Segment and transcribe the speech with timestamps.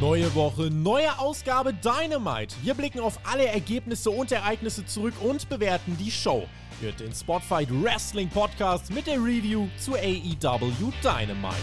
[0.00, 2.54] Neue Woche, neue Ausgabe Dynamite.
[2.62, 6.48] Wir blicken auf alle Ergebnisse und Ereignisse zurück und bewerten die Show.
[6.80, 11.54] Hört den Spotfight Wrestling Podcast mit der Review zu AEW Dynamite.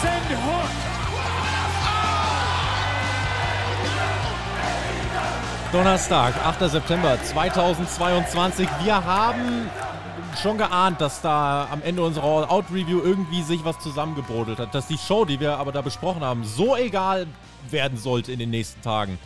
[0.00, 0.70] Send Hook!
[5.72, 6.70] Donnerstag, 8.
[6.70, 8.66] September 2022.
[8.82, 9.68] Wir haben
[10.36, 14.74] schon geahnt, dass da am Ende unserer All-Out-Review irgendwie sich was zusammengebrodelt hat.
[14.74, 17.26] Dass die Show, die wir aber da besprochen haben, so egal
[17.70, 19.18] werden sollte in den nächsten Tagen.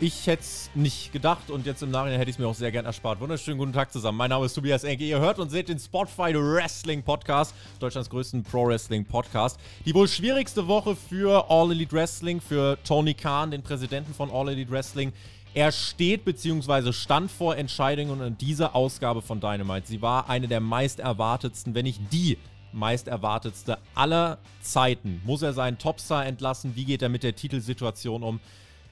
[0.00, 2.70] Ich hätte es nicht gedacht und jetzt im Nachhinein hätte ich es mir auch sehr
[2.70, 3.18] gern erspart.
[3.18, 4.16] Wunderschönen guten Tag zusammen.
[4.16, 5.02] Mein Name ist Tobias Enke.
[5.02, 9.58] Ihr hört und seht den Spotfight Wrestling Podcast, Deutschlands größten Pro Wrestling Podcast.
[9.86, 14.50] Die wohl schwierigste Woche für All Elite Wrestling, für Tony Khan, den Präsidenten von All
[14.50, 15.12] Elite Wrestling.
[15.54, 16.92] Er steht bzw.
[16.92, 21.84] stand vor Entscheidungen und diese Ausgabe von Dynamite, sie war eine der meist erwartetsten, wenn
[21.84, 22.38] nicht die
[22.72, 25.22] meist erwartetste aller Zeiten.
[25.24, 26.76] Muss er seinen Topstar entlassen?
[26.76, 28.40] Wie geht er mit der Titelsituation um?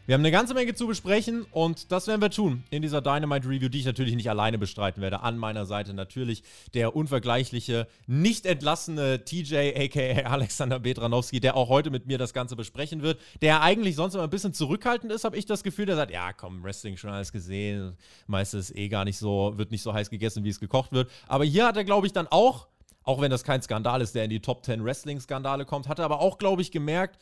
[0.06, 3.48] Wir haben eine ganze Menge zu besprechen und das werden wir tun in dieser Dynamite
[3.48, 5.22] Review, die ich natürlich nicht alleine bestreiten werde.
[5.22, 11.90] An meiner Seite natürlich der unvergleichliche, nicht entlassene TJ, aka Alexander Bedranowski, der auch heute
[11.90, 13.18] mit mir das Ganze besprechen wird.
[13.42, 15.86] Der eigentlich sonst immer ein bisschen zurückhaltend ist, habe ich das Gefühl.
[15.86, 17.96] Der sagt: Ja, komm, Wrestling schon alles gesehen.
[18.28, 21.10] Meistens eh gar nicht so, wird nicht so heiß gegessen, wie es gekocht wird.
[21.26, 22.68] Aber hier hat er, glaube ich, dann auch
[23.06, 26.04] auch wenn das kein Skandal ist, der in die Top 10 Wrestling-Skandale kommt, hat er
[26.04, 27.20] aber auch, glaube ich, gemerkt,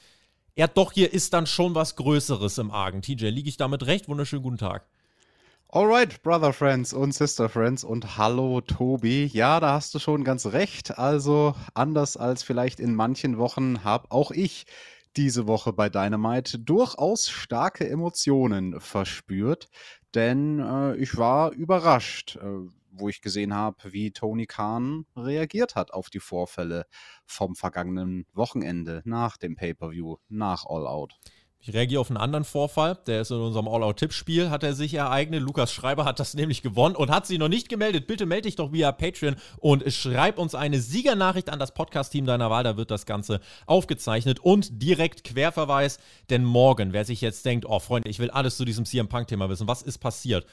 [0.56, 3.02] ja, doch, hier ist dann schon was Größeres im Argen.
[3.02, 4.08] TJ, liege ich damit recht?
[4.08, 4.86] Wunderschönen guten Tag.
[5.68, 9.26] Alright, Brother Friends und Sister Friends und hallo Tobi.
[9.26, 10.96] Ja, da hast du schon ganz recht.
[10.96, 14.66] Also anders als vielleicht in manchen Wochen habe auch ich
[15.16, 19.68] diese Woche bei Dynamite durchaus starke Emotionen verspürt,
[20.14, 22.36] denn äh, ich war überrascht.
[22.36, 26.86] Äh, wo ich gesehen habe, wie Tony Khan reagiert hat auf die Vorfälle
[27.26, 31.18] vom vergangenen Wochenende nach dem Pay-per-View, nach All Out.
[31.66, 35.40] Ich reagiere auf einen anderen Vorfall, der ist in unserem All-Out-Tippspiel, hat er sich ereignet.
[35.40, 38.06] Lukas Schreiber hat das nämlich gewonnen und hat sich noch nicht gemeldet.
[38.06, 42.50] Bitte melde dich doch via Patreon und schreib uns eine Siegernachricht an das Podcast-Team deiner
[42.50, 42.64] Wahl.
[42.64, 46.00] Da wird das Ganze aufgezeichnet und direkt Querverweis.
[46.28, 49.48] Denn morgen, wer sich jetzt denkt, oh Freunde, ich will alles zu diesem CM Punk-Thema
[49.48, 50.44] wissen, was ist passiert?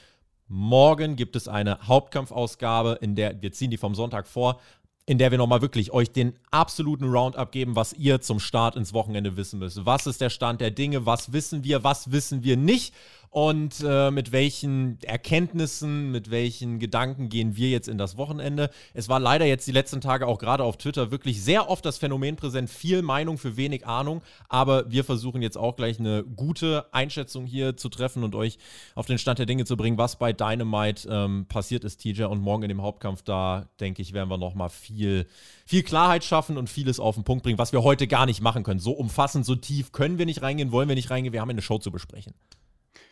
[0.53, 4.59] Morgen gibt es eine Hauptkampfausgabe, in der wir ziehen die vom Sonntag vor,
[5.05, 8.93] in der wir nochmal wirklich euch den absoluten Roundup geben, was ihr zum Start ins
[8.93, 9.85] Wochenende wissen müsst.
[9.85, 11.05] Was ist der Stand der Dinge?
[11.05, 11.85] Was wissen wir?
[11.85, 12.93] Was wissen wir nicht?
[13.31, 18.69] Und äh, mit welchen Erkenntnissen, mit welchen Gedanken gehen wir jetzt in das Wochenende.
[18.93, 21.97] Es war leider jetzt die letzten Tage auch gerade auf Twitter wirklich sehr oft das
[21.97, 26.93] Phänomen präsent, viel Meinung für wenig Ahnung, aber wir versuchen jetzt auch gleich eine gute
[26.93, 28.57] Einschätzung hier zu treffen und euch
[28.95, 32.41] auf den Stand der Dinge zu bringen, was bei Dynamite ähm, passiert ist, TJ, und
[32.41, 35.25] morgen in dem Hauptkampf, da denke ich, werden wir nochmal viel,
[35.65, 38.63] viel Klarheit schaffen und vieles auf den Punkt bringen, was wir heute gar nicht machen
[38.63, 38.81] können.
[38.81, 41.61] So umfassend, so tief können wir nicht reingehen, wollen wir nicht reingehen, wir haben eine
[41.61, 42.33] Show zu besprechen.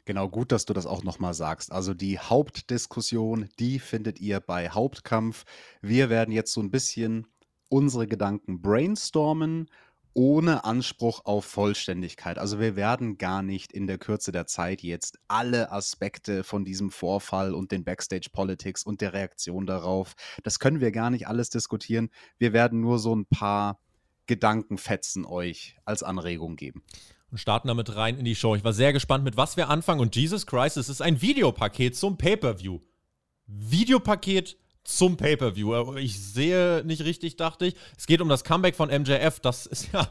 [0.05, 1.71] Genau, gut, dass du das auch nochmal sagst.
[1.71, 5.45] Also die Hauptdiskussion, die findet ihr bei Hauptkampf.
[5.81, 7.27] Wir werden jetzt so ein bisschen
[7.69, 9.69] unsere Gedanken brainstormen,
[10.13, 12.39] ohne Anspruch auf Vollständigkeit.
[12.39, 16.89] Also wir werden gar nicht in der Kürze der Zeit jetzt alle Aspekte von diesem
[16.89, 21.49] Vorfall und den Backstage Politics und der Reaktion darauf, das können wir gar nicht alles
[21.51, 22.09] diskutieren.
[22.37, 23.79] Wir werden nur so ein paar
[24.25, 26.83] Gedankenfetzen euch als Anregung geben
[27.31, 28.55] und starten damit rein in die Show.
[28.55, 30.01] Ich war sehr gespannt, mit was wir anfangen.
[30.01, 32.79] Und Jesus Christ, es ist ein Videopaket zum Pay-Per-View.
[33.45, 35.97] Videopaket zum Pay-Per-View.
[35.97, 37.75] Ich sehe nicht richtig, dachte ich.
[37.97, 39.39] Es geht um das Comeback von MJF.
[39.39, 40.07] Das ist ja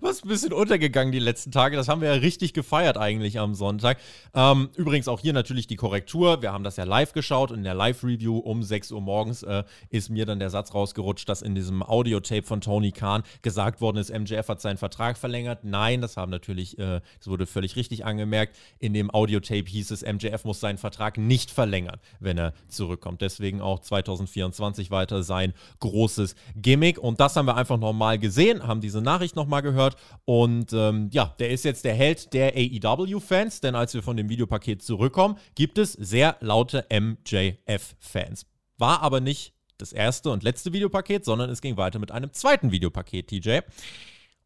[0.00, 1.76] was ein bisschen untergegangen die letzten Tage.
[1.76, 3.98] Das haben wir ja richtig gefeiert eigentlich am Sonntag.
[4.34, 6.42] Ähm, übrigens auch hier natürlich die Korrektur.
[6.42, 9.64] Wir haben das ja live geschaut und in der Live-Review um 6 Uhr morgens äh,
[9.88, 13.96] ist mir dann der Satz rausgerutscht, dass in diesem Audiotape von Tony Khan gesagt worden
[13.96, 15.64] ist, MJF hat seinen Vertrag verlängert.
[15.64, 18.56] Nein, das haben natürlich, äh, das wurde völlig richtig angemerkt.
[18.78, 23.20] In dem Audiotape hieß es, MJF muss seinen Vertrag nicht verlängern, wenn er zurückkommt.
[23.22, 26.98] Deswegen auch 2024 weiter sein großes Gimmick.
[26.98, 29.96] Und das haben wir einfach nochmal gesehen, haben diese Nachricht nochmal gehört gehört.
[30.24, 34.28] Und ähm, ja, der ist jetzt der Held der AEW-Fans, denn als wir von dem
[34.28, 38.46] Videopaket zurückkommen, gibt es sehr laute MJF-Fans.
[38.78, 42.70] War aber nicht das erste und letzte Videopaket, sondern es ging weiter mit einem zweiten
[42.70, 43.60] Videopaket, TJ.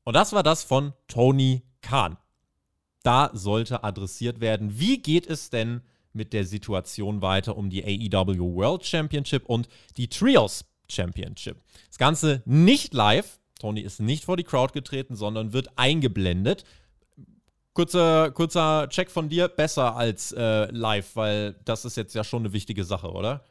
[0.04, 2.16] Und das war das von Tony Khan.
[3.02, 5.82] Da sollte adressiert werden, wie geht es denn
[6.12, 11.60] mit der Situation weiter um die AEW World Championship und die Trios Championship.
[11.88, 16.64] Das Ganze nicht live, Tony ist nicht vor die Crowd getreten, sondern wird eingeblendet.
[17.72, 22.42] Kurzer, kurzer Check von dir, besser als äh, live, weil das ist jetzt ja schon
[22.42, 23.42] eine wichtige Sache, oder?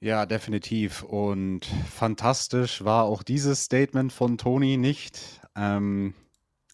[0.00, 1.04] Ja, definitiv.
[1.04, 5.20] Und fantastisch war auch dieses Statement von Tony nicht.
[5.54, 6.14] Ähm,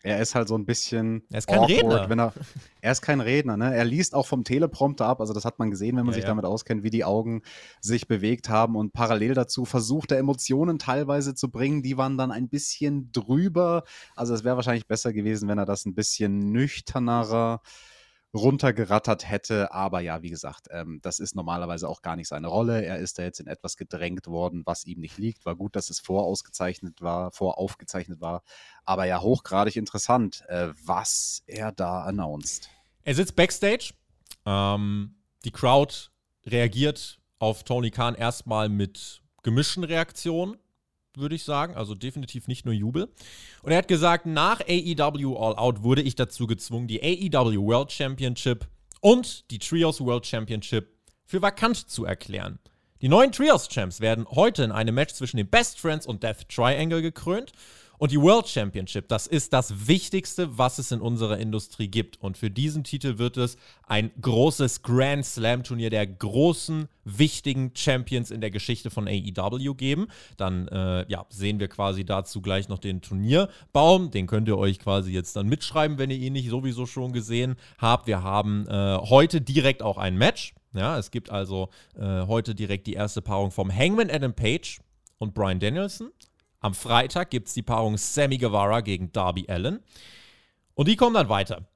[0.02, 1.22] er ist halt so ein bisschen.
[1.30, 2.08] Er ist kein Redner.
[2.08, 2.32] Wenn er,
[2.80, 3.74] er ist kein Redner, ne?
[3.74, 5.20] Er liest auch vom Teleprompter ab.
[5.20, 6.28] Also, das hat man gesehen, wenn man ja, sich ja.
[6.28, 7.42] damit auskennt, wie die Augen
[7.80, 8.76] sich bewegt haben.
[8.76, 11.82] Und parallel dazu versucht er Emotionen teilweise zu bringen.
[11.82, 13.84] Die waren dann ein bisschen drüber.
[14.16, 17.60] Also, es wäre wahrscheinlich besser gewesen, wenn er das ein bisschen nüchternerer
[18.34, 19.72] runtergerattert hätte.
[19.72, 22.84] Aber ja, wie gesagt, ähm, das ist normalerweise auch gar nicht seine Rolle.
[22.84, 25.44] Er ist da jetzt in etwas gedrängt worden, was ihm nicht liegt.
[25.46, 28.42] War gut, dass es vorausgezeichnet war, voraufgezeichnet war.
[28.84, 32.68] Aber ja, hochgradig interessant, äh, was er da announced.
[33.02, 33.94] Er sitzt backstage.
[34.46, 35.94] Ähm, die Crowd
[36.46, 40.56] reagiert auf Tony Khan erstmal mit gemischten Reaktionen
[41.16, 41.74] würde ich sagen.
[41.74, 43.08] Also definitiv nicht nur Jubel.
[43.62, 47.92] Und er hat gesagt, nach AEW All Out wurde ich dazu gezwungen, die AEW World
[47.92, 48.66] Championship
[49.00, 50.88] und die Trios World Championship
[51.24, 52.58] für vakant zu erklären.
[53.00, 56.48] Die neuen Trios Champs werden heute in einem Match zwischen den Best Friends und Death
[56.48, 57.52] Triangle gekrönt.
[58.00, 62.18] Und die World Championship, das ist das Wichtigste, was es in unserer Industrie gibt.
[62.18, 68.30] Und für diesen Titel wird es ein großes Grand Slam Turnier der großen, wichtigen Champions
[68.30, 70.06] in der Geschichte von AEW geben.
[70.38, 74.10] Dann äh, ja, sehen wir quasi dazu gleich noch den Turnierbaum.
[74.10, 77.56] Den könnt ihr euch quasi jetzt dann mitschreiben, wenn ihr ihn nicht sowieso schon gesehen
[77.76, 78.06] habt.
[78.06, 80.54] Wir haben äh, heute direkt auch ein Match.
[80.72, 81.68] Ja, es gibt also
[81.98, 84.80] äh, heute direkt die erste Paarung vom Hangman Adam Page
[85.18, 86.12] und Brian Danielson.
[86.60, 89.80] Am Freitag gibt es die Paarung Sammy Guevara gegen Darby Allen.
[90.74, 91.66] Und die kommen dann weiter.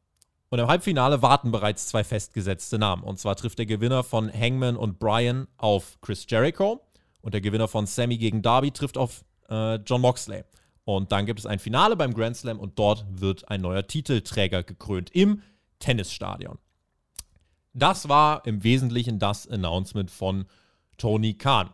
[0.50, 3.02] Und im Halbfinale warten bereits zwei festgesetzte Namen.
[3.02, 6.80] Und zwar trifft der Gewinner von Hangman und Brian auf Chris Jericho.
[7.22, 10.44] Und der Gewinner von Sammy gegen Darby trifft auf äh, John Moxley.
[10.84, 14.62] Und dann gibt es ein Finale beim Grand Slam und dort wird ein neuer Titelträger
[14.62, 15.42] gekrönt im
[15.78, 16.58] Tennisstadion.
[17.72, 20.44] Das war im Wesentlichen das Announcement von
[20.98, 21.70] Tony Khan.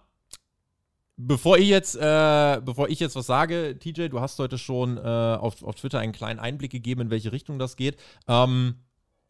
[1.23, 5.01] Bevor ich jetzt, äh, bevor ich jetzt was sage, TJ, du hast heute schon äh,
[5.01, 7.99] auf, auf Twitter einen kleinen Einblick gegeben, in welche Richtung das geht.
[8.27, 8.77] Ähm,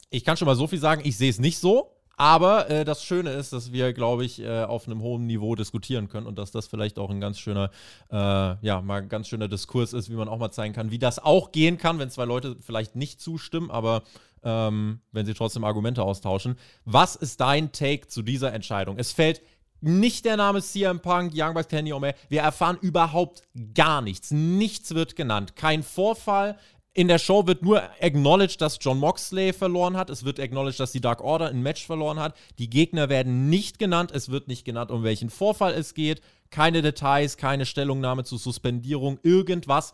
[0.09, 1.97] ich kann schon mal so viel sagen, ich sehe es nicht so.
[2.17, 6.09] Aber äh, das Schöne ist, dass wir, glaube ich, äh, auf einem hohen Niveau diskutieren
[6.09, 7.71] können und dass das vielleicht auch ein ganz schöner,
[8.11, 11.19] äh, ja, mal ganz schöner Diskurs ist, wie man auch mal zeigen kann, wie das
[11.19, 14.03] auch gehen kann, wenn zwei Leute vielleicht nicht zustimmen, aber
[14.43, 16.57] ähm, wenn sie trotzdem Argumente austauschen.
[16.85, 18.99] Was ist dein Take zu dieser Entscheidung?
[18.99, 19.41] Es fällt
[19.81, 22.17] nicht der Name CM Punk, Young Bucks, Kenny Omega.
[22.29, 23.43] Wir erfahren überhaupt
[23.75, 24.31] gar nichts.
[24.31, 25.57] Nichts wird genannt.
[25.57, 26.59] Kein Vorfall.
[26.93, 30.11] In der Show wird nur acknowledged, dass John Moxley verloren hat.
[30.11, 32.37] Es wird acknowledged, dass die Dark Order ein Match verloren hat.
[32.59, 34.11] Die Gegner werden nicht genannt.
[34.13, 36.21] Es wird nicht genannt, um welchen Vorfall es geht.
[36.51, 39.93] Keine Details, keine Stellungnahme zur Suspendierung, irgendwas.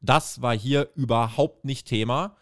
[0.00, 2.36] Das war hier überhaupt nicht Thema.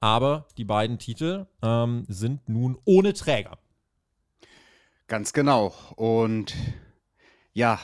[0.00, 3.58] Aber die beiden Titel ähm, sind nun ohne Träger.
[5.10, 5.74] Ganz genau.
[5.96, 6.54] Und
[7.52, 7.80] ja,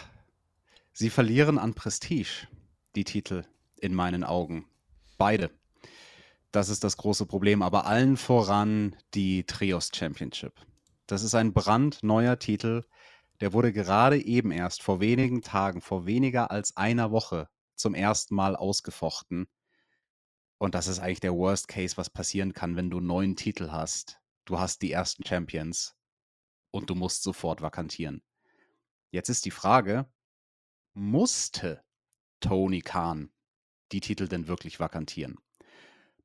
[0.92, 2.46] sie verlieren an Prestige,
[2.94, 3.42] die Titel,
[3.80, 4.64] in meinen Augen.
[5.18, 5.50] Beide.
[6.52, 7.62] Das ist das große Problem.
[7.62, 10.52] Aber allen voran die Trios Championship.
[11.08, 12.84] Das ist ein brandneuer Titel.
[13.40, 18.36] Der wurde gerade eben erst vor wenigen Tagen, vor weniger als einer Woche zum ersten
[18.36, 19.48] Mal ausgefochten.
[20.58, 24.20] Und das ist eigentlich der Worst Case, was passieren kann, wenn du neun Titel hast.
[24.44, 25.95] Du hast die ersten Champions
[26.76, 28.22] und du musst sofort vakantieren.
[29.10, 30.06] Jetzt ist die Frage,
[30.94, 31.82] musste
[32.40, 33.30] Tony Khan
[33.92, 35.38] die Titel denn wirklich vakantieren?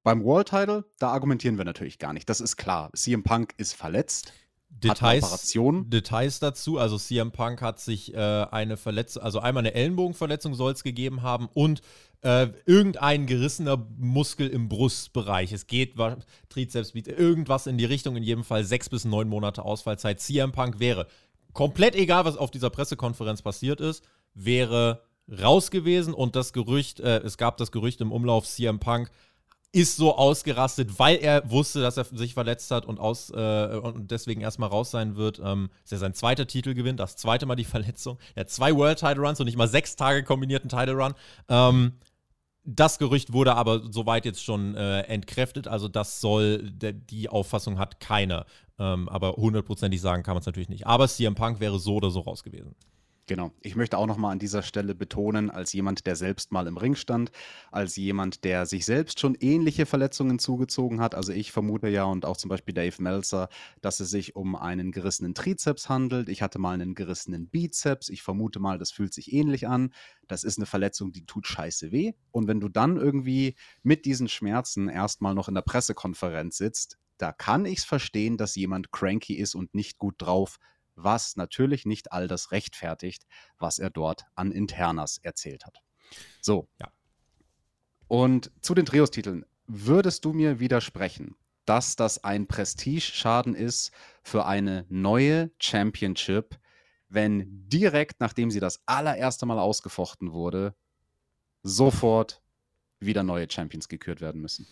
[0.03, 2.27] Beim World Title, da argumentieren wir natürlich gar nicht.
[2.27, 2.91] Das ist klar.
[2.93, 4.33] CM Punk ist verletzt.
[4.79, 5.53] Details,
[5.87, 10.71] Details dazu, also CM Punk hat sich äh, eine Verletzung, also einmal eine Ellenbogenverletzung soll
[10.71, 11.81] es gegeben haben und
[12.21, 15.51] äh, irgendein gerissener Muskel im Brustbereich.
[15.51, 15.95] Es geht
[16.49, 20.19] Trizeps, irgendwas in die Richtung, in jedem Fall sechs bis neun Monate Ausfallzeit.
[20.19, 21.07] CM Punk wäre
[21.53, 25.03] komplett egal, was auf dieser Pressekonferenz passiert ist, wäre
[25.41, 29.11] raus gewesen und das Gerücht, äh, es gab das Gerücht im Umlauf, CM Punk
[29.73, 34.11] ist so ausgerastet, weil er wusste, dass er sich verletzt hat und, aus, äh, und
[34.11, 35.41] deswegen erstmal raus sein wird.
[35.43, 38.17] Ähm, ist ja sein zweiter Titelgewinn, das zweite Mal die Verletzung.
[38.35, 41.13] Er hat zwei World Title Runs und nicht mal sechs Tage kombinierten Title Run.
[41.47, 41.93] Ähm,
[42.63, 45.67] das Gerücht wurde aber soweit jetzt schon äh, entkräftet.
[45.67, 48.45] Also, das soll, die Auffassung hat keiner.
[48.77, 50.85] Ähm, aber hundertprozentig sagen kann man es natürlich nicht.
[50.85, 52.75] Aber CM Punk wäre so oder so raus gewesen.
[53.27, 53.51] Genau.
[53.61, 56.95] Ich möchte auch nochmal an dieser Stelle betonen, als jemand, der selbst mal im Ring
[56.95, 57.31] stand,
[57.71, 61.15] als jemand, der sich selbst schon ähnliche Verletzungen zugezogen hat.
[61.15, 63.47] Also ich vermute ja und auch zum Beispiel Dave Meltzer,
[63.79, 66.29] dass es sich um einen gerissenen Trizeps handelt.
[66.29, 68.09] Ich hatte mal einen gerissenen Bizeps.
[68.09, 69.93] Ich vermute mal, das fühlt sich ähnlich an.
[70.27, 72.13] Das ist eine Verletzung, die tut scheiße weh.
[72.31, 77.31] Und wenn du dann irgendwie mit diesen Schmerzen erstmal noch in der Pressekonferenz sitzt, da
[77.31, 80.57] kann ich es verstehen, dass jemand cranky ist und nicht gut drauf
[80.95, 83.25] was natürlich nicht all das rechtfertigt,
[83.57, 85.79] was er dort an Internas erzählt hat.
[86.41, 86.67] So.
[86.79, 86.91] Ja.
[88.07, 89.45] Und zu den Trios-Titeln.
[89.67, 93.91] Würdest du mir widersprechen, dass das ein Prestigeschaden ist
[94.23, 96.59] für eine neue Championship,
[97.07, 100.75] wenn direkt nachdem sie das allererste Mal ausgefochten wurde,
[101.63, 102.41] sofort
[102.99, 104.67] wieder neue Champions gekürt werden müssen?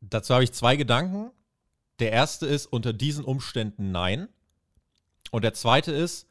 [0.00, 1.30] Dazu habe ich zwei Gedanken.
[1.98, 4.28] Der erste ist unter diesen Umständen nein.
[5.34, 6.28] Und der zweite ist,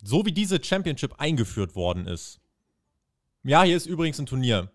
[0.00, 2.38] so wie diese Championship eingeführt worden ist.
[3.42, 4.70] Ja, hier ist übrigens ein Turnier.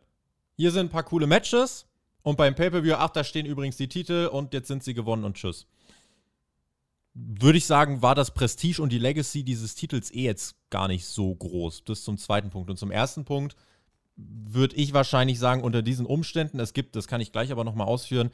[0.58, 1.86] Hier sind ein paar coole Matches.
[2.22, 5.38] Und beim Pay-Per-View, ach, da stehen übrigens die Titel und jetzt sind sie gewonnen und
[5.38, 5.66] tschüss.
[7.14, 11.06] Würde ich sagen, war das Prestige und die Legacy dieses Titels eh jetzt gar nicht
[11.06, 11.86] so groß.
[11.86, 12.70] Das zum zweiten Punkt.
[12.70, 13.56] Und zum ersten Punkt
[14.18, 17.88] würde ich wahrscheinlich sagen, unter diesen Umständen, es gibt, das kann ich gleich aber nochmal
[17.88, 18.30] ausführen,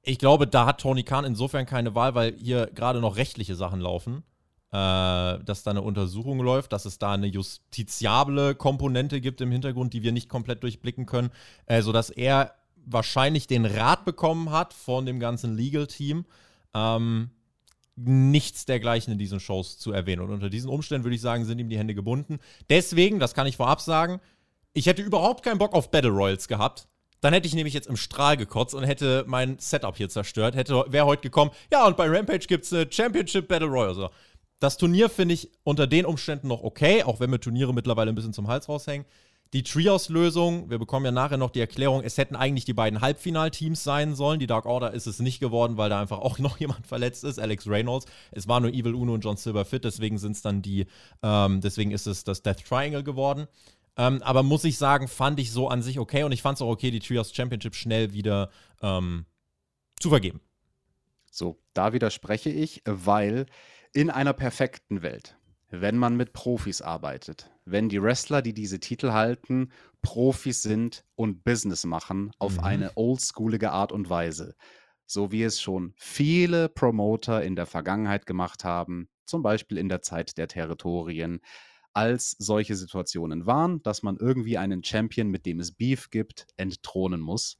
[0.00, 3.80] ich glaube, da hat Tony Khan insofern keine Wahl, weil hier gerade noch rechtliche Sachen
[3.80, 4.24] laufen
[4.72, 10.02] dass da eine Untersuchung läuft, dass es da eine justiziable Komponente gibt im Hintergrund, die
[10.02, 11.30] wir nicht komplett durchblicken können,
[11.66, 12.54] äh, sodass er
[12.86, 16.24] wahrscheinlich den Rat bekommen hat von dem ganzen Legal-Team,
[16.74, 17.30] ähm,
[17.96, 20.22] nichts dergleichen in diesen Shows zu erwähnen.
[20.22, 22.38] Und unter diesen Umständen würde ich sagen, sind ihm die Hände gebunden.
[22.70, 24.20] Deswegen, das kann ich vorab sagen,
[24.72, 26.86] ich hätte überhaupt keinen Bock auf Battle Royals gehabt.
[27.20, 30.54] Dann hätte ich nämlich jetzt im Strahl gekotzt und hätte mein Setup hier zerstört.
[30.54, 33.94] Hätte, wäre heute gekommen, ja, und bei Rampage gibt es eine Championship Battle Royale.
[33.94, 34.10] So.
[34.60, 38.14] Das Turnier finde ich unter den Umständen noch okay, auch wenn mir Turniere mittlerweile ein
[38.14, 39.06] bisschen zum Hals raushängen.
[39.52, 43.82] Die Trios-Lösung, wir bekommen ja nachher noch die Erklärung, es hätten eigentlich die beiden Halbfinalteams
[43.82, 44.38] sein sollen.
[44.38, 47.40] Die Dark Order ist es nicht geworden, weil da einfach auch noch jemand verletzt ist,
[47.40, 48.06] Alex Reynolds.
[48.30, 50.86] Es war nur Evil Uno und John Silver fit, deswegen sind es dann die,
[51.22, 53.48] ähm, deswegen ist es das Death Triangle geworden.
[53.96, 56.62] Ähm, aber muss ich sagen, fand ich so an sich okay und ich fand es
[56.62, 58.50] auch okay, die Trios Championship schnell wieder
[58.82, 59.24] ähm,
[59.98, 60.40] zu vergeben.
[61.30, 63.46] So, da widerspreche ich, weil
[63.92, 65.36] in einer perfekten Welt,
[65.70, 71.42] wenn man mit Profis arbeitet, wenn die Wrestler, die diese Titel halten, Profis sind und
[71.44, 72.64] Business machen auf mhm.
[72.64, 74.54] eine oldschoolige Art und Weise,
[75.06, 80.02] so wie es schon viele Promoter in der Vergangenheit gemacht haben, zum Beispiel in der
[80.02, 81.40] Zeit der Territorien,
[81.92, 87.20] als solche Situationen waren, dass man irgendwie einen Champion, mit dem es Beef gibt, entthronen
[87.20, 87.58] muss.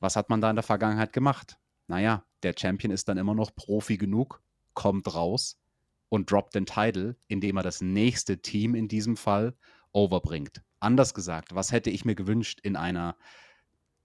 [0.00, 1.58] Was hat man da in der Vergangenheit gemacht?
[1.86, 4.42] Naja, der Champion ist dann immer noch Profi genug,
[4.74, 5.58] kommt raus
[6.08, 9.54] und droppt den Title, indem er das nächste Team in diesem Fall
[9.92, 10.62] overbringt.
[10.80, 13.16] Anders gesagt, was hätte ich mir gewünscht in einer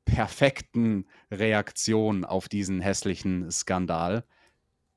[0.06, 4.24] perfekten Reaktion auf diesen hässlichen Skandal,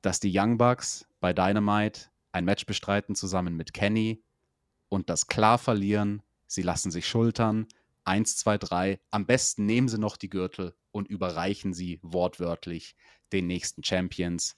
[0.01, 4.23] dass die Young Bucks bei Dynamite ein Match bestreiten zusammen mit Kenny
[4.89, 6.21] und das klar verlieren.
[6.47, 7.67] Sie lassen sich schultern.
[8.03, 8.99] Eins, zwei, drei.
[9.09, 12.95] Am besten nehmen sie noch die Gürtel und überreichen sie wortwörtlich
[13.31, 14.55] den nächsten Champions.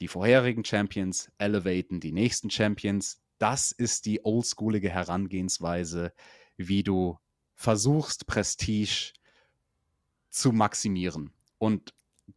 [0.00, 3.20] Die vorherigen Champions elevaten die nächsten Champions.
[3.38, 6.12] Das ist die oldschoolige Herangehensweise,
[6.56, 7.18] wie du
[7.54, 9.12] versuchst, Prestige
[10.30, 11.32] zu maximieren.
[11.58, 11.92] Und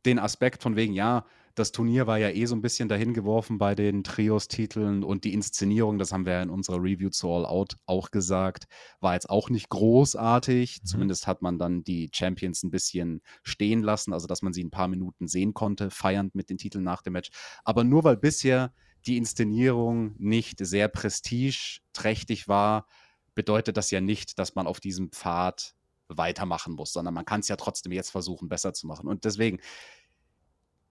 [0.06, 1.26] den Aspekt von wegen, ja,
[1.56, 5.34] das Turnier war ja eh so ein bisschen dahin geworfen bei den Trios-Titeln und die
[5.34, 8.66] Inszenierung, das haben wir ja in unserer Review zu All Out auch gesagt,
[9.00, 10.82] war jetzt auch nicht großartig.
[10.82, 10.86] Mhm.
[10.86, 14.72] Zumindest hat man dann die Champions ein bisschen stehen lassen, also dass man sie ein
[14.72, 17.30] paar Minuten sehen konnte, feiernd mit den Titeln nach dem Match.
[17.64, 18.74] Aber nur weil bisher
[19.06, 22.88] die Inszenierung nicht sehr prestigeträchtig war,
[23.36, 25.76] bedeutet das ja nicht, dass man auf diesem Pfad
[26.08, 29.08] weitermachen muss, sondern man kann es ja trotzdem jetzt versuchen, besser zu machen.
[29.08, 29.60] Und deswegen,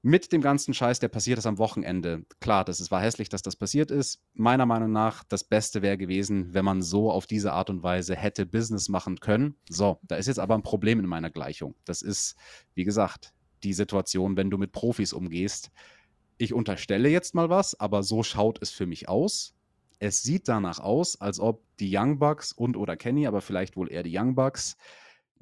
[0.03, 2.25] mit dem ganzen Scheiß, der passiert ist am Wochenende.
[2.41, 4.21] Klar, das ist, war hässlich, dass das passiert ist.
[4.35, 8.17] Meiner Meinung nach, das Beste wäre gewesen, wenn man so auf diese Art und Weise
[8.17, 9.55] hätte Business machen können.
[9.69, 11.77] So, da ist jetzt aber ein Problem in meiner Gleichung.
[11.85, 12.35] Das ist,
[12.75, 13.33] wie gesagt,
[13.63, 15.71] die Situation, wenn du mit Profis umgehst.
[16.37, 19.55] Ich unterstelle jetzt mal was, aber so schaut es für mich aus.
[20.01, 23.89] Es sieht danach aus, als ob die Young Bucks und oder Kenny, aber vielleicht wohl
[23.89, 24.77] eher die Young Bucks,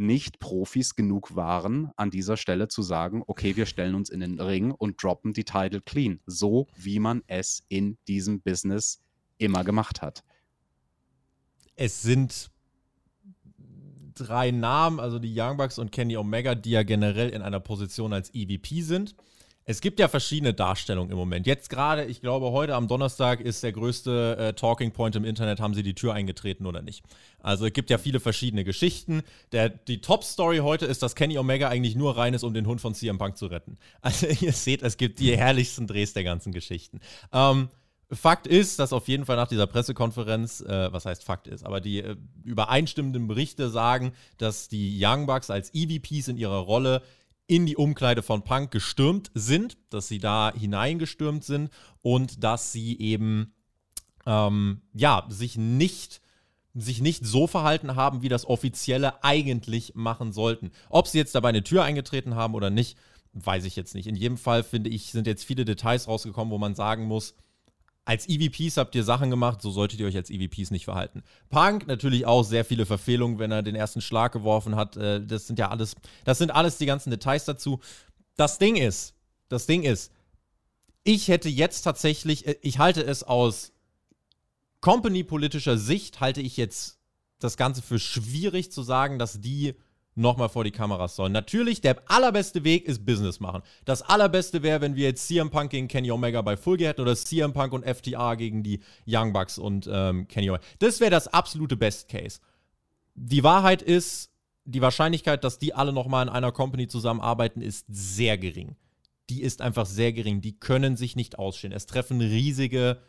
[0.00, 4.40] nicht Profis genug waren, an dieser Stelle zu sagen, okay, wir stellen uns in den
[4.40, 9.02] Ring und droppen die Title clean, so wie man es in diesem Business
[9.36, 10.24] immer gemacht hat.
[11.76, 12.50] Es sind
[14.14, 18.12] drei Namen, also die Young Bucks und Kenny Omega, die ja generell in einer Position
[18.12, 19.14] als EVP sind.
[19.64, 21.46] Es gibt ja verschiedene Darstellungen im Moment.
[21.46, 25.60] Jetzt gerade, ich glaube, heute am Donnerstag ist der größte äh, Talking Point im Internet,
[25.60, 27.04] haben sie die Tür eingetreten oder nicht.
[27.40, 29.22] Also es gibt ja viele verschiedene Geschichten.
[29.52, 32.80] Der, die Top-Story heute ist, dass Kenny Omega eigentlich nur rein ist, um den Hund
[32.80, 33.78] von CM Punk zu retten.
[34.02, 37.00] Also ihr seht, es gibt die herrlichsten Drehs der ganzen Geschichten.
[37.32, 37.68] Ähm,
[38.12, 41.80] Fakt ist, dass auf jeden Fall nach dieser Pressekonferenz, äh, was heißt Fakt ist, aber
[41.80, 47.02] die äh, übereinstimmenden Berichte sagen, dass die Young Bucks als EVPs in ihrer Rolle
[47.50, 52.96] in die Umkleide von Punk gestürmt sind, dass sie da hineingestürmt sind und dass sie
[53.00, 53.52] eben
[54.24, 56.20] ähm, ja sich nicht
[56.74, 60.70] sich nicht so verhalten haben, wie das Offizielle eigentlich machen sollten.
[60.88, 62.96] Ob sie jetzt dabei eine Tür eingetreten haben oder nicht,
[63.32, 64.06] weiß ich jetzt nicht.
[64.06, 67.34] In jedem Fall finde ich, sind jetzt viele Details rausgekommen, wo man sagen muss,
[68.04, 71.22] als EVPs habt ihr Sachen gemacht, so solltet ihr euch als EVPs nicht verhalten.
[71.48, 74.96] Punk natürlich auch sehr viele Verfehlungen, wenn er den ersten Schlag geworfen hat.
[74.96, 77.80] Äh, das sind ja alles, das sind alles die ganzen Details dazu.
[78.36, 79.14] Das Ding ist,
[79.48, 80.12] das Ding ist,
[81.04, 83.72] ich hätte jetzt tatsächlich, äh, ich halte es aus
[84.80, 86.98] company-politischer Sicht, halte ich jetzt
[87.38, 89.74] das Ganze für schwierig zu sagen, dass die
[90.14, 91.32] nochmal vor die Kameras sollen.
[91.32, 93.62] Natürlich, der allerbeste Weg ist Business machen.
[93.84, 97.14] Das allerbeste wäre, wenn wir jetzt CM Punk gegen Kenny Omega bei Full hätten oder
[97.16, 100.64] CM Punk und FTR gegen die Young Bucks und ähm, Kenny Omega.
[100.78, 102.40] Das wäre das absolute Best Case.
[103.14, 104.30] Die Wahrheit ist,
[104.64, 108.76] die Wahrscheinlichkeit, dass die alle nochmal in einer Company zusammenarbeiten, ist sehr gering.
[109.30, 110.40] Die ist einfach sehr gering.
[110.40, 111.72] Die können sich nicht ausstehen.
[111.72, 113.00] Es treffen riesige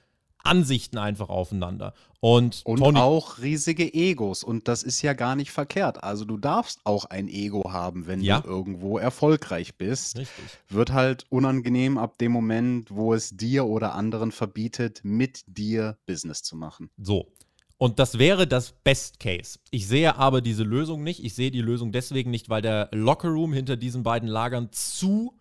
[0.44, 1.94] Ansichten einfach aufeinander.
[2.20, 4.44] Und, und Tony auch riesige Egos.
[4.44, 6.04] Und das ist ja gar nicht verkehrt.
[6.04, 8.42] Also du darfst auch ein Ego haben, wenn ja.
[8.42, 10.18] du irgendwo erfolgreich bist.
[10.18, 10.46] Richtig.
[10.70, 16.44] Wird halt unangenehm ab dem Moment, wo es dir oder anderen verbietet, mit dir Business
[16.44, 16.90] zu machen.
[16.98, 17.28] So.
[17.78, 19.58] Und das wäre das Best Case.
[19.72, 21.24] Ich sehe aber diese Lösung nicht.
[21.24, 25.34] Ich sehe die Lösung deswegen nicht, weil der Lockerroom hinter diesen beiden Lagern zu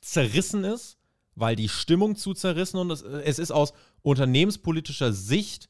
[0.00, 0.96] zerrissen ist
[1.34, 3.72] weil die Stimmung zu zerrissen und es, es ist aus
[4.02, 5.68] unternehmenspolitischer Sicht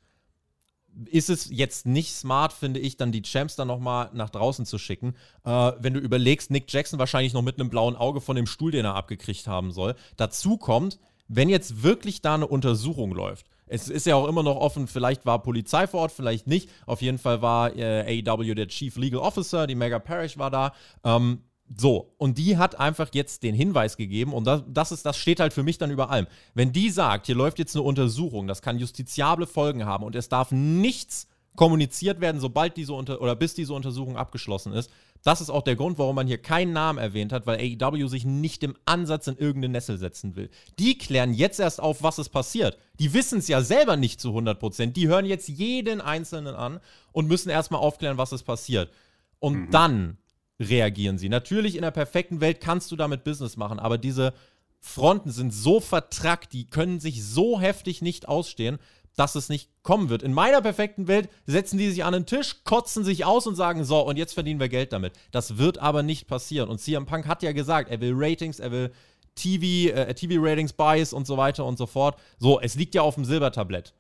[1.07, 4.79] ist es jetzt nicht smart, finde ich, dann die Champs dann nochmal nach draußen zu
[4.79, 5.15] schicken.
[5.45, 8.73] Äh, wenn du überlegst, Nick Jackson wahrscheinlich noch mit einem blauen Auge von dem Stuhl,
[8.73, 9.95] den er abgekriegt haben soll.
[10.17, 14.57] Dazu kommt, wenn jetzt wirklich da eine Untersuchung läuft, es ist ja auch immer noch
[14.57, 16.69] offen, vielleicht war Polizei vor Ort, vielleicht nicht.
[16.85, 20.75] Auf jeden Fall war äh, AEW der Chief Legal Officer, die Mega Parrish war da.
[21.05, 21.39] Ähm,
[21.77, 25.41] so, und die hat einfach jetzt den Hinweis gegeben, und das, das, ist, das steht
[25.41, 26.27] halt für mich dann über allem.
[26.55, 30.29] Wenn die sagt, hier läuft jetzt eine Untersuchung, das kann justiziable Folgen haben und es
[30.29, 34.91] darf nichts kommuniziert werden, sobald diese Unter oder bis diese Untersuchung abgeschlossen ist.
[35.23, 38.25] Das ist auch der Grund, warum man hier keinen Namen erwähnt hat, weil AEW sich
[38.25, 40.51] nicht im Ansatz in irgendeine Nessel setzen will.
[40.79, 42.79] Die klären jetzt erst auf, was ist passiert.
[42.99, 44.93] Die wissen es ja selber nicht zu 100%.
[44.93, 46.81] Die hören jetzt jeden Einzelnen an
[47.13, 48.91] und müssen erstmal aufklären, was ist passiert.
[49.39, 49.71] Und mhm.
[49.71, 50.19] dann
[50.63, 51.29] reagieren sie.
[51.29, 54.33] Natürlich in der perfekten Welt kannst du damit Business machen, aber diese
[54.81, 58.79] Fronten sind so vertrackt, die können sich so heftig nicht ausstehen,
[59.17, 60.23] dass es nicht kommen wird.
[60.23, 63.85] In meiner perfekten Welt setzen die sich an den Tisch, kotzen sich aus und sagen,
[63.85, 65.13] so, und jetzt verdienen wir Geld damit.
[65.31, 66.69] Das wird aber nicht passieren.
[66.69, 68.93] Und CM Punk hat ja gesagt, er will Ratings, er will
[69.35, 72.19] TV, äh, TV-Ratings, Buys und so weiter und so fort.
[72.39, 73.95] So, es liegt ja auf dem Silbertablett.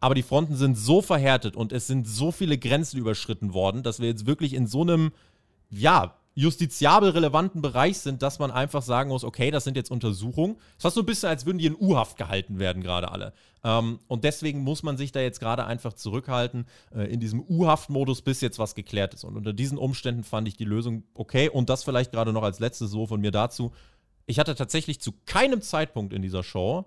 [0.00, 4.00] Aber die Fronten sind so verhärtet und es sind so viele Grenzen überschritten worden, dass
[4.00, 5.12] wir jetzt wirklich in so einem
[5.70, 10.54] ja, justiziabel relevanten Bereich sind, dass man einfach sagen muss, okay, das sind jetzt Untersuchungen.
[10.76, 13.32] Es fast so ein bisschen, als würden die in U-Haft gehalten werden, gerade alle.
[13.64, 18.22] Ähm, und deswegen muss man sich da jetzt gerade einfach zurückhalten äh, in diesem U-Haft-Modus,
[18.22, 19.24] bis jetzt was geklärt ist.
[19.24, 21.48] Und unter diesen Umständen fand ich die Lösung okay.
[21.48, 23.72] Und das vielleicht gerade noch als letztes so von mir dazu.
[24.26, 26.86] Ich hatte tatsächlich zu keinem Zeitpunkt in dieser Show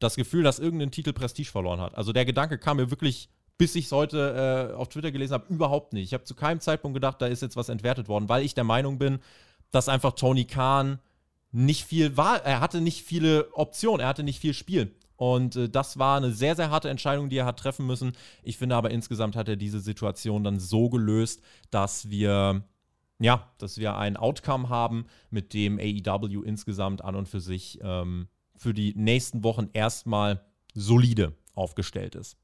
[0.00, 1.94] das Gefühl, dass irgendein Titel Prestige verloren hat.
[1.94, 3.28] Also der Gedanke kam mir wirklich
[3.60, 6.04] bis ich es heute äh, auf Twitter gelesen habe, überhaupt nicht.
[6.04, 8.64] Ich habe zu keinem Zeitpunkt gedacht, da ist jetzt was entwertet worden, weil ich der
[8.64, 9.18] Meinung bin,
[9.70, 10.98] dass einfach Tony Khan
[11.52, 12.42] nicht viel war.
[12.42, 14.94] Er hatte nicht viele Optionen, er hatte nicht viel Spiel.
[15.16, 18.12] Und äh, das war eine sehr, sehr harte Entscheidung, die er hat treffen müssen.
[18.42, 22.64] Ich finde aber insgesamt hat er diese Situation dann so gelöst, dass wir,
[23.18, 28.28] ja, dass wir ein Outcome haben, mit dem AEW insgesamt an und für sich ähm,
[28.56, 32.38] für die nächsten Wochen erstmal solide aufgestellt ist.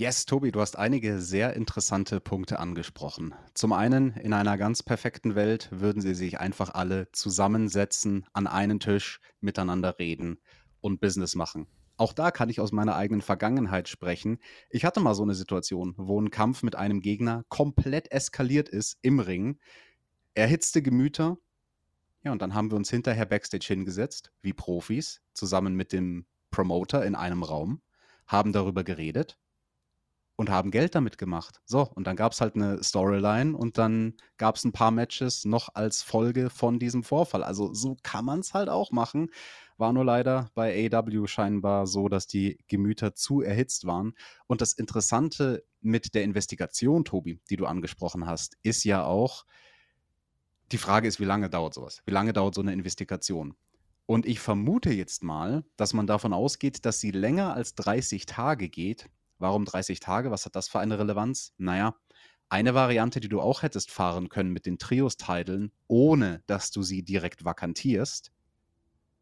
[0.00, 3.34] Yes, Tobi, du hast einige sehr interessante Punkte angesprochen.
[3.54, 8.78] Zum einen, in einer ganz perfekten Welt würden sie sich einfach alle zusammensetzen, an einen
[8.78, 10.38] Tisch, miteinander reden
[10.80, 11.66] und Business machen.
[11.96, 14.38] Auch da kann ich aus meiner eigenen Vergangenheit sprechen.
[14.70, 18.98] Ich hatte mal so eine Situation, wo ein Kampf mit einem Gegner komplett eskaliert ist
[19.02, 19.58] im Ring,
[20.34, 21.38] erhitzte Gemüter.
[22.22, 27.04] Ja, und dann haben wir uns hinterher backstage hingesetzt, wie Profis, zusammen mit dem Promoter
[27.04, 27.82] in einem Raum,
[28.28, 29.36] haben darüber geredet
[30.38, 31.60] und haben Geld damit gemacht.
[31.64, 35.44] So, und dann gab es halt eine Storyline und dann gab es ein paar Matches
[35.44, 37.42] noch als Folge von diesem Vorfall.
[37.42, 39.32] Also so kann man es halt auch machen.
[39.78, 44.14] War nur leider bei AW scheinbar so, dass die Gemüter zu erhitzt waren.
[44.46, 49.44] Und das Interessante mit der Investigation, Tobi, die du angesprochen hast, ist ja auch,
[50.70, 52.00] die Frage ist, wie lange dauert sowas?
[52.06, 53.56] Wie lange dauert so eine Investigation?
[54.06, 58.68] Und ich vermute jetzt mal, dass man davon ausgeht, dass sie länger als 30 Tage
[58.68, 60.30] geht, Warum 30 Tage?
[60.30, 61.52] Was hat das für eine Relevanz?
[61.58, 61.94] Naja,
[62.50, 67.02] Eine Variante, die du auch hättest fahren können mit den Trios-Titeln, ohne dass du sie
[67.02, 68.32] direkt vakantierst,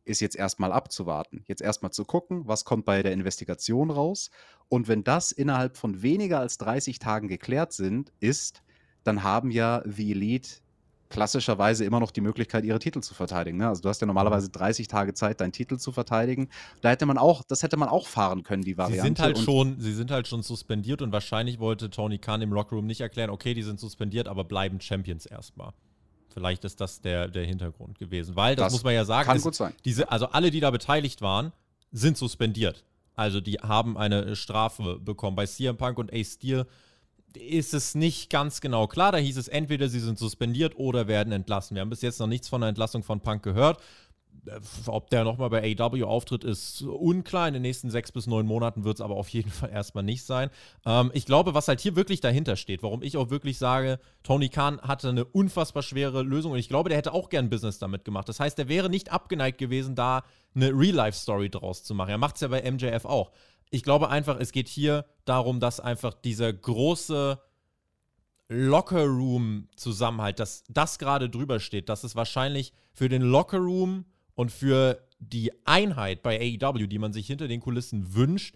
[0.05, 1.43] ist jetzt erstmal abzuwarten.
[1.49, 4.31] Jetzt erstmal zu gucken, was kommt bei der Investigation raus.
[4.69, 8.63] Und wenn das innerhalb von weniger als 30 Tagen geklärt sind, ist,
[9.03, 10.61] dann haben ja The Elite
[11.09, 13.59] klassischerweise immer noch die Möglichkeit, ihre Titel zu verteidigen.
[13.59, 13.69] Ne?
[13.69, 16.49] Also du hast ja normalerweise 30 Tage Zeit, deinen Titel zu verteidigen.
[16.81, 19.03] Da hätte man auch, das hätte man auch fahren können, die Variante.
[19.03, 22.53] Sie sind halt, schon, sie sind halt schon suspendiert und wahrscheinlich wollte Tony Khan im
[22.53, 25.73] Lockerroom nicht erklären, okay, die sind suspendiert, aber bleiben Champions erstmal.
[26.33, 28.37] Vielleicht ist das der, der Hintergrund gewesen.
[28.37, 29.73] Weil, das, das muss man ja sagen, kann ist, gut sein.
[29.85, 31.53] Diese, also alle, die da beteiligt waren,
[31.93, 32.85] sind suspendiert.
[33.15, 35.35] Also die haben eine Strafe bekommen.
[35.35, 36.67] Bei CM Punk und Ace Steel
[37.37, 39.13] ist es nicht ganz genau klar.
[39.13, 41.75] Da hieß es entweder, sie sind suspendiert oder werden entlassen.
[41.75, 43.81] Wir haben bis jetzt noch nichts von der Entlassung von Punk gehört.
[44.47, 47.49] Äh, ob der nochmal bei AEW auftritt, ist unklar.
[47.49, 50.25] In den nächsten sechs bis neun Monaten wird es aber auf jeden Fall erstmal nicht
[50.25, 50.51] sein.
[50.85, 54.49] Ähm, ich glaube, was halt hier wirklich dahinter steht, warum ich auch wirklich sage, Tony
[54.49, 58.05] Khan hatte eine unfassbar schwere Lösung und ich glaube, der hätte auch gern Business damit
[58.05, 58.29] gemacht.
[58.29, 60.23] Das heißt, er wäre nicht abgeneigt gewesen, da
[60.55, 62.11] eine Real-Life-Story draus zu machen.
[62.11, 63.31] Er macht es ja bei MJF auch
[63.71, 67.41] ich glaube einfach, es geht hier darum, dass einfach dieser große
[68.49, 75.51] Locker-Room-Zusammenhalt, dass das gerade drüber steht, dass es wahrscheinlich für den Locker-Room und für die
[75.67, 78.55] Einheit bei AEW, die man sich hinter den Kulissen wünscht,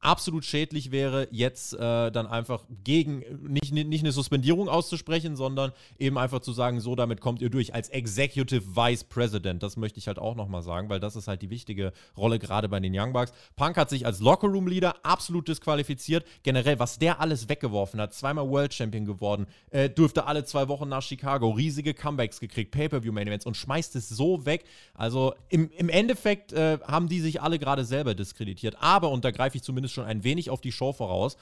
[0.00, 6.18] absolut schädlich wäre, jetzt äh, dann einfach gegen, nicht, nicht eine Suspendierung auszusprechen, sondern eben
[6.18, 9.62] einfach zu sagen, so, damit kommt ihr durch als Executive Vice President.
[9.62, 12.68] Das möchte ich halt auch nochmal sagen, weil das ist halt die wichtige Rolle gerade
[12.68, 13.32] bei den Young Bucks.
[13.56, 16.26] Punk hat sich als Lockerroom Leader absolut disqualifiziert.
[16.42, 20.88] Generell, was der alles weggeworfen hat, zweimal World Champion geworden, äh, durfte alle zwei Wochen
[20.88, 24.64] nach Chicago, riesige Comebacks gekriegt, Pay-Per-View-Main Events und schmeißt es so weg.
[24.92, 28.76] Also im, im Endeffekt äh, haben die sich alle gerade selber diskreditiert.
[28.80, 31.36] Aber, und da greife ich zumindest schon ein wenig auf die Show voraus.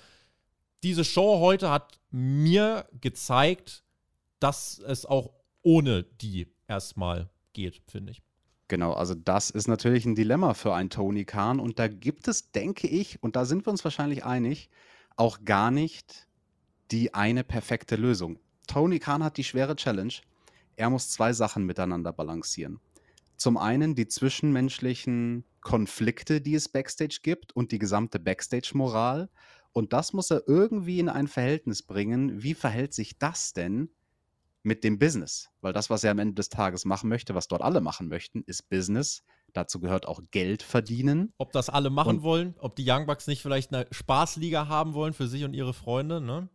[0.83, 3.85] Diese Show heute hat mir gezeigt,
[4.41, 8.23] dass es auch ohne die erstmal geht, finde ich.
[8.69, 12.53] Genau, also das ist natürlich ein Dilemma für einen Tony Khan und da gibt es,
[12.53, 14.71] denke ich, und da sind wir uns wahrscheinlich einig,
[15.17, 16.27] auch gar nicht
[16.91, 18.39] die eine perfekte Lösung.
[18.67, 20.15] Tony Khan hat die schwere Challenge.
[20.77, 22.81] Er muss zwei Sachen miteinander balancieren.
[23.37, 29.31] Zum einen die zwischenmenschlichen Konflikte, die es Backstage gibt und die gesamte Backstage-Moral.
[29.73, 32.43] Und das muss er irgendwie in ein Verhältnis bringen.
[32.43, 33.89] Wie verhält sich das denn
[34.63, 35.49] mit dem Business?
[35.63, 38.43] Weil das, was er am Ende des Tages machen möchte, was dort alle machen möchten,
[38.43, 39.23] ist Business.
[39.55, 41.33] Dazu gehört auch Geld verdienen.
[41.39, 44.95] Ob das alle machen und wollen, ob die Young Bucks nicht vielleicht eine Spaßliga haben
[44.95, 46.49] wollen für sich und ihre Freunde, ne?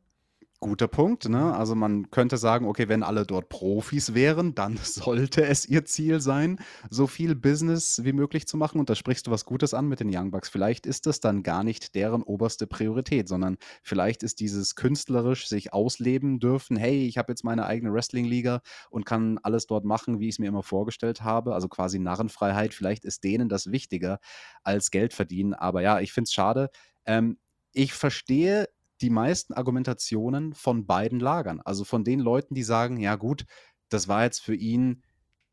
[0.60, 1.54] Guter Punkt, ne?
[1.56, 6.20] Also man könnte sagen, okay, wenn alle dort Profis wären, dann sollte es ihr Ziel
[6.20, 8.80] sein, so viel Business wie möglich zu machen.
[8.80, 10.50] Und da sprichst du was Gutes an mit den Young Bucks.
[10.50, 15.74] Vielleicht ist das dann gar nicht deren oberste Priorität, sondern vielleicht ist dieses künstlerisch sich
[15.74, 20.28] ausleben dürfen, hey, ich habe jetzt meine eigene Wrestling-Liga und kann alles dort machen, wie
[20.28, 21.54] ich es mir immer vorgestellt habe.
[21.54, 22.74] Also quasi Narrenfreiheit.
[22.74, 24.20] Vielleicht ist denen das wichtiger
[24.64, 25.54] als Geld verdienen.
[25.54, 26.72] Aber ja, ich finde es schade.
[27.06, 27.38] Ähm,
[27.74, 28.68] ich verstehe
[29.02, 31.62] die meisten Argumentationen von beiden Lagern.
[31.62, 33.46] Also von den Leuten, die sagen, ja gut,
[33.90, 35.04] das war jetzt für ihn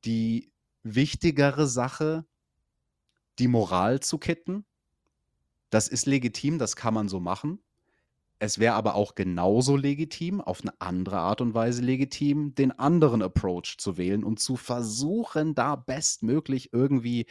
[0.04, 0.52] die
[0.82, 2.24] wichtigere Sache,
[3.38, 4.64] die Moral zu kitten.
[5.70, 7.60] Das ist legitim, das kann man so machen.
[8.38, 13.22] Es wäre aber auch genauso legitim, auf eine andere Art und Weise legitim, den anderen
[13.22, 17.26] Approach zu wählen und zu versuchen, da bestmöglich irgendwie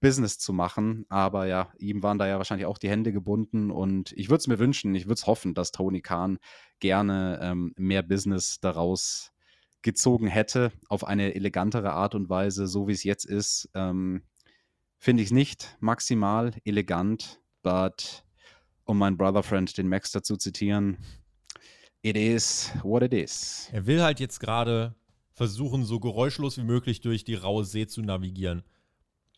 [0.00, 1.06] Business zu machen.
[1.08, 4.46] Aber ja, ihm waren da ja wahrscheinlich auch die Hände gebunden und ich würde es
[4.46, 6.38] mir wünschen, ich würde es hoffen, dass Tony Khan
[6.80, 9.32] gerne ähm, mehr Business daraus
[9.82, 13.68] gezogen hätte, auf eine elegantere Art und Weise, so wie es jetzt ist.
[13.74, 14.22] Ähm,
[14.98, 18.24] Finde ich es nicht maximal elegant, but
[18.84, 20.96] um meinen Brother Friend, den Max, dazu zitieren,
[22.02, 23.68] it is what it is.
[23.72, 24.94] Er will halt jetzt gerade
[25.34, 28.62] versuchen, so geräuschlos wie möglich durch die raue See zu navigieren.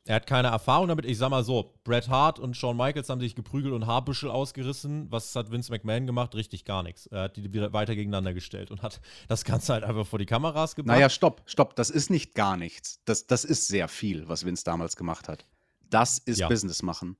[0.07, 1.05] Er hat keine Erfahrung damit.
[1.05, 5.11] Ich sag mal so: Bret Hart und Shawn Michaels haben sich geprügelt und Haarbüschel ausgerissen.
[5.11, 6.35] Was hat Vince McMahon gemacht?
[6.35, 7.07] Richtig gar nichts.
[7.07, 10.27] Er hat die wieder weiter gegeneinander gestellt und hat das Ganze halt einfach vor die
[10.27, 10.97] Kameras gebracht.
[10.97, 11.77] Naja, stopp, stopp.
[11.77, 13.01] Das ist nicht gar nichts.
[13.05, 15.45] Das, das ist sehr viel, was Vince damals gemacht hat.
[15.91, 16.49] Das ist ja.
[16.49, 17.17] Business machen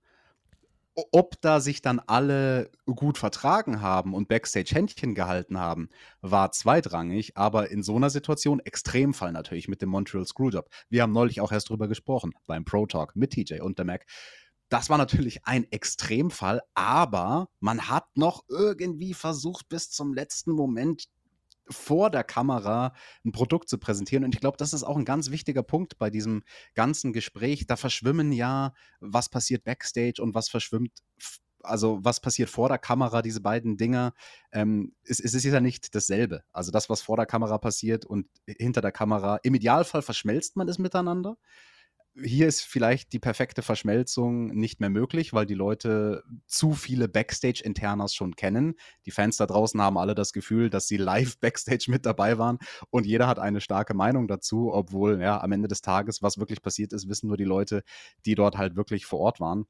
[1.13, 7.37] ob da sich dann alle gut vertragen haben und Backstage Händchen gehalten haben, war zweitrangig,
[7.37, 10.69] aber in so einer Situation Extremfall natürlich mit dem Montreal Screwjob.
[10.89, 14.07] Wir haben neulich auch erst drüber gesprochen beim Pro Talk mit TJ und der Mac.
[14.69, 21.05] Das war natürlich ein Extremfall, aber man hat noch irgendwie versucht, bis zum letzten Moment
[21.69, 22.93] vor der Kamera
[23.25, 24.25] ein Produkt zu präsentieren.
[24.25, 26.43] Und ich glaube, das ist auch ein ganz wichtiger Punkt bei diesem
[26.75, 27.67] ganzen Gespräch.
[27.67, 30.93] Da verschwimmen ja, was passiert backstage und was verschwimmt
[31.63, 34.13] also was passiert vor der Kamera, diese beiden Dinge,
[34.53, 36.45] ähm, es, es ist ja nicht dasselbe.
[36.53, 40.69] Also das, was vor der Kamera passiert und hinter der Kamera, im Idealfall verschmelzt man
[40.69, 41.37] es miteinander
[42.23, 48.15] hier ist vielleicht die perfekte Verschmelzung nicht mehr möglich, weil die Leute zu viele Backstage-Internas
[48.15, 48.75] schon kennen.
[49.05, 52.59] Die Fans da draußen haben alle das Gefühl, dass sie live Backstage mit dabei waren
[52.91, 56.63] und jeder hat eine starke Meinung dazu, obwohl ja am Ende des Tages, was wirklich
[56.63, 57.83] passiert ist, wissen nur die Leute,
[58.25, 59.67] die dort halt wirklich vor Ort waren.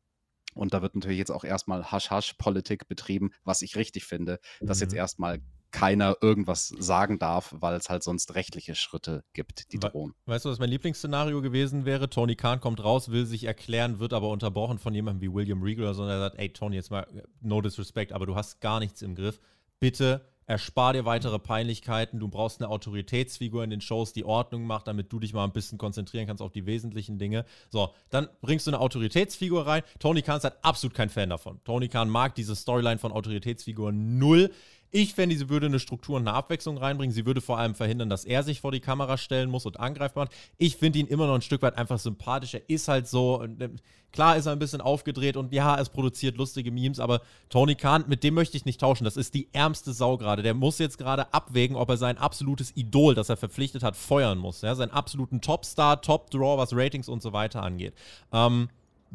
[0.55, 4.93] Und da wird natürlich jetzt auch erstmal Hasch-Hasch-Politik betrieben, was ich richtig finde, dass jetzt
[4.93, 4.99] mhm.
[4.99, 10.15] erstmal keiner irgendwas sagen darf, weil es halt sonst rechtliche Schritte gibt, die drohen.
[10.27, 12.09] Weißt du, was mein Lieblingsszenario gewesen wäre?
[12.09, 15.95] Tony Khan kommt raus, will sich erklären, wird aber unterbrochen von jemandem wie William Regal,
[15.95, 17.07] sondern er sagt, ey Tony, jetzt mal
[17.41, 19.41] no disrespect, aber du hast gar nichts im Griff.
[19.79, 22.21] Bitte erspar dir weitere Peinlichkeiten.
[22.21, 25.53] Du brauchst eine Autoritätsfigur in den Shows, die Ordnung macht, damit du dich mal ein
[25.53, 27.45] bisschen konzentrieren kannst auf die wesentlichen Dinge.
[27.69, 29.83] So, dann bringst du eine Autoritätsfigur rein.
[29.99, 31.61] Tony Khan ist halt absolut kein Fan davon.
[31.65, 34.53] Tony Khan mag diese Storyline von Autoritätsfiguren null.
[34.91, 37.15] Ich fände, sie würde eine Struktur und eine Abwechslung reinbringen.
[37.15, 40.25] Sie würde vor allem verhindern, dass er sich vor die Kamera stellen muss und angreifbar
[40.25, 40.37] macht.
[40.59, 42.55] Ich finde ihn immer noch ein Stück weit einfach sympathisch.
[42.55, 43.69] Er ist halt so, äh,
[44.13, 48.05] klar ist er ein bisschen aufgedreht und ja, es produziert lustige Memes, aber Tony Khan,
[48.09, 49.05] mit dem möchte ich nicht tauschen.
[49.05, 50.43] Das ist die ärmste Sau gerade.
[50.43, 54.39] Der muss jetzt gerade abwägen, ob er sein absolutes Idol, das er verpflichtet hat, feuern
[54.39, 54.63] muss.
[54.63, 54.75] Ja?
[54.75, 57.95] Seinen absoluten Topstar, Top-Draw, was Ratings und so weiter angeht.
[58.33, 58.69] Ähm,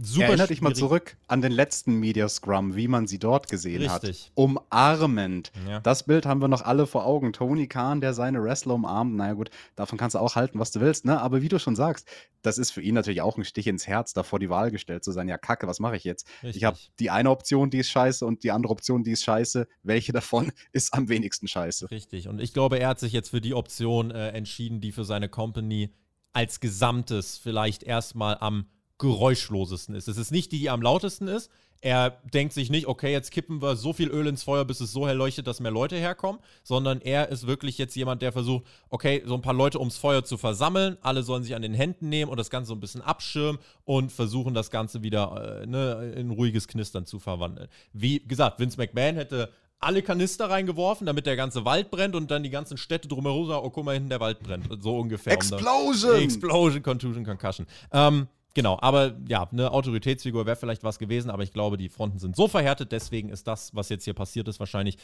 [0.04, 3.84] Super Erinner dich mal zurück an den letzten Media Scrum, wie man sie dort gesehen
[3.84, 4.26] Richtig.
[4.26, 4.32] hat.
[4.36, 5.52] Umarmend.
[5.68, 5.80] Ja.
[5.82, 7.34] Das Bild haben wir noch alle vor Augen.
[7.34, 9.16] Tony Khan, der seine Wrestler umarmt.
[9.16, 11.22] Naja, gut, davon kannst du auch halten, was du willst, ne?
[11.22, 12.08] Aber wie du schon sagst,
[12.42, 15.12] das ist für ihn natürlich auch ein Stich ins Herz, davor die Wahl gestellt zu
[15.12, 15.28] sein.
[15.28, 16.28] Ja, kacke, was mache ich jetzt?
[16.42, 16.58] Richtig.
[16.58, 19.68] Ich habe die eine Option, die ist scheiße und die andere Option, die ist scheiße.
[19.84, 21.92] Welche davon ist am wenigsten scheiße?
[21.92, 22.28] Richtig.
[22.28, 25.30] Und ich glaube, er hat sich jetzt für die Option äh, entschieden, die für seine
[25.30, 25.94] Company
[26.34, 28.66] als Gesamtes vielleicht erstmal am
[29.02, 30.08] geräuschlosesten ist.
[30.08, 31.52] Es ist nicht die, die am lautesten ist.
[31.84, 34.92] Er denkt sich nicht, okay, jetzt kippen wir so viel Öl ins Feuer, bis es
[34.92, 38.66] so hell leuchtet, dass mehr Leute herkommen, sondern er ist wirklich jetzt jemand, der versucht,
[38.90, 40.98] okay, so ein paar Leute ums Feuer zu versammeln.
[41.02, 44.12] Alle sollen sich an den Händen nehmen und das Ganze so ein bisschen abschirmen und
[44.12, 47.68] versuchen, das Ganze wieder äh, ne, in ruhiges Knistern zu verwandeln.
[47.94, 52.44] Wie gesagt, Vince McMahon hätte alle Kanister reingeworfen, damit der ganze Wald brennt und dann
[52.44, 54.70] die ganzen Städte drumherum sagen, oh, guck mal, hinten der Wald brennt.
[54.84, 55.34] So ungefähr.
[55.34, 56.18] Explosion!
[56.18, 57.66] Um Explosion, Contusion, Concussion.
[57.92, 62.20] Ähm, Genau, aber ja, eine Autoritätsfigur wäre vielleicht was gewesen, aber ich glaube, die Fronten
[62.20, 64.98] sind so verhärtet, deswegen ist das, was jetzt hier passiert ist, wahrscheinlich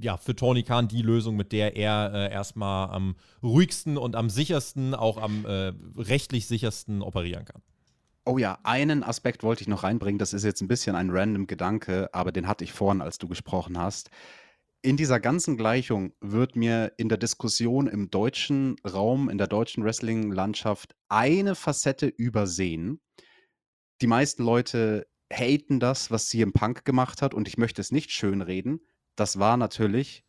[0.00, 4.28] ja für Tony Khan die Lösung, mit der er äh, erstmal am ruhigsten und am
[4.28, 7.62] sichersten, auch am äh, rechtlich sichersten operieren kann.
[8.26, 11.46] Oh ja, einen Aspekt wollte ich noch reinbringen, das ist jetzt ein bisschen ein random
[11.46, 14.10] Gedanke, aber den hatte ich vorhin, als du gesprochen hast
[14.84, 19.82] in dieser ganzen Gleichung wird mir in der Diskussion im deutschen Raum, in der deutschen
[19.82, 23.00] Wrestling-Landschaft eine Facette übersehen.
[24.02, 28.10] Die meisten Leute haten das, was CM Punk gemacht hat, und ich möchte es nicht
[28.10, 28.80] schönreden.
[29.16, 30.22] Das war natürlich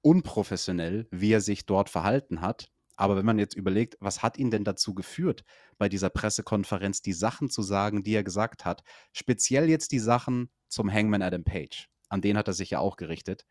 [0.00, 2.72] unprofessionell, wie er sich dort verhalten hat.
[2.96, 5.44] Aber wenn man jetzt überlegt, was hat ihn denn dazu geführt,
[5.78, 10.50] bei dieser Pressekonferenz die Sachen zu sagen, die er gesagt hat, speziell jetzt die Sachen
[10.66, 13.46] zum Hangman Adam Page, an den hat er sich ja auch gerichtet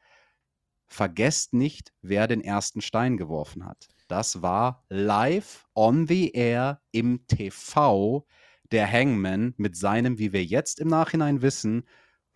[0.92, 3.88] vergesst nicht, wer den ersten Stein geworfen hat.
[4.10, 8.26] Das war live on the air im TV
[8.72, 11.86] der Hangman mit seinem, wie wir jetzt im Nachhinein wissen,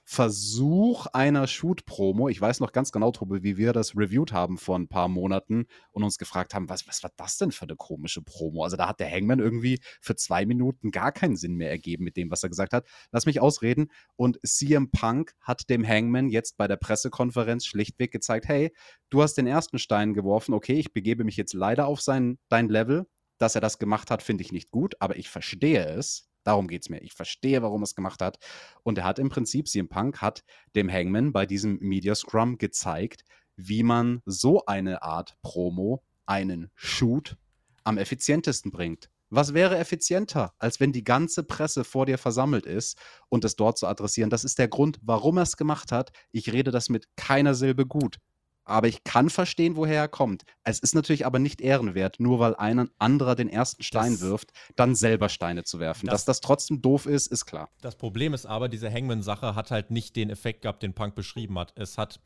[0.08, 2.30] Versuch einer Shoot-Promo.
[2.30, 5.66] Ich weiß noch ganz genau, Tobi, wie wir das reviewed haben vor ein paar Monaten
[5.90, 8.64] und uns gefragt haben, was, was war das denn für eine komische Promo?
[8.64, 12.18] Also da hat der Hangman irgendwie für zwei Minuten gar keinen Sinn mehr ergeben mit
[12.18, 12.86] dem, was er gesagt hat.
[13.12, 13.88] Lass mich ausreden.
[14.16, 18.72] Und CM Punk hat dem Hangman jetzt bei der Pressekonferenz schlichtweg gezeigt, hey,
[19.10, 22.70] du hast den ersten Stein geworfen, okay, ich begebe mich jetzt leider auf sein, dein
[22.70, 23.08] Level.
[23.40, 26.30] Dass er das gemacht hat, finde ich nicht gut, aber ich verstehe es.
[26.46, 27.02] Darum geht es mir.
[27.02, 28.38] Ich verstehe, warum er es gemacht hat.
[28.84, 30.44] Und er hat im Prinzip, CM Punk hat
[30.76, 33.26] dem Hangman bei diesem Media Scrum gezeigt,
[33.58, 37.36] wie man so eine Art Promo, einen Shoot,
[37.84, 39.10] am effizientesten bringt.
[39.32, 43.80] Was wäre effizienter, als wenn die ganze Presse vor dir versammelt ist und es dort
[43.80, 44.30] zu adressieren?
[44.30, 46.12] Das ist der Grund, warum er es gemacht hat.
[46.32, 48.20] Ich rede das mit keiner Silbe gut
[48.66, 50.44] aber ich kann verstehen, woher er kommt.
[50.64, 54.52] Es ist natürlich aber nicht ehrenwert, nur weil ein anderer den ersten Stein das, wirft,
[54.76, 56.08] dann selber Steine zu werfen.
[56.08, 57.70] Das, Dass das trotzdem doof ist, ist klar.
[57.82, 61.58] Das Problem ist aber, diese Hangman-Sache hat halt nicht den Effekt gehabt, den Punk beschrieben
[61.58, 61.74] hat.
[61.76, 62.20] Es hat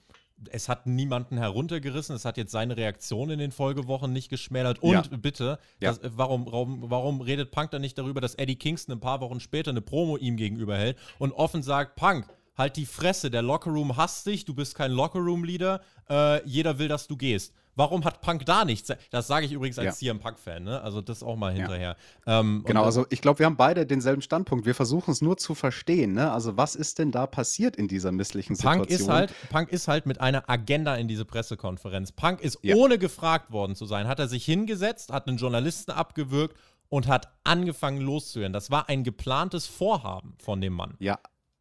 [0.51, 4.79] es hat niemanden heruntergerissen, es hat jetzt seine Reaktion in den Folgewochen nicht geschmälert.
[4.81, 5.17] Und ja.
[5.17, 5.91] bitte, ja.
[5.91, 9.39] Das, warum, warum, warum redet Punk dann nicht darüber, dass Eddie Kingston ein paar Wochen
[9.39, 12.25] später eine Promo ihm gegenüber hält und offen sagt, Punk,
[12.59, 17.07] halt die Fresse, der Lockerroom hasst dich, du bist kein Lockerroom-Leader, äh, jeder will, dass
[17.07, 17.53] du gehst.
[17.75, 18.91] Warum hat Punk da nichts?
[19.09, 20.11] Das sage ich übrigens als ja.
[20.11, 20.81] CM Punk-Fan, ne?
[20.81, 21.95] Also das auch mal hinterher.
[22.27, 22.39] Ja.
[22.41, 24.65] Ähm, genau, also ich glaube, wir haben beide denselben Standpunkt.
[24.65, 26.29] Wir versuchen es nur zu verstehen, ne?
[26.29, 28.85] Also was ist denn da passiert in dieser misslichen Situation?
[28.85, 32.11] Punk ist halt, Punk ist halt mit einer Agenda in diese Pressekonferenz.
[32.11, 32.75] Punk ist ja.
[32.75, 36.57] ohne gefragt worden zu sein, hat er sich hingesetzt, hat einen Journalisten abgewürgt
[36.89, 38.51] und hat angefangen loszuhören.
[38.51, 40.95] Das war ein geplantes Vorhaben von dem Mann.
[40.99, 41.17] Ja,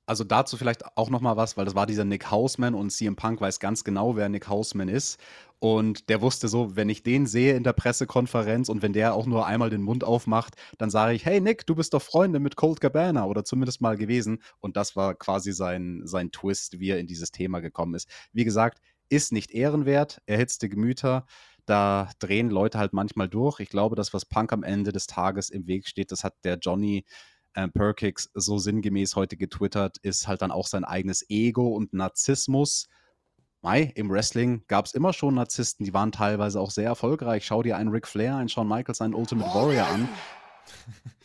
[0.09, 3.15] also dazu vielleicht auch noch mal was, weil das war dieser Nick Hausman und CM
[3.15, 5.21] Punk weiß ganz genau, wer Nick Hausman ist.
[5.59, 9.27] Und der wusste so, wenn ich den sehe in der Pressekonferenz und wenn der auch
[9.27, 12.57] nur einmal den Mund aufmacht, dann sage ich, hey Nick, du bist doch Freunde mit
[12.57, 14.43] Colt Cabana oder zumindest mal gewesen.
[14.61, 18.09] Und das war quasi sein, sein Twist, wie er in dieses Thema gekommen ist.
[18.33, 21.27] Wie gesagt, ist nicht ehrenwert, erhitzte Gemüter.
[21.67, 23.61] Da drehen Leute halt manchmal durch.
[23.61, 26.57] Ich glaube, das, was Punk am Ende des Tages im Weg steht, das hat der
[26.57, 27.05] Johnny
[27.55, 32.89] äh, Perkix so sinngemäß heute getwittert, ist halt dann auch sein eigenes Ego und Narzissmus.
[33.61, 37.45] Mai, im Wrestling gab es immer schon Narzissten, die waren teilweise auch sehr erfolgreich.
[37.45, 40.09] Schau dir einen Ric Flair, einen Shawn Michaels, einen Ultimate Warrior an.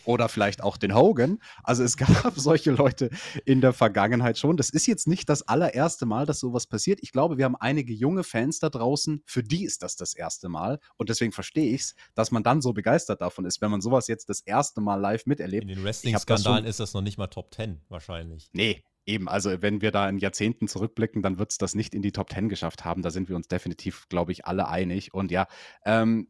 [0.05, 1.39] Oder vielleicht auch den Hogan.
[1.63, 3.09] Also es gab solche Leute
[3.45, 4.57] in der Vergangenheit schon.
[4.57, 6.99] Das ist jetzt nicht das allererste Mal, dass sowas passiert.
[7.01, 10.49] Ich glaube, wir haben einige junge Fans da draußen, für die ist das das erste
[10.49, 10.79] Mal.
[10.97, 14.07] Und deswegen verstehe ich es, dass man dann so begeistert davon ist, wenn man sowas
[14.07, 15.63] jetzt das erste Mal live miterlebt.
[15.63, 18.49] In den Wrestling-Skandalen ist das noch nicht mal Top 10 wahrscheinlich.
[18.53, 22.01] Nee, Eben, also wenn wir da in Jahrzehnten zurückblicken, dann wird es das nicht in
[22.01, 23.01] die Top 10 geschafft haben.
[23.01, 25.13] Da sind wir uns definitiv, glaube ich, alle einig.
[25.13, 25.47] Und ja,
[25.85, 26.29] ähm,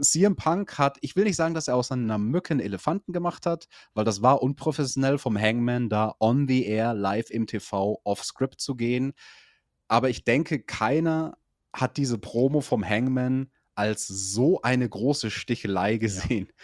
[0.00, 3.46] CM Punk hat, ich will nicht sagen, dass er aus einer Mücke einen Elefanten gemacht
[3.46, 8.24] hat, weil das war unprofessionell vom Hangman da on the air, live im TV, off
[8.24, 9.12] Script zu gehen.
[9.88, 11.38] Aber ich denke, keiner
[11.72, 16.48] hat diese Promo vom Hangman als so eine große Stichelei gesehen.
[16.48, 16.54] Ja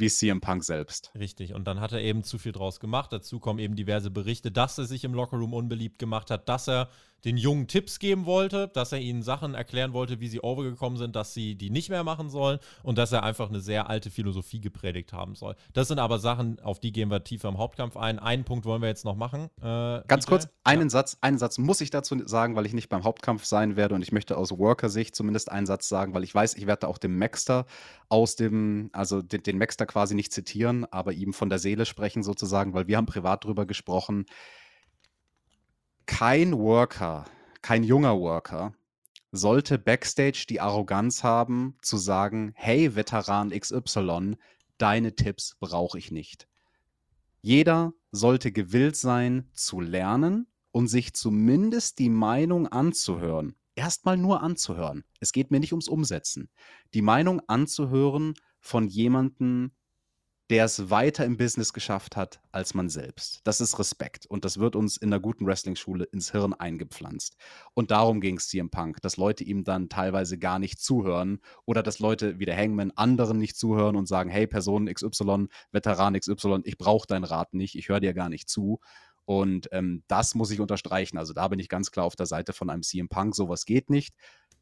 [0.00, 1.12] wie CM Punk selbst.
[1.18, 3.12] Richtig, und dann hat er eben zu viel draus gemacht.
[3.12, 6.88] Dazu kommen eben diverse Berichte, dass er sich im Lockerroom unbeliebt gemacht hat, dass er
[7.24, 11.16] den Jungen Tipps geben wollte, dass er ihnen Sachen erklären wollte, wie sie overgekommen sind,
[11.16, 14.60] dass sie die nicht mehr machen sollen und dass er einfach eine sehr alte Philosophie
[14.60, 15.56] gepredigt haben soll.
[15.72, 18.18] Das sind aber Sachen, auf die gehen wir tiefer im Hauptkampf ein.
[18.18, 19.50] Einen Punkt wollen wir jetzt noch machen.
[19.60, 20.90] Äh, Ganz kurz, einen ja.
[20.90, 24.02] Satz, einen Satz muss ich dazu sagen, weil ich nicht beim Hauptkampf sein werde und
[24.02, 27.18] ich möchte aus Worker-Sicht zumindest einen Satz sagen, weil ich weiß, ich werde auch dem
[27.18, 27.66] Maxter
[28.08, 32.22] aus dem, also den, den Maxter quasi nicht zitieren, aber ihm von der Seele sprechen
[32.22, 34.26] sozusagen, weil wir haben privat drüber gesprochen
[36.08, 37.26] kein Worker,
[37.62, 38.74] kein junger Worker
[39.30, 44.36] sollte backstage die Arroganz haben, zu sagen, hey Veteran XY,
[44.78, 46.48] deine Tipps brauche ich nicht.
[47.42, 53.54] Jeder sollte gewillt sein zu lernen und sich zumindest die Meinung anzuhören.
[53.76, 55.04] Erstmal nur anzuhören.
[55.20, 56.48] Es geht mir nicht ums Umsetzen.
[56.94, 59.72] Die Meinung anzuhören von jemandem,
[60.50, 63.40] der es weiter im Business geschafft hat als man selbst.
[63.44, 67.36] Das ist Respekt und das wird uns in einer guten Wrestling-Schule ins Hirn eingepflanzt.
[67.74, 71.82] Und darum ging es CM Punk, dass Leute ihm dann teilweise gar nicht zuhören oder
[71.82, 76.60] dass Leute wie der Hangman anderen nicht zuhören und sagen, hey Person XY, Veteran XY,
[76.64, 78.80] ich brauche deinen Rat nicht, ich höre dir gar nicht zu.
[79.26, 81.18] Und ähm, das muss ich unterstreichen.
[81.18, 83.36] Also da bin ich ganz klar auf der Seite von einem CM Punk.
[83.36, 84.14] Sowas geht nicht.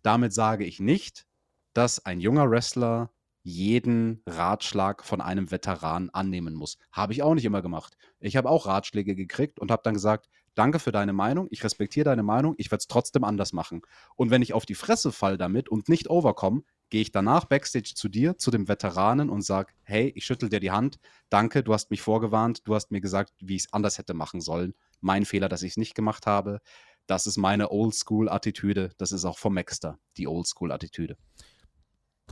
[0.02, 1.26] Damit sage ich nicht,
[1.72, 3.10] dass ein junger Wrestler
[3.46, 6.78] jeden Ratschlag von einem Veteran annehmen muss.
[6.90, 7.96] Habe ich auch nicht immer gemacht.
[8.18, 12.06] Ich habe auch Ratschläge gekriegt und habe dann gesagt, danke für deine Meinung, ich respektiere
[12.06, 13.82] deine Meinung, ich werde es trotzdem anders machen.
[14.16, 17.92] Und wenn ich auf die Fresse fall damit und nicht overkomme, gehe ich danach backstage
[17.94, 20.98] zu dir, zu dem Veteranen und sage, hey, ich schüttel dir die Hand,
[21.30, 24.40] danke, du hast mich vorgewarnt, du hast mir gesagt, wie ich es anders hätte machen
[24.40, 24.74] sollen.
[25.00, 26.60] Mein Fehler, dass ich es nicht gemacht habe.
[27.06, 28.90] Das ist meine Oldschool-Attitüde.
[28.98, 31.16] Das ist auch vom Maxter, die Oldschool-Attitüde.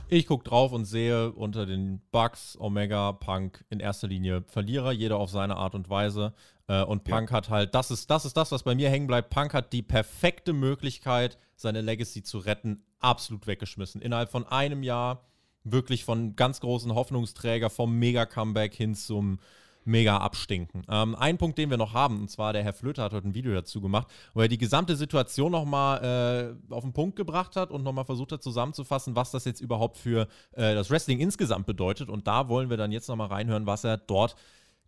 [0.07, 5.17] Ich gucke drauf und sehe unter den Bugs, Omega, Punk in erster Linie Verlierer, jeder
[5.17, 6.33] auf seine Art und Weise.
[6.67, 7.37] Äh, und Punk ja.
[7.37, 9.29] hat halt, das ist, das ist das, was bei mir hängen bleibt.
[9.29, 14.01] Punk hat die perfekte Möglichkeit, seine Legacy zu retten, absolut weggeschmissen.
[14.01, 15.25] Innerhalb von einem Jahr
[15.63, 19.39] wirklich von ganz großen Hoffnungsträger vom Mega-Comeback hin zum
[19.85, 20.83] mega abstinken.
[20.89, 23.33] Ähm, ein Punkt, den wir noch haben, und zwar der Herr Flöter hat heute ein
[23.33, 27.71] Video dazu gemacht, wo er die gesamte Situation nochmal äh, auf den Punkt gebracht hat
[27.71, 32.09] und nochmal versucht hat zusammenzufassen, was das jetzt überhaupt für äh, das Wrestling insgesamt bedeutet.
[32.09, 34.35] Und da wollen wir dann jetzt nochmal reinhören, was er dort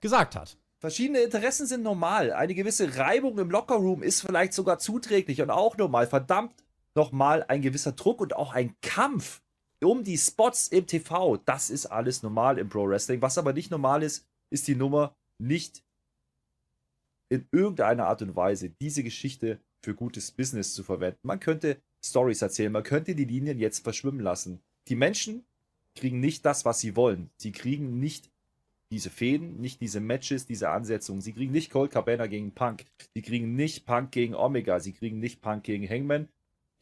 [0.02, 0.58] gesagt hat.
[0.80, 2.34] Verschiedene Interessen sind normal.
[2.34, 6.06] Eine gewisse Reibung im Lockerroom ist vielleicht sogar zuträglich und auch normal.
[6.06, 6.54] Verdammt
[6.94, 9.42] nochmal ein gewisser Druck und auch ein Kampf
[9.84, 11.38] um die Spots im TV.
[11.38, 13.22] Das ist alles normal im Pro Wrestling.
[13.22, 15.84] Was aber nicht normal ist, ist die Nummer nicht
[17.30, 21.20] in irgendeiner Art und Weise diese Geschichte für gutes Business zu verwenden.
[21.24, 24.62] Man könnte Stories erzählen, man könnte die Linien jetzt verschwimmen lassen.
[24.88, 25.46] Die Menschen
[25.96, 27.30] kriegen nicht das, was sie wollen.
[27.38, 28.30] Sie kriegen nicht
[28.90, 31.22] diese Fäden, nicht diese Matches, diese Ansetzungen.
[31.22, 32.86] Sie kriegen nicht Cold Cabana gegen Punk.
[33.14, 34.80] Sie kriegen nicht Punk gegen Omega.
[34.80, 36.30] Sie kriegen nicht Punk gegen Hangman.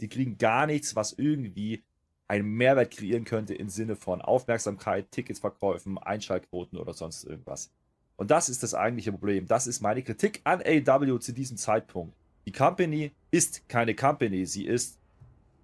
[0.02, 1.84] Die kriegen gar nichts, was irgendwie
[2.28, 7.72] einen Mehrwert kreieren könnte im Sinne von Aufmerksamkeit, Ticketsverkäufen, Einschaltquoten oder sonst irgendwas.
[8.16, 9.48] Und das ist das eigentliche Problem.
[9.48, 12.16] Das ist meine Kritik an AW zu diesem Zeitpunkt.
[12.46, 14.46] Die Company ist keine Company.
[14.46, 15.00] Sie ist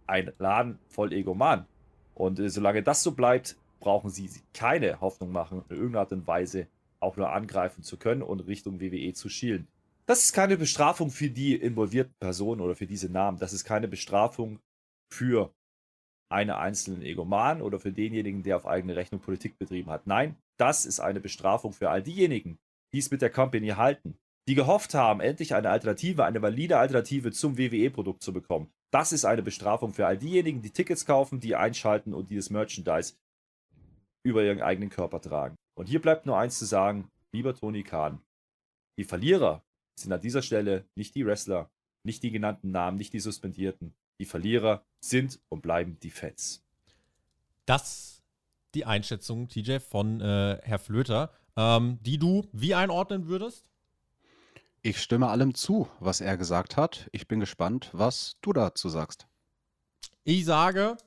[0.07, 1.66] ein Laden voll Egoman.
[2.14, 6.28] Und äh, solange das so bleibt, brauchen sie keine Hoffnung machen, in irgendeiner Art und
[6.28, 6.68] Weise
[6.99, 9.68] auch nur angreifen zu können und Richtung WWE zu schielen.
[10.05, 13.39] Das ist keine Bestrafung für die involvierten Personen oder für diese Namen.
[13.39, 14.59] Das ist keine Bestrafung
[15.09, 15.53] für
[16.32, 20.07] einen einzelnen Egoman oder für denjenigen, der auf eigene Rechnung Politik betrieben hat.
[20.07, 22.57] Nein, das ist eine Bestrafung für all diejenigen,
[22.93, 24.17] die es mit der Company halten,
[24.47, 28.71] die gehofft haben, endlich eine Alternative, eine valide Alternative zum WWE-Produkt zu bekommen.
[28.91, 32.49] Das ist eine Bestrafung für all diejenigen, die Tickets kaufen, die einschalten und die das
[32.49, 33.15] Merchandise
[34.23, 35.55] über ihren eigenen Körper tragen.
[35.77, 38.21] Und hier bleibt nur eins zu sagen, lieber Tony Khan,
[38.99, 39.63] die Verlierer
[39.97, 41.69] sind an dieser Stelle nicht die Wrestler,
[42.04, 43.93] nicht die genannten Namen, nicht die Suspendierten.
[44.20, 46.64] Die Verlierer sind und bleiben die Fans.
[47.66, 48.22] Das
[48.74, 53.66] die Einschätzung, TJ, von äh, Herr Flöter, ähm, die du wie einordnen würdest?
[54.82, 57.10] Ich stimme allem zu, was er gesagt hat.
[57.12, 59.28] Ich bin gespannt, was du dazu sagst.
[60.24, 60.97] Ich sage,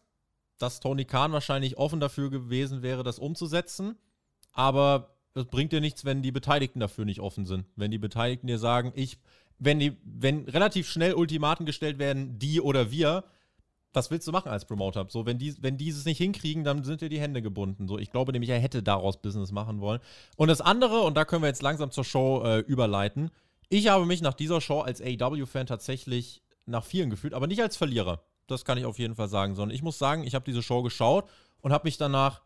[0.59, 3.97] dass Tony Khan wahrscheinlich offen dafür gewesen wäre, das umzusetzen.
[4.53, 7.67] Aber es bringt dir nichts, wenn die Beteiligten dafür nicht offen sind.
[7.75, 9.19] Wenn die Beteiligten dir sagen, ich,
[9.59, 13.25] wenn die, wenn relativ schnell Ultimaten gestellt werden, die oder wir,
[13.93, 15.07] was willst du machen als Promoter?
[15.09, 17.87] So, wenn die, wenn die es nicht hinkriegen, dann sind dir die Hände gebunden.
[17.87, 20.01] So, ich glaube nämlich, er hätte daraus Business machen wollen.
[20.37, 23.31] Und das andere, und da können wir jetzt langsam zur Show äh, überleiten.
[23.69, 27.77] Ich habe mich nach dieser Show als AEW-Fan tatsächlich nach vielen gefühlt, aber nicht als
[27.77, 28.25] Verlierer.
[28.47, 30.83] Das kann ich auf jeden Fall sagen, sondern ich muss sagen, ich habe diese Show
[30.83, 31.29] geschaut
[31.61, 32.43] und habe mich danach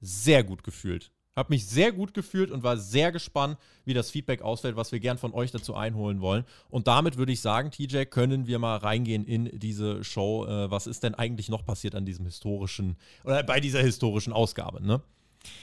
[0.00, 1.10] sehr gut gefühlt.
[1.34, 3.56] Habe mich sehr gut gefühlt und war sehr gespannt,
[3.86, 6.44] wie das Feedback ausfällt, was wir gern von euch dazu einholen wollen.
[6.68, 10.44] Und damit würde ich sagen, TJ, können wir mal reingehen in diese Show.
[10.46, 14.84] Äh, was ist denn eigentlich noch passiert an diesem historischen oder bei dieser historischen Ausgabe,
[14.84, 15.00] ne?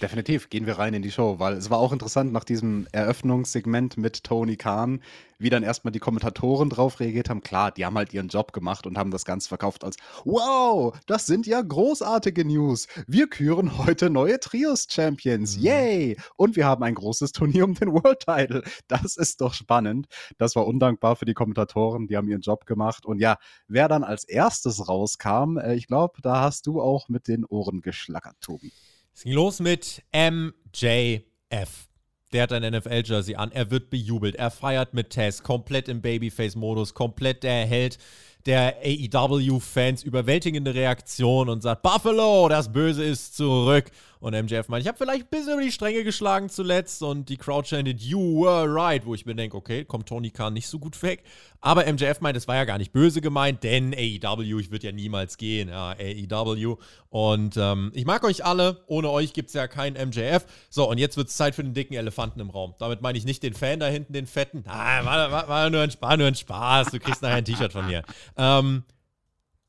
[0.02, 3.98] Definitiv gehen wir rein in die Show, weil es war auch interessant nach diesem Eröffnungssegment
[3.98, 5.02] mit Tony Khan,
[5.40, 7.42] wie dann erstmal die Kommentatoren drauf reagiert haben.
[7.42, 11.26] Klar, die haben halt ihren Job gemacht und haben das Ganze verkauft als Wow, das
[11.26, 12.88] sind ja großartige News.
[13.08, 15.58] Wir küren heute neue Trios-Champions.
[15.58, 15.64] Mhm.
[15.64, 16.18] Yay!
[16.38, 18.64] Und wir haben ein großes Turnier um den World Title.
[18.88, 20.08] Das ist doch spannend.
[20.38, 23.06] Das war undankbar für die Kommentatoren, die haben ihren Job gemacht.
[23.06, 27.28] Und ja, wer dann als erstes rauskam, äh, ich glaube, da hast du auch mit
[27.28, 28.72] den Ohren geschlackert, Tobi.
[29.20, 31.90] Es ging los mit MJF.
[32.32, 36.94] Der hat ein NFL-Jersey an, er wird bejubelt, er feiert mit Tess, komplett im Babyface-Modus,
[36.94, 37.98] komplett der Held
[38.46, 43.92] der AEW-Fans, überwältigende Reaktion und sagt, Buffalo, das Böse ist zurück.
[44.20, 47.38] Und MJF meint, ich habe vielleicht ein bisschen über die Stränge geschlagen zuletzt und die
[47.38, 50.78] Crowd chanted, you were right, wo ich mir denke, okay, kommt Tony Khan nicht so
[50.78, 51.24] gut weg.
[51.62, 54.92] Aber MJF meint, es war ja gar nicht böse gemeint, denn AEW, ich würde ja
[54.92, 56.76] niemals gehen, ja, AEW.
[57.08, 60.46] Und ähm, ich mag euch alle, ohne euch gibt es ja keinen MJF.
[60.70, 62.76] So, und jetzt wird es Zeit für den dicken Elefanten im Raum.
[62.78, 64.66] Damit meine ich nicht den Fan da hinten, den fetten.
[64.68, 67.72] Ah, war, war, war, nur ein, war nur ein Spaß, du kriegst nachher ein T-Shirt
[67.72, 68.04] von mir.
[68.36, 68.84] Ähm,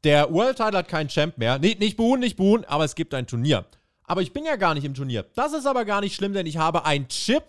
[0.03, 1.59] der World Title hat keinen Champ mehr.
[1.61, 3.65] Nicht, nicht buhen, nicht buhen, aber es gibt ein Turnier.
[4.11, 5.25] Aber ich bin ja gar nicht im Turnier.
[5.37, 7.45] Das ist aber gar nicht schlimm, denn ich habe einen Chip,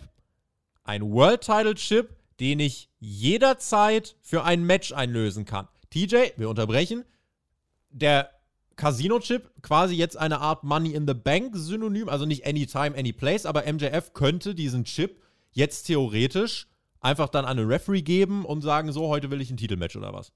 [0.84, 5.68] ein World Title Chip, den ich jederzeit für ein Match einlösen kann.
[5.90, 7.04] TJ, wir unterbrechen.
[7.90, 8.30] Der
[8.76, 14.14] Casino-Chip, quasi jetzt eine Art Money in the Bank-Synonym, also nicht Anytime, Anyplace, aber MJF
[14.14, 15.20] könnte diesen Chip
[15.54, 16.68] jetzt theoretisch
[17.00, 20.14] einfach dann an einen Referee geben und sagen, so, heute will ich ein Titelmatch oder
[20.14, 20.32] was.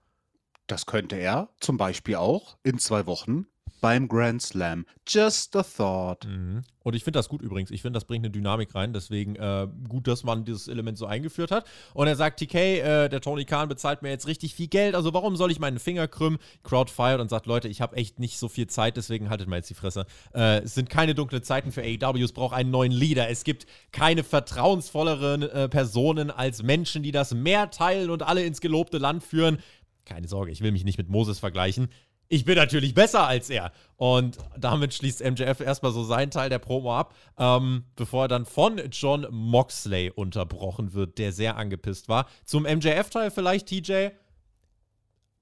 [0.65, 3.45] Das könnte er zum Beispiel auch in zwei Wochen
[3.85, 4.85] beim Grand Slam.
[5.07, 6.25] Just a thought.
[6.25, 6.63] Mhm.
[6.83, 7.71] Und ich finde das gut übrigens.
[7.71, 8.93] Ich finde, das bringt eine Dynamik rein.
[8.93, 11.67] Deswegen äh, gut, dass man dieses Element so eingeführt hat.
[11.93, 14.95] Und er sagt, TK, äh, der Tony Khan bezahlt mir jetzt richtig viel Geld.
[14.95, 16.39] Also warum soll ich meinen Finger krümmen?
[16.63, 19.57] Crowd fired und sagt, Leute, ich habe echt nicht so viel Zeit, deswegen haltet mal
[19.57, 20.07] jetzt die Fresse.
[20.33, 22.23] Äh, es sind keine dunklen Zeiten für AEW.
[22.23, 23.29] Es braucht einen neuen Leader.
[23.29, 28.61] Es gibt keine vertrauensvolleren äh, Personen als Menschen, die das Meer teilen und alle ins
[28.61, 29.59] gelobte Land führen.
[30.05, 31.89] Keine Sorge, ich will mich nicht mit Moses vergleichen
[32.27, 33.71] ich bin natürlich besser als er.
[33.97, 38.45] Und damit schließt MJF erstmal so seinen Teil der Promo ab, ähm, bevor er dann
[38.45, 42.27] von John Moxley unterbrochen wird, der sehr angepisst war.
[42.43, 44.09] Zum MJF-Teil vielleicht, TJ,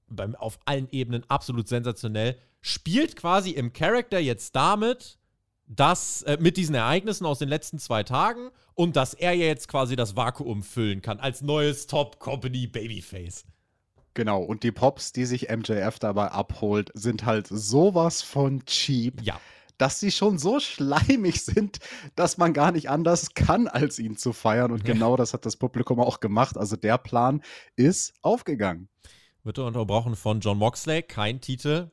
[0.08, 5.18] beim, auf allen Ebenen absolut sensationell, spielt quasi im Charakter jetzt damit,
[5.66, 9.96] dass äh, mit diesen Ereignissen aus den letzten zwei Tagen und dass er jetzt quasi
[9.96, 13.46] das Vakuum füllen kann als neues Top-Company-Babyface.
[14.14, 19.20] Genau, und die Pops, die sich MJF dabei abholt, sind halt sowas von cheap.
[19.22, 19.40] Ja.
[19.76, 21.78] dass sie schon so schleimig sind,
[22.14, 24.70] dass man gar nicht anders kann, als ihn zu feiern.
[24.70, 26.56] Und genau das hat das Publikum auch gemacht.
[26.56, 27.42] Also der Plan
[27.74, 28.88] ist aufgegangen.
[29.42, 31.02] Wird unterbrochen von John Moxley.
[31.02, 31.90] Kein Titel,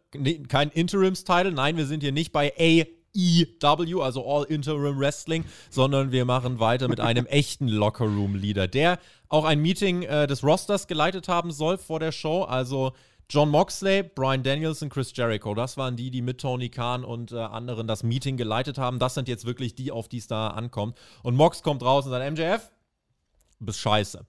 [0.47, 1.51] kein Interims-Title.
[1.51, 6.88] Nein, wir sind hier nicht bei AEW, also All Interim Wrestling, sondern wir machen weiter
[6.88, 8.99] mit einem echten Locker-Room-Leader, der
[9.32, 12.43] auch ein Meeting äh, des Rosters geleitet haben soll vor der Show.
[12.43, 12.91] Also
[13.29, 17.38] John Moxley, Brian Danielson, Chris Jericho, das waren die, die mit Tony Khan und äh,
[17.38, 18.99] anderen das Meeting geleitet haben.
[18.99, 20.99] Das sind jetzt wirklich die, auf die es da ankommt.
[21.23, 22.69] Und Mox kommt raus und sagt, MJF,
[23.59, 24.25] du bist scheiße.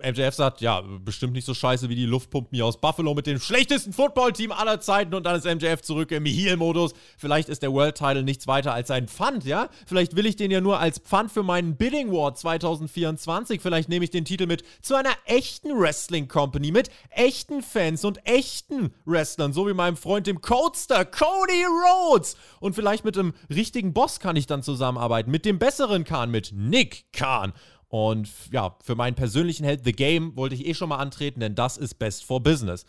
[0.00, 3.92] MJF sagt, ja, bestimmt nicht so scheiße wie die Luftpumpen aus Buffalo mit dem schlechtesten
[3.92, 6.92] Footballteam aller Zeiten und dann ist MJF zurück im Heel-Modus.
[7.16, 9.68] Vielleicht ist der World Title nichts weiter als ein Pfand, ja?
[9.86, 13.60] Vielleicht will ich den ja nur als Pfand für meinen Bidding War 2024.
[13.60, 18.26] Vielleicht nehme ich den Titel mit zu einer echten Wrestling Company mit echten Fans und
[18.26, 22.36] echten Wrestlern, so wie meinem Freund dem Codester Cody Rhodes.
[22.60, 26.52] Und vielleicht mit einem richtigen Boss kann ich dann zusammenarbeiten, mit dem besseren Khan, mit
[26.54, 27.52] Nick Khan.
[27.90, 31.56] Und ja, für meinen persönlichen Held The Game wollte ich eh schon mal antreten, denn
[31.56, 32.86] das ist best for business.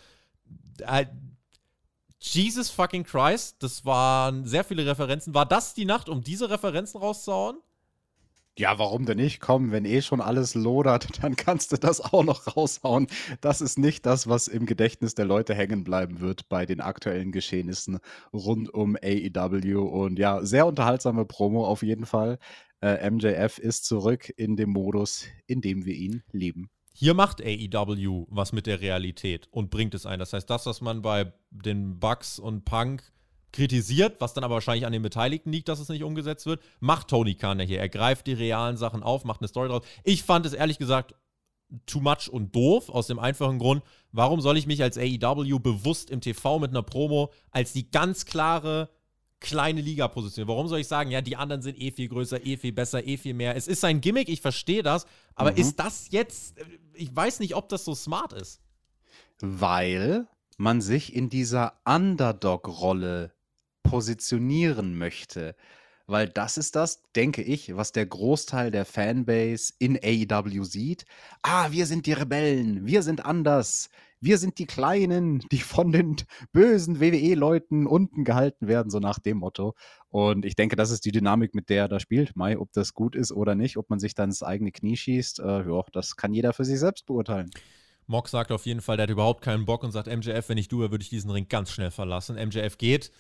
[0.80, 1.08] Äh,
[2.20, 5.34] Jesus fucking Christ, das waren sehr viele Referenzen.
[5.34, 7.58] War das die Nacht, um diese Referenzen rauszuhauen?
[8.58, 9.40] Ja, warum denn nicht?
[9.40, 13.08] Komm, wenn eh schon alles lodert, dann kannst du das auch noch raushauen.
[13.40, 17.32] Das ist nicht das, was im Gedächtnis der Leute hängen bleiben wird bei den aktuellen
[17.32, 18.00] Geschehnissen
[18.34, 19.82] rund um AEW.
[19.82, 22.40] Und ja, sehr unterhaltsame Promo auf jeden Fall.
[22.82, 26.70] Äh, MJF ist zurück in dem Modus, in dem wir ihn lieben.
[26.94, 30.20] Hier macht AEW was mit der Realität und bringt es ein.
[30.20, 33.04] Das heißt, das, was man bei den Bucks und Punk
[33.52, 37.08] kritisiert, was dann aber wahrscheinlich an den Beteiligten liegt, dass es nicht umgesetzt wird, macht
[37.08, 37.80] Tony Khan ja hier.
[37.80, 39.84] Er greift die realen Sachen auf, macht eine Story draus.
[40.04, 41.16] Ich fand es ehrlich gesagt
[41.86, 46.10] too much und doof, aus dem einfachen Grund, warum soll ich mich als AEW bewusst
[46.10, 48.90] im TV mit einer Promo als die ganz klare
[49.42, 50.56] kleine Liga positionieren.
[50.56, 53.18] Warum soll ich sagen, ja, die anderen sind eh viel größer, eh viel besser, eh
[53.18, 53.56] viel mehr.
[53.56, 55.58] Es ist sein Gimmick, ich verstehe das, aber mhm.
[55.58, 56.56] ist das jetzt,
[56.94, 58.62] ich weiß nicht, ob das so smart ist.
[59.42, 60.28] Weil
[60.58, 63.34] man sich in dieser Underdog-Rolle
[63.84, 65.56] positionieren möchte.
[66.08, 71.06] Weil das ist das, denke ich, was der Großteil der Fanbase in AEW sieht.
[71.42, 76.18] Ah, wir sind die Rebellen, wir sind anders, wir sind die Kleinen, die von den
[76.52, 79.74] bösen WWE-Leuten unten gehalten werden, so nach dem Motto.
[80.10, 82.36] Und ich denke, das ist die Dynamik, mit der er da spielt.
[82.36, 85.40] Mai, ob das gut ist oder nicht, ob man sich dann ins eigene Knie schießt,
[85.40, 87.50] äh, ja, das kann jeder für sich selbst beurteilen.
[88.08, 90.68] Mock sagt auf jeden Fall, der hat überhaupt keinen Bock und sagt, MJF, wenn ich
[90.68, 92.36] du würde ich diesen Ring ganz schnell verlassen.
[92.36, 93.12] MJF geht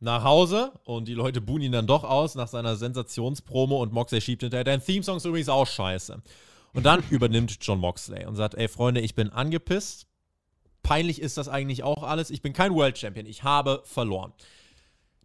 [0.00, 4.20] nach Hause und die Leute buhen ihn dann doch aus nach seiner Sensationspromo und Moxley
[4.20, 6.22] schiebt hinterher, dein Theme-Song ist übrigens auch scheiße.
[6.72, 10.06] Und dann übernimmt John Moxley und sagt, ey Freunde, ich bin angepisst,
[10.82, 12.30] peinlich ist das eigentlich auch alles.
[12.30, 13.26] Ich bin kein World Champion.
[13.26, 14.32] Ich habe verloren.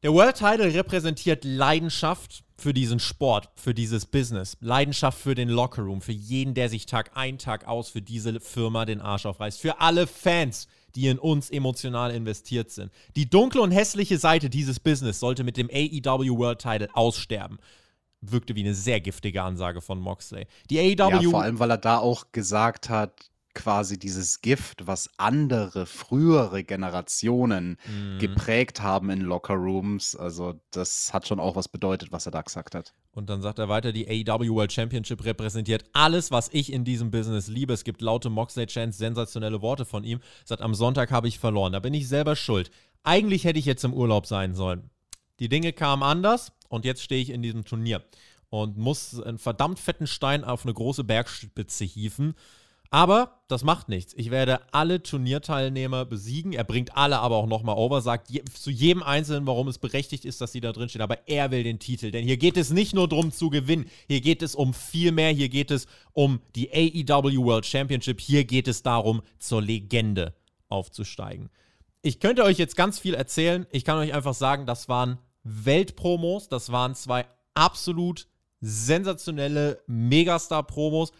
[0.01, 6.01] Der World Title repräsentiert Leidenschaft für diesen Sport, für dieses Business, Leidenschaft für den Lockerroom,
[6.01, 9.81] für jeden, der sich Tag ein, Tag aus für diese Firma den Arsch aufreißt, für
[9.81, 12.91] alle Fans, die in uns emotional investiert sind.
[13.15, 17.59] Die dunkle und hässliche Seite dieses Business sollte mit dem AEW World Title aussterben
[18.21, 20.45] wirkte wie eine sehr giftige Ansage von Moxley.
[20.69, 21.09] Die AEW.
[21.09, 23.29] Ja, vor allem, weil er da auch gesagt hat,
[23.59, 28.17] quasi dieses Gift, was andere frühere Generationen mhm.
[28.17, 30.15] geprägt haben in Lockerrooms.
[30.15, 32.93] Also das hat schon auch was bedeutet, was er da gesagt hat.
[33.11, 37.11] Und dann sagt er weiter, die AEW World Championship repräsentiert alles, was ich in diesem
[37.11, 37.73] Business liebe.
[37.73, 40.21] Es gibt laute Moxley-Chants, sensationelle Worte von ihm.
[40.45, 41.73] Sagt, am Sonntag habe ich verloren.
[41.73, 42.71] Da bin ich selber schuld.
[43.03, 44.89] Eigentlich hätte ich jetzt im Urlaub sein sollen.
[45.41, 48.03] Die Dinge kamen anders und jetzt stehe ich in diesem Turnier
[48.49, 52.35] und muss einen verdammt fetten Stein auf eine große Bergspitze hieven.
[52.91, 54.15] Aber das macht nichts.
[54.17, 56.53] Ich werde alle Turnierteilnehmer besiegen.
[56.53, 60.25] Er bringt alle aber auch nochmal over, sagt je, zu jedem Einzelnen, warum es berechtigt
[60.25, 61.03] ist, dass sie da drin stehen.
[61.03, 62.09] Aber er will den Titel.
[62.09, 63.89] Denn hier geht es nicht nur darum zu gewinnen.
[64.07, 65.31] Hier geht es um viel mehr.
[65.31, 68.19] Hier geht es um die AEW World Championship.
[68.19, 70.33] Hier geht es darum, zur Legende
[70.67, 71.49] aufzusteigen.
[72.01, 73.67] Ich könnte euch jetzt ganz viel erzählen.
[73.71, 76.49] Ich kann euch einfach sagen, das waren Weltpromos.
[76.49, 78.27] Das waren zwei absolut
[78.61, 81.11] sensationelle Megastar-Promos.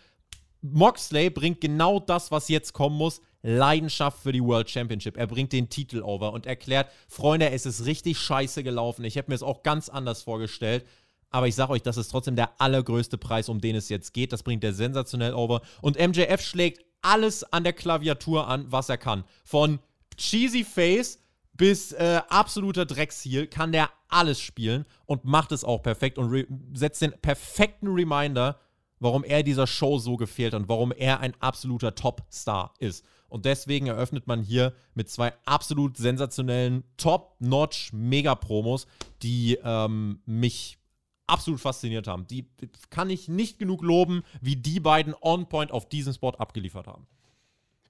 [0.62, 3.22] Moxley bringt genau das, was jetzt kommen muss.
[3.41, 5.16] Leidenschaft für die World Championship.
[5.16, 9.05] Er bringt den Titel over und erklärt, Freunde, es ist richtig scheiße gelaufen.
[9.05, 10.86] Ich hätte mir es auch ganz anders vorgestellt.
[11.30, 14.34] Aber ich sage euch, das ist trotzdem der allergrößte Preis, um den es jetzt geht.
[14.34, 15.62] Das bringt er sensationell over.
[15.82, 19.24] Und MJF schlägt alles an der Klaviatur an, was er kann.
[19.45, 19.80] Von
[20.18, 21.20] cheesy Face
[21.53, 27.01] bis äh, absoluter Drecksheal kann der alles spielen und macht es auch perfekt und setzt
[27.01, 28.60] den perfekten Reminder
[29.00, 33.06] warum er dieser Show so gefehlt und warum er ein absoluter Top-Star ist.
[33.28, 38.88] Und deswegen eröffnet man hier mit zwei absolut sensationellen, top-notch Mega-Promos,
[39.22, 40.80] die ähm, mich
[41.28, 42.26] absolut fasziniert haben.
[42.28, 42.50] Die
[42.89, 47.08] kann ich nicht genug loben, wie die beiden on-point auf diesem Spot abgeliefert haben.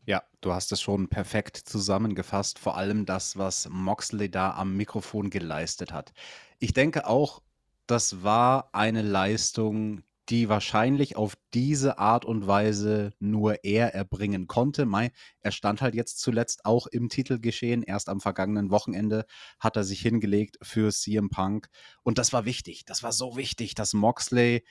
[0.06, 5.30] Ja, du hast es schon perfekt zusammengefasst, vor allem das, was Moxley da am Mikrofon
[5.30, 6.14] geleistet hat.
[6.58, 7.42] Ich denke auch,
[7.86, 14.86] das war eine Leistung, die wahrscheinlich auf diese Art und Weise nur er erbringen konnte.
[14.86, 15.12] Mai,
[15.42, 17.82] er stand halt jetzt zuletzt auch im Titelgeschehen.
[17.82, 19.26] Erst am vergangenen Wochenende
[19.60, 21.70] hat er sich hingelegt für CM Punk.
[22.04, 22.86] Und das war wichtig.
[22.86, 24.64] Das war so wichtig, dass Moxley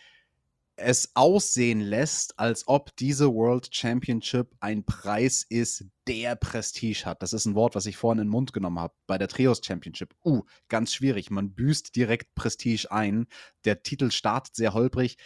[0.79, 7.23] es aussehen lässt, als ob diese World Championship ein Preis ist, der Prestige hat.
[7.23, 8.95] Das ist ein Wort, was ich vorhin in den Mund genommen habe.
[9.07, 10.15] Bei der Trios Championship.
[10.25, 11.31] Uh, ganz schwierig.
[11.31, 13.27] Man büßt direkt Prestige ein.
[13.65, 15.17] Der Titel startet sehr holprig.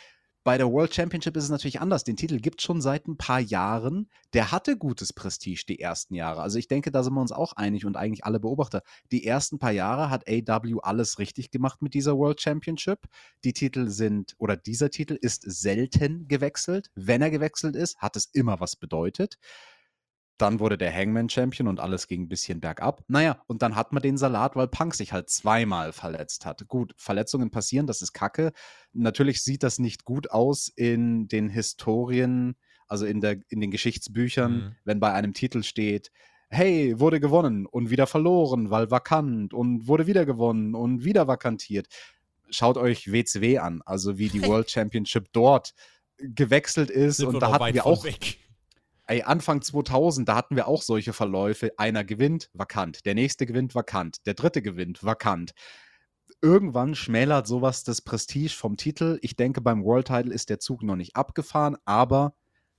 [0.45, 2.03] Bei der World Championship ist es natürlich anders.
[2.03, 4.11] Den Titel gibt es schon seit ein paar Jahren.
[4.33, 6.43] Der hatte gutes Prestige die ersten Jahre.
[6.43, 8.83] Also ich denke, da sind wir uns auch einig und eigentlich alle Beobachter.
[9.13, 13.07] Die ersten paar Jahre hat AW alles richtig gemacht mit dieser World Championship.
[13.45, 16.91] Die Titel sind, oder dieser Titel ist selten gewechselt.
[16.97, 19.39] Wenn er gewechselt ist, hat es immer was bedeutet.
[20.39, 23.05] Dann wurde der Hangman Champion und alles ging ein bisschen bergab.
[23.09, 26.67] Naja, und dann hat man den Salat, weil Punk sich halt zweimal verletzt hat.
[26.69, 28.53] Gut, Verletzungen passieren, das ist Kacke.
[28.93, 32.57] Natürlich sieht das nicht gut aus in den Historien,
[32.89, 34.77] also in, der, in den Geschichtsbüchern, mhm.
[34.85, 36.11] wenn bei einem Titel steht,
[36.53, 41.87] hey, wurde gewonnen und wieder verloren, weil vakant und wurde wieder gewonnen und wieder vakantiert.
[42.51, 45.75] Schaut euch WCW an, also wie die World Championship dort
[46.19, 48.39] gewechselt ist Sind und da hatten wir auch weg.
[49.13, 51.73] Ey, Anfang 2000, da hatten wir auch solche Verläufe.
[51.77, 53.05] Einer gewinnt, vakant.
[53.05, 54.25] Der nächste gewinnt, vakant.
[54.25, 55.53] Der dritte gewinnt, vakant.
[56.41, 59.19] Irgendwann schmälert sowas das Prestige vom Titel.
[59.21, 62.33] Ich denke, beim World Title ist der Zug noch nicht abgefahren, aber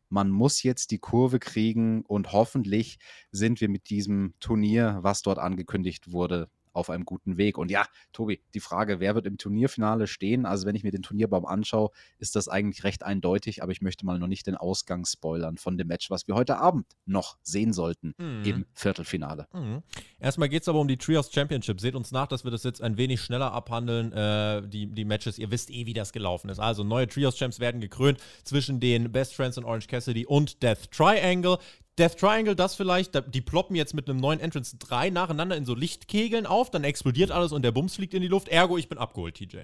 [0.09, 2.97] man muss jetzt die Kurve kriegen und hoffentlich
[3.31, 7.57] sind wir mit diesem Turnier, was dort angekündigt wurde, auf einem guten Weg.
[7.57, 10.45] Und ja, Tobi, die Frage, wer wird im Turnierfinale stehen?
[10.45, 14.05] Also, wenn ich mir den Turnierbaum anschaue, ist das eigentlich recht eindeutig, aber ich möchte
[14.05, 17.73] mal noch nicht den Ausgang spoilern von dem Match, was wir heute Abend noch sehen
[17.73, 18.43] sollten mhm.
[18.43, 19.47] im Viertelfinale.
[19.53, 19.83] Mhm.
[20.19, 21.79] Erstmal geht es aber um die Trios Championship.
[21.79, 25.37] Seht uns nach, dass wir das jetzt ein wenig schneller abhandeln, äh, die, die Matches.
[25.37, 26.59] Ihr wisst eh, wie das gelaufen ist.
[26.59, 30.91] Also, neue Trios Champs werden gekrönt zwischen den Best Friends und Orange Cassidy und Death
[30.91, 31.57] Triangle.
[31.99, 35.75] Death Triangle, das vielleicht, die ploppen jetzt mit einem neuen Entrance drei nacheinander in so
[35.75, 38.47] Lichtkegeln auf, dann explodiert alles und der Bums fliegt in die Luft.
[38.47, 39.59] Ergo, ich bin abgeholt, TJ.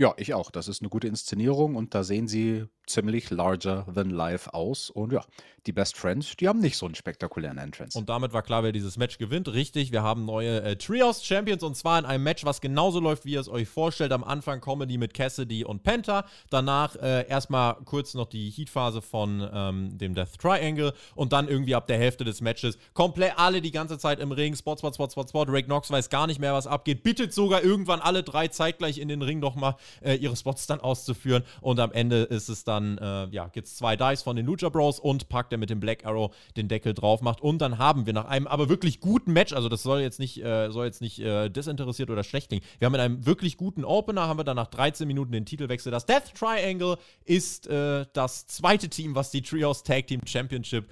[0.00, 0.50] Ja, ich auch.
[0.50, 4.88] Das ist eine gute Inszenierung und da sehen sie ziemlich larger than life aus.
[4.88, 5.22] Und ja,
[5.66, 7.98] die Best Friends, die haben nicht so einen spektakulären Entrance.
[7.98, 9.52] Und damit war klar, wer dieses Match gewinnt.
[9.52, 13.26] Richtig, wir haben neue äh, Trios Champions und zwar in einem Match, was genauso läuft,
[13.26, 14.12] wie ihr es euch vorstellt.
[14.12, 16.24] Am Anfang Comedy mit Cassidy und Penta.
[16.48, 21.74] Danach äh, erstmal kurz noch die Heatphase von ähm, dem Death Triangle und dann irgendwie
[21.74, 24.56] ab der Hälfte des Matches komplett alle die ganze Zeit im Ring.
[24.56, 25.42] Spot, Spot, Spot, Spot, Spot.
[25.42, 27.02] Rick Knox weiß gar nicht mehr, was abgeht.
[27.02, 31.42] Bittet sogar irgendwann alle drei zeitgleich in den Ring nochmal äh, ihre Spots dann auszuführen.
[31.60, 34.68] Und am Ende ist es dann, äh, ja, gibt es zwei Dice von den Lucha
[34.68, 37.40] Bros und packt er mit dem Black Arrow den Deckel drauf macht.
[37.40, 40.42] Und dann haben wir nach einem aber wirklich guten Match, also das soll jetzt nicht,
[40.42, 42.64] äh, soll jetzt nicht äh, desinteressiert oder schlecht klingen.
[42.78, 45.90] Wir haben in einem wirklich guten Opener, haben wir dann nach 13 Minuten den Titelwechsel.
[45.90, 50.88] Das Death Triangle ist äh, das zweite Team, was die Trios Tag Team Championship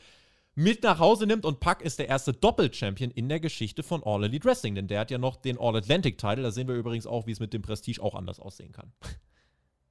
[0.59, 4.25] mit nach Hause nimmt und Puck ist der erste Doppel-Champion in der Geschichte von All
[4.25, 6.43] Elite Wrestling, denn der hat ja noch den All-Atlantic-Title.
[6.43, 8.93] Da sehen wir übrigens auch, wie es mit dem Prestige auch anders aussehen kann.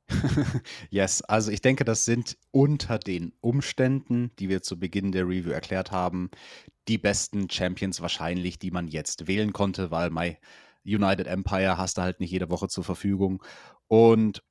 [0.90, 5.52] yes, also ich denke, das sind unter den Umständen, die wir zu Beginn der Review
[5.52, 6.32] erklärt haben,
[6.90, 10.38] die besten Champions wahrscheinlich, die man jetzt wählen konnte, weil My
[10.84, 13.42] United Empire hast du halt nicht jede Woche zur Verfügung.
[13.88, 14.44] Und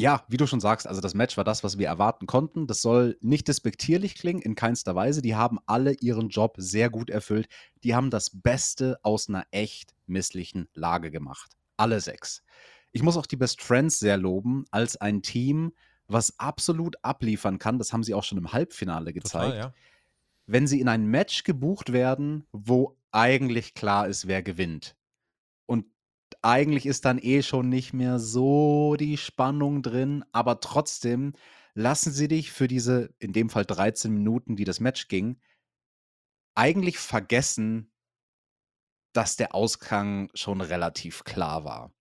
[0.00, 2.66] ja, wie du schon sagst, also das Match war das, was wir erwarten konnten.
[2.66, 5.20] Das soll nicht despektierlich klingen, in keinster Weise.
[5.20, 7.48] Die haben alle ihren Job sehr gut erfüllt.
[7.84, 11.52] Die haben das Beste aus einer echt misslichen Lage gemacht.
[11.76, 12.42] Alle sechs.
[12.92, 15.72] Ich muss auch die Best Friends sehr loben, als ein Team,
[16.06, 17.78] was absolut abliefern kann.
[17.78, 19.52] Das haben sie auch schon im Halbfinale gezeigt.
[19.52, 19.74] Total, ja.
[20.46, 24.96] Wenn sie in ein Match gebucht werden, wo eigentlich klar ist, wer gewinnt.
[25.66, 25.84] Und
[26.42, 31.34] eigentlich ist dann eh schon nicht mehr so die Spannung drin, aber trotzdem
[31.74, 35.40] lassen sie dich für diese, in dem Fall 13 Minuten, die das Match ging,
[36.54, 37.92] eigentlich vergessen,
[39.12, 41.92] dass der Ausgang schon relativ klar war.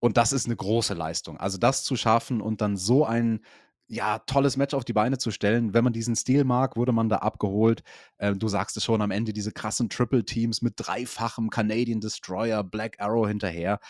[0.00, 1.38] Und das ist eine große Leistung.
[1.38, 3.40] Also das zu schaffen und dann so ein
[3.88, 5.72] ja, tolles Match auf die Beine zu stellen.
[5.74, 7.82] Wenn man diesen Stil mag, wurde man da abgeholt.
[8.18, 13.00] Äh, du sagst es schon am Ende, diese krassen Triple-Teams mit dreifachem Canadian Destroyer, Black
[13.00, 13.80] Arrow hinterher.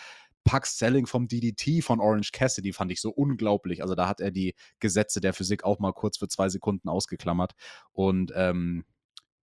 [0.45, 3.81] Pucks Selling vom DDT von Orange Cassidy fand ich so unglaublich.
[3.83, 7.53] Also da hat er die Gesetze der Physik auch mal kurz für zwei Sekunden ausgeklammert.
[7.91, 8.85] Und ähm,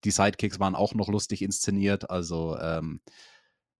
[0.04, 2.10] Die Sidekicks waren auch noch lustig inszeniert.
[2.10, 3.00] Also, ähm,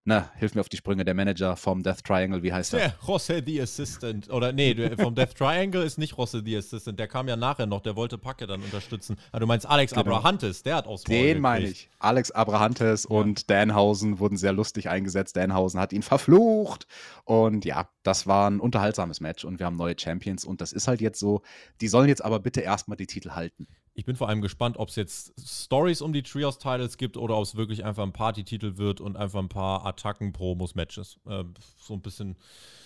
[0.07, 2.81] na, hilf mir auf die Sprünge, der Manager vom Death Triangle, wie heißt er?
[2.81, 4.31] Ja, Jose the Assistant.
[4.31, 7.01] Oder nee, vom Death Triangle ist nicht Jose the Assistant.
[7.01, 9.17] Der kam ja nachher noch, der wollte Packe dann unterstützen.
[9.33, 10.03] Aber du meinst Alex genau.
[10.03, 11.91] Abrahantes, der hat aus Den meine ich.
[11.99, 13.17] Alex Abrahantes ja.
[13.17, 15.37] und Danhausen wurden sehr lustig eingesetzt.
[15.37, 16.87] Danhausen hat ihn verflucht.
[17.25, 20.87] Und ja, das war ein unterhaltsames Match und wir haben neue Champions und das ist
[20.87, 21.43] halt jetzt so.
[21.81, 23.67] Die sollen jetzt aber bitte erstmal die Titel halten.
[23.99, 27.45] Ich bin vor allem gespannt, ob es jetzt Stories um die Trios-Titles gibt oder ob
[27.45, 31.19] es wirklich einfach ein Party-Titel wird und einfach ein paar Attacken, Promos, Matches.
[31.27, 31.45] Äh,
[31.79, 32.37] so ein bisschen,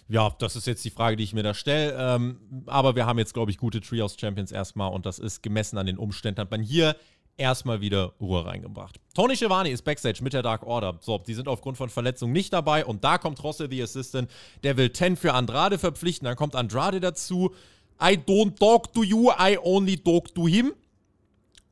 [0.09, 1.97] ja, das ist jetzt die Frage, die ich mir da stelle.
[1.99, 5.87] Ähm, aber wir haben jetzt, glaube ich, gute Trios-Champions erstmal und das ist gemessen an
[5.87, 6.95] den Umständen, hat man hier
[7.37, 9.01] erstmal wieder Ruhe reingebracht.
[9.13, 10.97] Tony Schiavone ist Backstage mit der Dark Order.
[11.01, 14.31] So, die sind aufgrund von Verletzungen nicht dabei und da kommt Rosse, the Assistant,
[14.63, 16.27] der will 10 für Andrade verpflichten.
[16.27, 17.53] Dann kommt Andrade dazu.
[18.01, 20.73] I don't talk to you, I only talk to him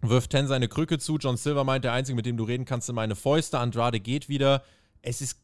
[0.01, 1.16] wirft Ten seine Krücke zu.
[1.16, 3.59] John Silver meint, der Einzige, mit dem du reden kannst, sind meine Fäuste.
[3.59, 4.62] Andrade geht wieder.
[5.03, 5.40] Es ist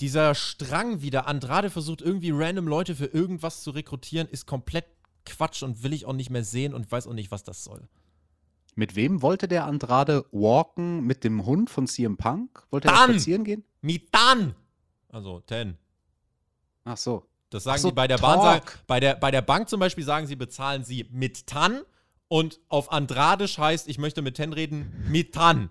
[0.00, 1.26] dieser Strang wieder.
[1.26, 4.86] Andrade versucht irgendwie random Leute für irgendwas zu rekrutieren, ist komplett
[5.24, 7.88] Quatsch und will ich auch nicht mehr sehen und weiß auch nicht, was das soll.
[8.74, 11.00] Mit wem wollte der Andrade walken?
[11.06, 12.64] Mit dem Hund von CM Punk?
[12.70, 13.64] Wollte er spazieren gehen?
[13.80, 14.54] Mit dann!
[15.08, 15.78] Also, Ten.
[16.84, 17.26] Ach so.
[17.48, 18.60] Das sagen so, sie bei der Bahn.
[18.86, 21.80] Bei der, bei der Bank zum Beispiel sagen sie, bezahlen sie mit Tan
[22.28, 25.70] und auf Andradisch heißt, ich möchte mit Ten reden, Mitan.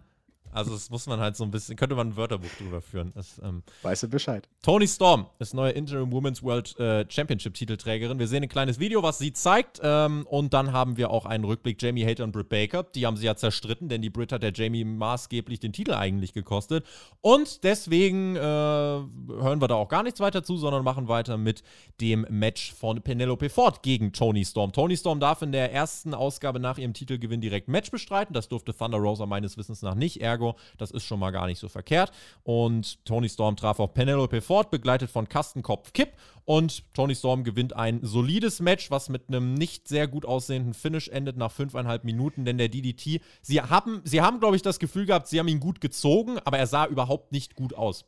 [0.56, 3.12] Also das muss man halt so ein bisschen, könnte man ein Wörterbuch drüber führen.
[3.14, 4.48] Das, ähm, weißt du Bescheid.
[4.62, 8.20] Tony Storm ist neue Interim Women's World äh, Championship Titelträgerin.
[8.20, 9.82] Wir sehen ein kleines Video, was sie zeigt.
[9.84, 11.82] Ähm, und dann haben wir auch einen Rückblick.
[11.82, 12.84] Jamie Hater und Britt Baker.
[12.84, 16.32] Die haben sie ja zerstritten, denn die Britt hat der Jamie maßgeblich den Titel eigentlich
[16.32, 16.86] gekostet.
[17.20, 21.64] Und deswegen äh, hören wir da auch gar nichts weiter zu, sondern machen weiter mit
[22.00, 24.72] dem Match von Penelope Ford gegen Tony Storm.
[24.72, 28.34] Tony Storm darf in der ersten Ausgabe nach ihrem Titelgewinn direkt Match bestreiten.
[28.34, 30.22] Das durfte Thunder Rosa meines Wissens nach nicht.
[30.22, 30.58] Ergo Chicago.
[30.78, 32.12] Das ist schon mal gar nicht so verkehrt.
[32.44, 36.10] Und Tony Storm traf auch Penelope Ford, begleitet von Kastenkopf Kipp.
[36.46, 41.08] Und Tony Storm gewinnt ein solides Match, was mit einem nicht sehr gut aussehenden Finish
[41.08, 45.08] endet nach fünfeinhalb Minuten, denn der DDT, sie haben, sie haben, glaube ich, das Gefühl
[45.08, 48.06] gehabt, sie haben ihn gut gezogen, aber er sah überhaupt nicht gut aus.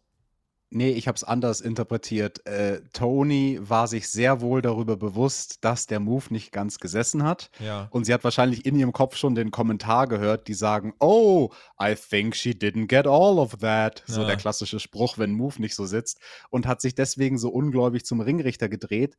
[0.69, 2.45] Nee, ich habe es anders interpretiert.
[2.45, 7.49] Äh, Tony war sich sehr wohl darüber bewusst, dass der Move nicht ganz gesessen hat.
[7.59, 7.87] Ja.
[7.91, 11.51] Und sie hat wahrscheinlich in ihrem Kopf schon den Kommentar gehört, die sagen, oh,
[11.81, 14.03] I think she didn't get all of that.
[14.07, 14.13] Ja.
[14.13, 16.19] So der klassische Spruch, wenn Move nicht so sitzt.
[16.49, 19.17] Und hat sich deswegen so ungläubig zum Ringrichter gedreht.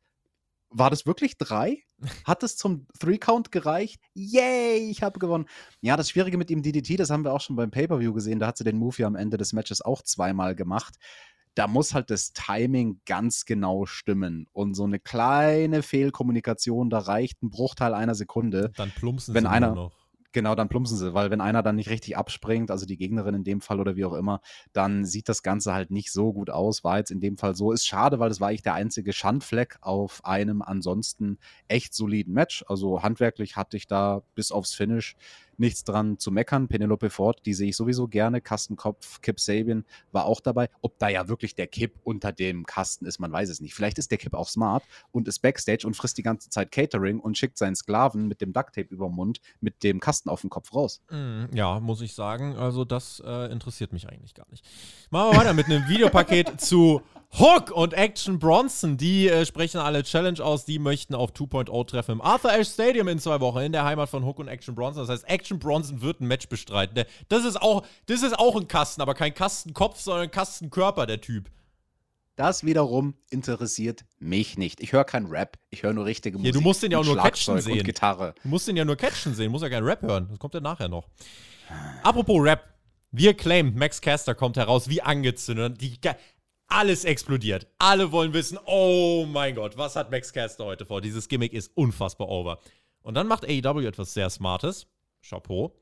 [0.71, 1.79] War das wirklich drei?
[2.25, 3.99] Hat es zum Three-Count gereicht?
[4.13, 5.47] Yay, ich habe gewonnen.
[5.81, 8.37] Ja, das Schwierige mit dem DDT, das haben wir auch schon beim Pay-Per-View gesehen.
[8.37, 10.99] Da hat sie den Move ja am Ende des Matches auch zweimal gemacht
[11.55, 14.47] da muss halt das Timing ganz genau stimmen.
[14.53, 18.71] Und so eine kleine Fehlkommunikation, da reicht ein Bruchteil einer Sekunde.
[18.75, 19.99] Dann plumpsen wenn sie einer, noch.
[20.31, 23.43] Genau, dann plumpsen sie, weil wenn einer dann nicht richtig abspringt, also die Gegnerin in
[23.43, 24.41] dem Fall oder wie auch immer,
[24.73, 26.83] dann sieht das Ganze halt nicht so gut aus.
[26.83, 27.71] War jetzt in dem Fall so.
[27.71, 32.63] Ist schade, weil das war eigentlich der einzige Schandfleck auf einem ansonsten echt soliden Match.
[32.67, 35.15] Also handwerklich hatte ich da bis aufs Finish
[35.59, 36.67] nichts dran zu meckern.
[36.67, 38.41] Penelope Ford, die sehe ich sowieso gerne.
[38.41, 40.69] Kastenkopf, Kip Sabian war auch dabei.
[40.81, 43.73] Ob da ja wirklich der Kip unter dem Kasten ist, man weiß es nicht.
[43.73, 47.19] Vielleicht ist der Kip auch smart und ist Backstage und frisst die ganze Zeit Catering
[47.19, 50.49] und schickt seinen Sklaven mit dem Ducktape über den Mund mit dem Kasten auf dem
[50.49, 51.01] Kopf raus.
[51.09, 52.55] Mm, ja, muss ich sagen.
[52.55, 54.65] Also, das äh, interessiert mich eigentlich gar nicht.
[55.09, 57.01] Machen wir weiter mit einem Videopaket zu
[57.37, 60.65] Hook und Action Bronson, die äh, sprechen alle Challenge aus.
[60.65, 64.09] Die möchten auf 2.0 treffen im Arthur Ashe Stadium in zwei Wochen in der Heimat
[64.09, 65.03] von Hook und Action Bronson.
[65.05, 67.05] Das heißt, Action Bronson wird ein Match bestreiten.
[67.29, 71.21] Das ist auch, das ist auch ein Kasten, aber kein Kastenkopf, sondern ein Kastenkörper, der
[71.21, 71.49] Typ.
[72.35, 74.79] Das wiederum interessiert mich nicht.
[74.79, 76.53] Ich höre keinen Rap, ich höre nur richtige Musik.
[76.53, 77.83] Ja, du musst den ja auch nur catchen sehen.
[77.83, 78.33] Gitarre.
[78.41, 80.27] Du musst den ja nur catchen sehen, du musst ja keinen Rap hören.
[80.29, 81.07] Das kommt ja nachher noch.
[82.01, 82.63] Apropos Rap.
[83.11, 85.81] Wir claimen, Max Caster kommt heraus wie angezündet.
[85.81, 85.99] Die,
[86.69, 87.67] alles explodiert.
[87.79, 91.01] Alle wollen wissen, oh mein Gott, was hat Max Caster heute vor?
[91.01, 92.59] Dieses Gimmick ist unfassbar over.
[93.01, 94.87] Und dann macht AEW etwas sehr Smartes.
[95.21, 95.75] Chapeau.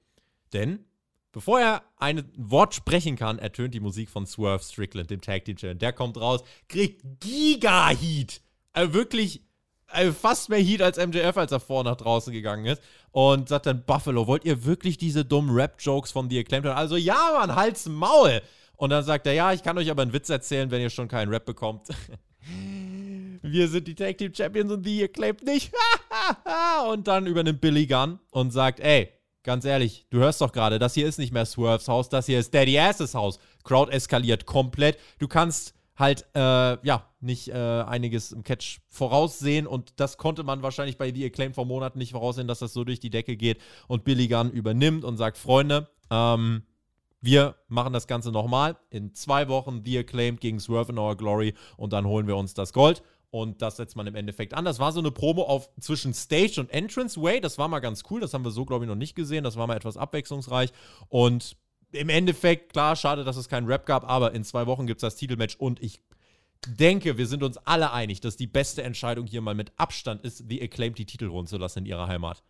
[0.54, 0.86] Denn
[1.32, 5.58] bevor er ein Wort sprechen kann, ertönt die Musik von Swerve Strickland, dem Tag Team
[5.58, 5.80] Champion.
[5.80, 8.42] Der kommt raus, kriegt Giga-Heat.
[8.74, 9.42] Also wirklich
[9.90, 12.82] also fast mehr Heat als MJF, als er vor nach draußen gegangen ist.
[13.12, 16.78] Und sagt dann, Buffalo, wollt ihr wirklich diese dummen Rap-Jokes von The Acclaimed hören?
[16.78, 18.42] Also ja, Mann, halt's Maul.
[18.78, 21.08] Und dann sagt er, ja, ich kann euch aber einen Witz erzählen, wenn ihr schon
[21.08, 21.88] keinen Rap bekommt.
[23.42, 25.74] Wir sind die Tag Team Champions und die ihr claimt nicht.
[26.92, 29.10] und dann übernimmt Billy Gunn und sagt, ey,
[29.44, 32.40] ganz ehrlich, du hörst doch gerade, das hier ist nicht mehr Swerves Haus, das hier
[32.40, 33.40] ist Daddy Asses Haus.
[33.64, 34.98] Crowd eskaliert komplett.
[35.20, 36.40] Du kannst halt, äh,
[36.86, 41.54] ja, nicht äh, einiges im Catch voraussehen und das konnte man wahrscheinlich bei The Acclaim
[41.54, 45.04] vor Monaten nicht voraussehen, dass das so durch die Decke geht und Billy Gunn übernimmt
[45.04, 46.64] und sagt, Freunde, ähm,
[47.22, 48.78] Wir machen das Ganze nochmal.
[48.90, 52.54] In zwei Wochen The Acclaimed gegen Swerve in Our Glory und dann holen wir uns
[52.54, 53.04] das Gold.
[53.30, 54.64] Und das setzt man im Endeffekt an.
[54.64, 57.42] Das war so eine Promo auf zwischen Stage und Entrance Way.
[57.42, 58.22] Das war mal ganz cool.
[58.22, 59.44] Das haben wir so, glaube ich, noch nicht gesehen.
[59.44, 60.72] Das war mal etwas abwechslungsreich.
[61.10, 61.58] Und
[61.92, 65.02] im Endeffekt, klar, schade, dass es keinen Rap gab, aber in zwei Wochen gibt es
[65.02, 66.02] das Titelmatch und ich
[66.68, 70.44] denke, wir sind uns alle einig, dass die beste Entscheidung hier mal mit Abstand ist,
[70.50, 72.44] The Acclaimed die Titel holen zu lassen in ihrer Heimat.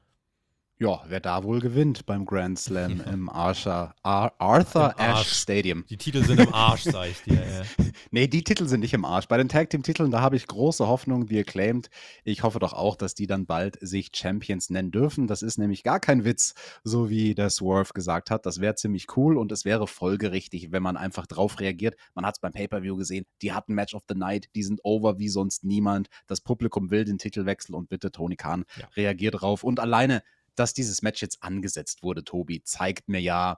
[0.79, 5.21] Ja, wer da wohl gewinnt beim Grand Slam im Arsha, Ar Arthur Im Arsch.
[5.21, 5.83] Ashe Stadium.
[5.89, 7.33] Die Titel sind im Arsch, sag ich dir.
[7.33, 7.63] Ja.
[8.11, 9.27] Nee, die Titel sind nicht im Arsch.
[9.27, 11.89] Bei den Tag Team Titeln, da habe ich große Hoffnung, die acclaimed.
[12.23, 15.27] Ich hoffe doch auch, dass die dann bald sich Champions nennen dürfen.
[15.27, 16.53] Das ist nämlich gar kein Witz,
[16.83, 18.45] so wie der Swerve gesagt hat.
[18.45, 21.95] Das wäre ziemlich cool und es wäre folgerichtig, wenn man einfach drauf reagiert.
[22.13, 23.25] Man hat es beim Pay-Per-View gesehen.
[23.41, 24.45] Die hatten Match of the Night.
[24.55, 26.07] Die sind over wie sonst niemand.
[26.27, 28.87] Das Publikum will den Titelwechsel und bitte Tony Khan Ja.
[28.95, 29.63] reagiert drauf.
[29.65, 30.23] Und alleine,
[30.57, 33.57] dass dieses Match jetzt angesetzt wurde, Tobi, zeigt mir ja,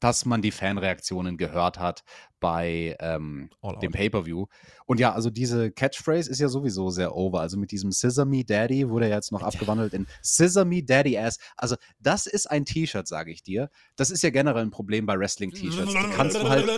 [0.00, 2.02] dass man die Fanreaktionen gehört hat
[2.38, 3.48] bei ähm,
[3.80, 3.92] dem.
[3.92, 4.46] Pay-Per-View.
[4.84, 7.40] Und ja, also diese Catchphrase ist ja sowieso sehr over.
[7.40, 11.16] Also mit diesem Scissor Me Daddy wurde ja jetzt noch abgewandelt in Scissor Me Daddy
[11.16, 11.38] Ass.
[11.56, 13.70] Also das ist ein T-Shirt, sage ich dir.
[13.96, 15.94] Das ist ja generell ein Problem bei Wrestling-T-Shirts.
[16.16, 16.68] Kannst du halt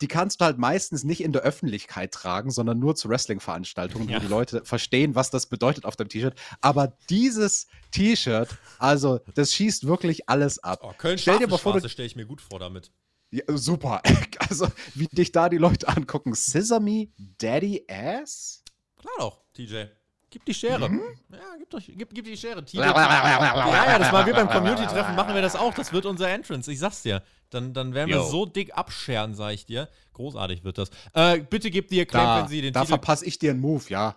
[0.00, 4.16] die kannst du halt meistens nicht in der Öffentlichkeit tragen, sondern nur zu Wrestling-Veranstaltungen, Ja.
[4.16, 6.34] wo die Leute verstehen, was das bedeutet auf dem T-Shirt.
[6.60, 10.80] Aber dieses T-Shirt, also das schießt wirklich alles ab.
[10.82, 12.90] Oh, Köln Stell dir mal vor, stelle ich mir gut vor damit.
[13.30, 14.02] Ja, super.
[14.48, 16.32] Also, wie dich da die Leute angucken.
[16.34, 18.62] Scissor Me Daddy Ass?
[18.96, 19.86] Klar doch, TJ.
[20.30, 20.88] Gib die Schere.
[20.88, 21.02] Mhm.
[21.30, 22.64] Ja, gib, doch, gib, gib die Schere.
[22.64, 22.78] TJ.
[22.78, 25.72] Ja, ja, das war wir beim Community-Treffen, machen wir das auch.
[25.74, 27.22] Das wird unser Entrance, ich sag's dir.
[27.50, 28.24] Dann, dann werden wir Yo.
[28.24, 29.88] so dick abscheren, sag ich dir.
[30.14, 30.90] Großartig wird das.
[31.12, 33.60] Äh, bitte gebt die Acclaim, Da, wenn sie den da Titel verpasse ich dir einen
[33.60, 34.16] Move, ja.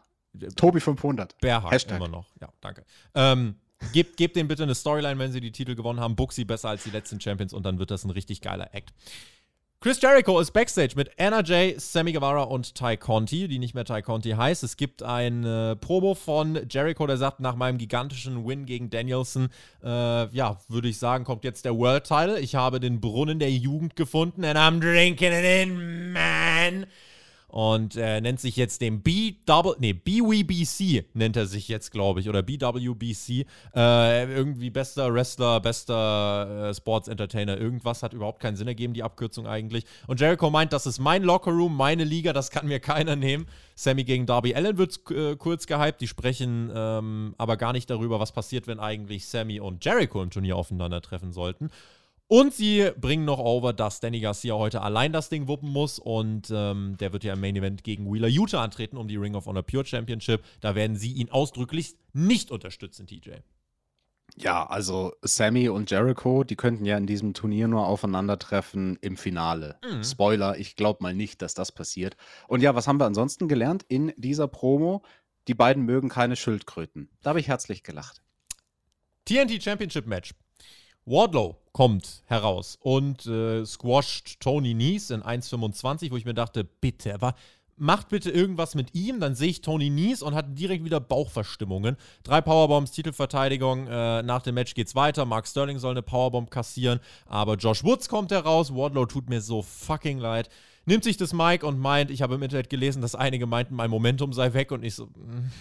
[0.56, 1.38] Tobi 500.
[1.40, 1.98] Bärhack Hashtag.
[1.98, 2.28] immer noch.
[2.42, 2.86] Ja, danke.
[3.14, 3.56] Ähm,
[3.94, 6.16] gebt, gebt denen bitte eine Storyline, wenn sie die Titel gewonnen haben.
[6.32, 8.94] Sie besser als die letzten Champions und dann wird das ein richtig geiler Act.
[9.82, 13.86] Chris Jericho ist backstage mit Anna Jay, Sammy Guevara und Ty Conti, die nicht mehr
[13.86, 14.62] Ty Conti heißt.
[14.62, 19.48] Es gibt ein äh, Promo von Jericho, der sagt, nach meinem gigantischen Win gegen Danielson,
[19.82, 19.88] äh,
[20.36, 22.42] ja, würde ich sagen, kommt jetzt der World Title.
[22.42, 26.86] Ich habe den Brunnen der Jugend gefunden and I'm drinking it in, man.
[27.50, 32.20] Und äh, nennt sich jetzt den B Double, nee, BWBC nennt er sich jetzt, glaube
[32.20, 33.46] ich, oder BWBC.
[33.76, 39.02] Äh, irgendwie bester Wrestler, bester äh, Sports Entertainer, irgendwas hat überhaupt keinen Sinn ergeben, die
[39.02, 39.86] Abkürzung eigentlich.
[40.06, 43.48] Und Jericho meint, das ist mein Lockerroom, meine Liga, das kann mir keiner nehmen.
[43.74, 48.20] Sammy gegen Darby Allen wird äh, kurz gehypt, die sprechen ähm, aber gar nicht darüber,
[48.20, 51.70] was passiert, wenn eigentlich Sammy und Jericho im Turnier aufeinandertreffen sollten.
[52.32, 55.98] Und sie bringen noch over, dass Danny Garcia heute allein das Ding wuppen muss.
[55.98, 59.34] Und ähm, der wird ja im Main Event gegen Wheeler Utah antreten um die Ring
[59.34, 60.44] of Honor Pure Championship.
[60.62, 63.32] Da werden sie ihn ausdrücklich nicht unterstützen, TJ.
[64.38, 69.80] Ja, also Sammy und Jericho, die könnten ja in diesem Turnier nur aufeinandertreffen im Finale.
[69.84, 70.04] Mhm.
[70.04, 72.16] Spoiler, ich glaube mal nicht, dass das passiert.
[72.48, 75.02] Und ja, was haben wir ansonsten gelernt in dieser Promo?
[75.48, 77.10] Die beiden mögen keine Schildkröten.
[77.24, 78.22] Da habe ich herzlich gelacht.
[79.26, 80.36] TNT Championship Match.
[81.10, 87.16] Wardlow kommt heraus und äh, squasht Tony Nies in 1,25, wo ich mir dachte, bitte,
[87.20, 87.36] wa-
[87.78, 91.96] macht bitte irgendwas mit ihm, dann sehe ich Tony Nies und hat direkt wieder Bauchverstimmungen.
[92.24, 95.26] Drei Powerbombs, Titelverteidigung, äh, nach dem Match geht's weiter.
[95.26, 98.74] Mark Sterling soll eine Powerbomb kassieren, aber Josh Woods kommt heraus.
[98.76, 100.50] Wardlow tut mir so fucking leid.
[100.86, 103.90] Nimmt sich das Mic und meint, ich habe im Internet gelesen, dass einige meinten, mein
[103.90, 105.52] Momentum sei weg und ich so, mm,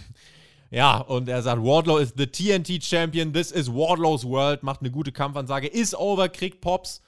[0.71, 4.91] ja, und er sagt, Wardlow ist the TNT Champion, this is Wardlow's World, macht eine
[4.91, 7.01] gute Kampfansage, ist over, kriegt Pops.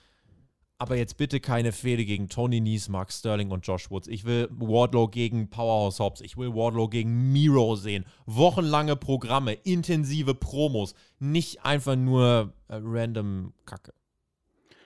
[0.82, 4.07] Aber jetzt bitte keine Fehde gegen Tony Nies, Mark Sterling und Josh Woods.
[4.07, 6.22] Ich will Wardlow gegen Powerhouse Hobbs.
[6.22, 8.03] Ich will Wardlow gegen Miro sehen.
[8.26, 10.95] Wochenlange Programme, intensive Promos.
[11.20, 13.93] Nicht einfach nur äh, random Kacke.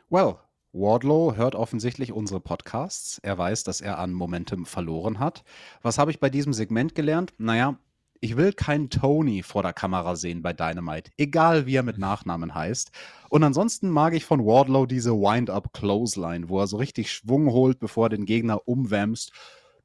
[0.09, 0.35] Well,
[0.73, 3.19] Wardlow hört offensichtlich unsere Podcasts.
[3.19, 5.45] Er weiß, dass er an Momentum verloren hat.
[5.81, 7.33] Was habe ich bei diesem Segment gelernt?
[7.37, 7.79] Naja,
[8.21, 12.55] ich will keinen Tony vor der Kamera sehen bei Dynamite, egal wie er mit Nachnamen
[12.55, 12.91] heißt.
[13.29, 18.07] Und ansonsten mag ich von Wardlow diese Wind-Up-Clothesline, wo er so richtig Schwung holt, bevor
[18.07, 19.31] er den Gegner umwämst.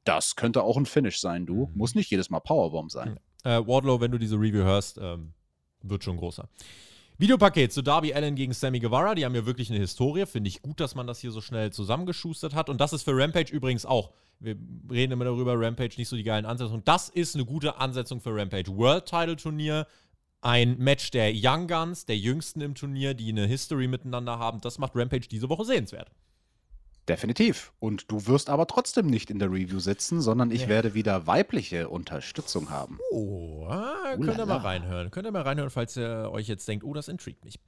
[0.03, 1.69] Das könnte auch ein Finish sein, du.
[1.75, 3.19] Muss nicht jedes Mal Powerbomb sein.
[3.43, 5.33] Äh, Wardlow, wenn du diese Review hörst, ähm,
[5.81, 6.47] wird schon großer.
[7.21, 9.13] Videopaket zu Darby Allen gegen Sammy Guevara.
[9.13, 10.25] Die haben ja wirklich eine Historie.
[10.25, 12.67] Finde ich gut, dass man das hier so schnell zusammengeschustert hat.
[12.67, 14.09] Und das ist für Rampage übrigens auch.
[14.39, 14.55] Wir
[14.89, 16.81] reden immer darüber, Rampage nicht so die geilen Ansetzungen.
[16.83, 18.75] Das ist eine gute Ansetzung für Rampage.
[18.75, 19.85] World Title Turnier,
[20.41, 24.59] ein Match der Young Guns, der jüngsten im Turnier, die eine History miteinander haben.
[24.59, 26.09] Das macht Rampage diese Woche sehenswert.
[27.09, 27.73] Definitiv.
[27.79, 31.89] Und du wirst aber trotzdem nicht in der Review sitzen, sondern ich werde wieder weibliche
[31.89, 32.99] Unterstützung haben.
[33.11, 35.09] Oh, ah, könnt ihr mal reinhören.
[35.09, 37.59] Könnt ihr mal reinhören, falls ihr euch jetzt denkt, oh, das intrigt mich.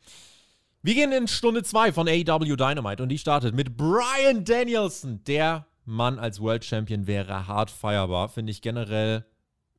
[0.84, 5.24] Wir gehen in Stunde 2 von AEW Dynamite und die startet mit Brian Danielson.
[5.24, 9.26] Der Mann als World Champion wäre hart feierbar, finde ich generell.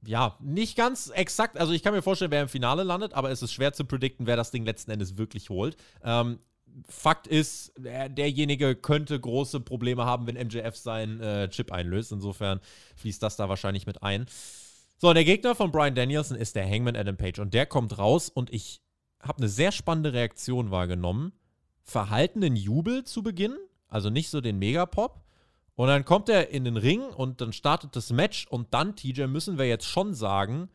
[0.07, 1.59] Ja, nicht ganz exakt.
[1.59, 4.26] Also, ich kann mir vorstellen, wer im Finale landet, aber es ist schwer zu predikten,
[4.26, 5.76] wer das Ding letzten Endes wirklich holt.
[6.02, 6.38] Ähm,
[6.89, 12.12] Fakt ist, der, derjenige könnte große Probleme haben, wenn MJF seinen äh, Chip einlöst.
[12.12, 12.61] Insofern
[12.97, 14.27] fließt das da wahrscheinlich mit ein.
[14.99, 18.29] So, der Gegner von Brian Danielson ist der Hangman Adam Page und der kommt raus
[18.29, 18.81] und ich
[19.20, 21.33] habe eine sehr spannende Reaktion wahrgenommen.
[21.83, 23.57] Verhaltenen Jubel zu Beginn,
[23.89, 25.22] also nicht so den Megapop.
[25.77, 29.27] Und dann kommt er in den Ring und dann startet das Match und dann, TJ,
[29.27, 30.68] müssen wir jetzt schon sagen,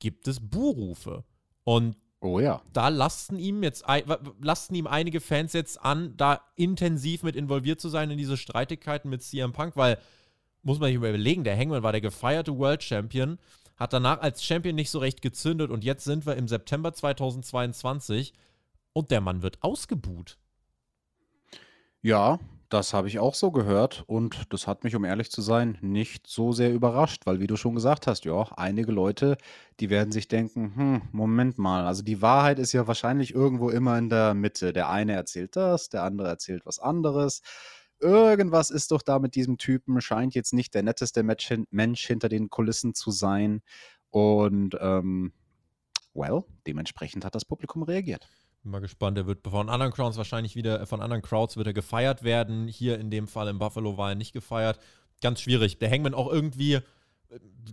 [0.00, 1.24] gibt es Buhrufe.
[1.62, 2.62] Und Oh ja.
[2.72, 3.84] da lasten ihm jetzt
[4.40, 9.10] lasten ihm einige Fans jetzt an, da intensiv mit involviert zu sein in diese Streitigkeiten
[9.10, 9.98] mit CM Punk, weil
[10.62, 13.38] muss man sich überlegen, der Hangman war der gefeierte World Champion,
[13.76, 18.32] hat danach als Champion nicht so recht gezündet und jetzt sind wir im September 2022
[18.92, 20.38] und der Mann wird ausgebuht.
[22.02, 22.38] Ja,
[22.72, 26.26] das habe ich auch so gehört und das hat mich, um ehrlich zu sein, nicht
[26.26, 29.36] so sehr überrascht, weil wie du schon gesagt hast, ja, einige Leute,
[29.80, 33.98] die werden sich denken, hm, Moment mal, also die Wahrheit ist ja wahrscheinlich irgendwo immer
[33.98, 34.72] in der Mitte.
[34.72, 37.42] Der eine erzählt das, der andere erzählt was anderes.
[38.00, 42.48] Irgendwas ist doch da mit diesem Typen, scheint jetzt nicht der netteste Mensch hinter den
[42.48, 43.60] Kulissen zu sein.
[44.10, 45.32] Und ähm,
[46.14, 48.28] well, dementsprechend hat das Publikum reagiert.
[48.62, 51.66] Bin mal gespannt, er wird von anderen Crowds wahrscheinlich wieder, äh, von anderen Crowds wird
[51.66, 52.68] er gefeiert werden.
[52.68, 54.78] Hier in dem Fall in Buffalo war er nicht gefeiert.
[55.20, 55.78] Ganz schwierig.
[55.78, 56.82] Der Hangman auch irgendwie, äh,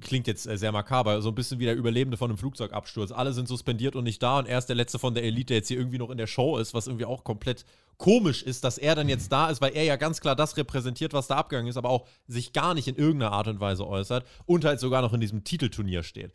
[0.02, 3.12] klingt jetzt äh, sehr makaber, so ein bisschen wie der Überlebende von einem Flugzeugabsturz.
[3.12, 5.58] Alle sind suspendiert und nicht da und er ist der Letzte von der Elite, der
[5.58, 7.66] jetzt hier irgendwie noch in der Show ist, was irgendwie auch komplett
[7.98, 11.14] komisch ist, dass er dann jetzt da ist, weil er ja ganz klar das repräsentiert,
[11.14, 14.26] was da abgegangen ist, aber auch sich gar nicht in irgendeiner Art und Weise äußert
[14.46, 16.32] und halt sogar noch in diesem Titelturnier steht.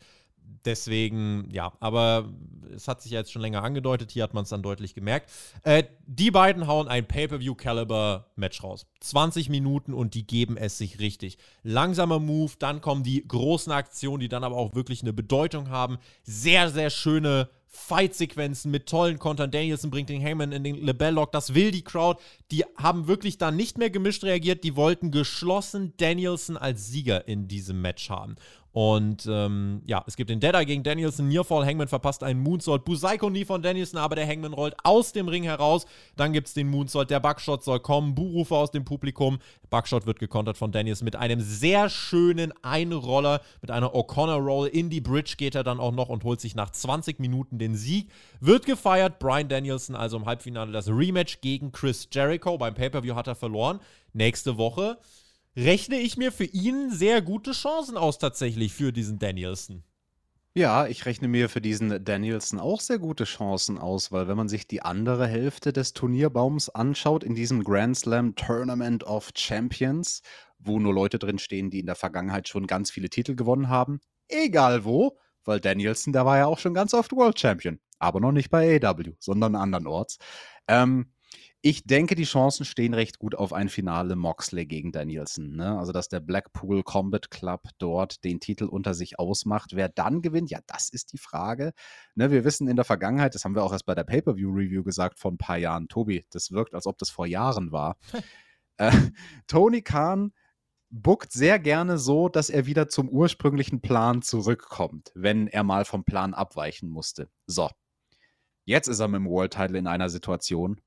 [0.65, 2.29] Deswegen, ja, aber
[2.75, 5.31] es hat sich ja jetzt schon länger angedeutet, hier hat man es dann deutlich gemerkt.
[5.63, 8.87] Äh, die beiden hauen ein Pay-Per-View-Caliber-Match raus.
[8.99, 11.37] 20 Minuten und die geben es sich richtig.
[11.63, 15.99] Langsamer Move, dann kommen die großen Aktionen, die dann aber auch wirklich eine Bedeutung haben.
[16.23, 19.51] Sehr, sehr schöne Fight-Sequenzen mit tollen Kontern.
[19.51, 21.31] Danielson bringt den Heyman in den Lebell-Lock.
[21.31, 22.19] Das will die Crowd.
[22.51, 24.63] Die haben wirklich dann nicht mehr gemischt reagiert.
[24.63, 28.37] Die wollten geschlossen Danielson als Sieger in diesem Match haben.
[28.75, 33.29] Und ähm, ja, es gibt den Deader gegen Danielson, Nearfall, Hangman verpasst einen Moonsault, Busaiko
[33.29, 35.85] nie von Danielson, aber der Hangman rollt aus dem Ring heraus.
[36.17, 39.39] Dann gibt es den Moonsault, der Buckshot soll kommen, Buhrufe aus dem Publikum.
[39.69, 44.67] Buckshot wird gekontert von Danielson mit einem sehr schönen Einroller, mit einer O'Connor Roll.
[44.67, 47.75] In die Bridge geht er dann auch noch und holt sich nach 20 Minuten den
[47.75, 48.11] Sieg.
[48.41, 52.57] Wird gefeiert, Brian Danielson also im Halbfinale das Rematch gegen Chris Jericho.
[52.57, 53.79] Beim Pay-Per-View hat er verloren.
[54.11, 54.97] Nächste Woche
[55.55, 59.83] rechne ich mir für ihn sehr gute Chancen aus, tatsächlich, für diesen Danielson.
[60.57, 64.47] Ja, ich rechne mir für diesen Danielson auch sehr gute Chancen aus, weil wenn man
[64.47, 70.21] sich die andere Hälfte des Turnierbaums anschaut, in diesem Grand Slam Tournament of Champions,
[70.57, 73.99] wo nur Leute drin stehen, die in der Vergangenheit schon ganz viele Titel gewonnen haben,
[74.29, 78.31] egal wo, weil Danielson, der war ja auch schon ganz oft World Champion, aber noch
[78.31, 80.19] nicht bei AW, sondern andernorts.
[80.69, 81.11] Ähm,
[81.67, 85.55] ich denke, die Chancen stehen recht gut auf ein Finale Moxley gegen Danielson.
[85.55, 85.79] Ne?
[85.79, 89.71] Also, dass der Blackpool Combat Club dort den Titel unter sich ausmacht.
[89.73, 91.73] Wer dann gewinnt, ja, das ist die Frage.
[92.13, 95.17] Ne, wir wissen in der Vergangenheit, das haben wir auch erst bei der Pay-Per-View-Review gesagt,
[95.17, 95.87] vor ein paar Jahren.
[95.87, 97.97] Tobi, das wirkt, als ob das vor Jahren war.
[98.77, 98.91] äh,
[99.47, 100.33] Tony Khan
[100.91, 106.03] bookt sehr gerne so, dass er wieder zum ursprünglichen Plan zurückkommt, wenn er mal vom
[106.03, 107.27] Plan abweichen musste.
[107.47, 107.71] So.
[108.65, 110.79] Jetzt ist er mit dem World Title in einer Situation,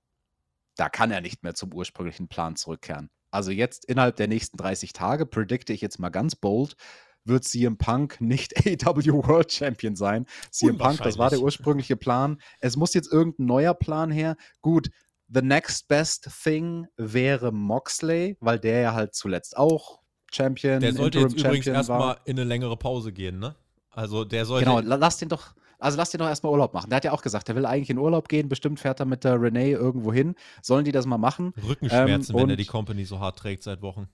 [0.78, 3.10] da kann er nicht mehr zum ursprünglichen Plan zurückkehren.
[3.30, 6.76] Also jetzt innerhalb der nächsten 30 Tage, predikte ich jetzt mal ganz bold,
[7.24, 8.56] wird CM Punk nicht
[8.86, 10.26] AW World Champion sein.
[10.50, 12.40] CM Punk, das war der ursprüngliche Plan.
[12.60, 14.36] Es muss jetzt irgendein neuer Plan her.
[14.62, 14.88] Gut,
[15.28, 20.00] the next best thing wäre Moxley, weil der ja halt zuletzt auch
[20.32, 20.80] Champion.
[20.80, 23.56] Der sollte Interim jetzt übrigens erstmal in eine längere Pause gehen, ne?
[23.90, 24.66] Also der sollte.
[24.66, 26.90] Genau, lass den doch, also lass dir doch erstmal Urlaub machen.
[26.90, 28.48] Der hat ja auch gesagt, der will eigentlich in Urlaub gehen.
[28.48, 30.34] Bestimmt fährt er mit der Renee irgendwo hin.
[30.62, 31.54] Sollen die das mal machen?
[31.66, 34.08] Rückenschmerzen, ähm, wenn er die Company so hart trägt seit Wochen.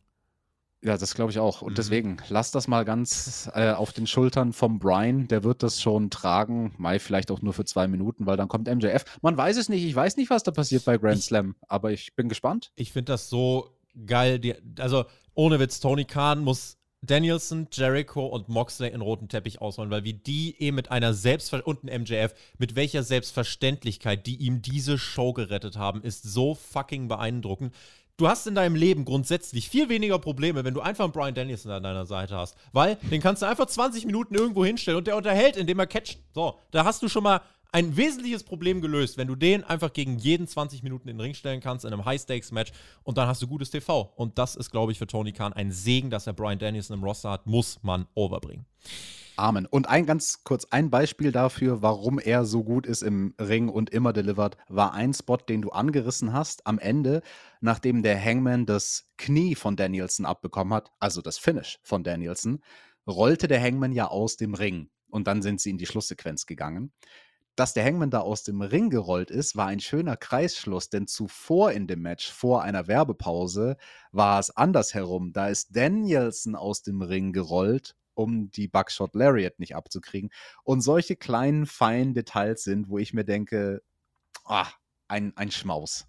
[0.83, 1.63] Ja, das glaube ich auch.
[1.63, 1.77] Und mhm.
[1.77, 5.27] deswegen, lass das mal ganz äh, auf den Schultern vom Brian.
[5.29, 6.75] Der wird das schon tragen.
[6.77, 9.05] Mai vielleicht auch nur für zwei Minuten, weil dann kommt MJF.
[9.23, 9.83] Man weiß es nicht.
[9.83, 11.57] Ich weiß nicht, was da passiert bei Grand Slam.
[11.69, 12.71] Aber ich bin gespannt.
[12.75, 13.71] Ich finde das so
[14.05, 14.39] geil.
[14.39, 16.77] Die, also, ohne Witz, Tony Khan muss
[17.07, 21.67] Danielson, Jericho und Moxley in roten Teppich ausrollen, weil wie die eben mit einer Selbstver
[21.67, 27.09] und ein MJF, mit welcher Selbstverständlichkeit die ihm diese Show gerettet haben, ist so fucking
[27.09, 27.75] beeindruckend.
[28.17, 31.73] Du hast in deinem Leben grundsätzlich viel weniger Probleme, wenn du einfach einen Brian Danielson
[31.73, 32.57] an deiner Seite hast.
[32.73, 36.21] Weil den kannst du einfach 20 Minuten irgendwo hinstellen und der unterhält, indem er catcht.
[36.33, 37.41] So, da hast du schon mal
[37.75, 41.35] ein wesentliches Problem gelöst, wenn du den einfach gegen jeden 20 Minuten in den Ring
[41.35, 42.71] stellen kannst in einem High-Stakes-Match
[43.03, 44.13] und dann hast du gutes TV.
[44.15, 47.05] Und das ist, glaube ich, für Tony Khan ein Segen, dass er Brian Danielson im
[47.05, 48.65] Roster hat, muss man overbringen.
[49.35, 49.67] Amen.
[49.67, 53.91] Und ein ganz kurz ein Beispiel dafür, warum er so gut ist im Ring und
[53.91, 57.23] immer delivert, war ein Spot, den du angerissen hast am Ende,
[57.61, 62.63] nachdem der Hangman das Knie von Danielson abbekommen hat, also das Finish von Danielson,
[63.09, 66.93] rollte der Hangman ja aus dem Ring und dann sind sie in die Schlusssequenz gegangen.
[67.57, 71.71] Dass der Hangman da aus dem Ring gerollt ist, war ein schöner Kreisschluss, denn zuvor
[71.73, 73.77] in dem Match, vor einer Werbepause,
[74.11, 75.33] war es andersherum.
[75.33, 80.31] Da ist Danielson aus dem Ring gerollt um die Buckshot Lariat nicht abzukriegen.
[80.63, 83.83] Und solche kleinen, feinen Details sind, wo ich mir denke,
[84.45, 84.69] ah,
[85.09, 86.07] ein, ein Schmaus.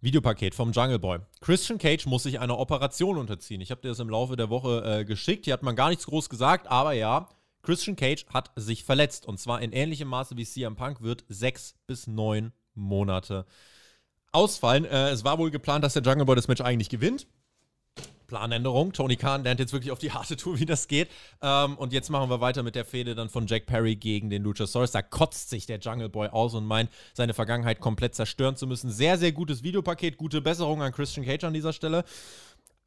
[0.00, 1.18] Videopaket vom Jungle Boy.
[1.40, 3.60] Christian Cage muss sich einer Operation unterziehen.
[3.60, 5.46] Ich habe dir das im Laufe der Woche äh, geschickt.
[5.46, 7.28] Hier hat man gar nichts groß gesagt, aber ja,
[7.68, 9.26] Christian Cage hat sich verletzt.
[9.26, 13.44] Und zwar in ähnlichem Maße wie CM Punk wird sechs bis neun Monate
[14.32, 14.86] ausfallen.
[14.86, 17.26] Äh, es war wohl geplant, dass der Jungle Boy das Match eigentlich gewinnt.
[18.26, 18.94] Planänderung.
[18.94, 21.10] Tony Khan lernt jetzt wirklich auf die harte Tour, wie das geht.
[21.42, 24.44] Ähm, und jetzt machen wir weiter mit der Fehde dann von Jack Perry gegen den
[24.44, 24.92] Luchasaurus.
[24.92, 28.90] Da kotzt sich der Jungle Boy aus und meint, seine Vergangenheit komplett zerstören zu müssen.
[28.90, 32.04] Sehr, sehr gutes Videopaket, gute Besserung an Christian Cage an dieser Stelle.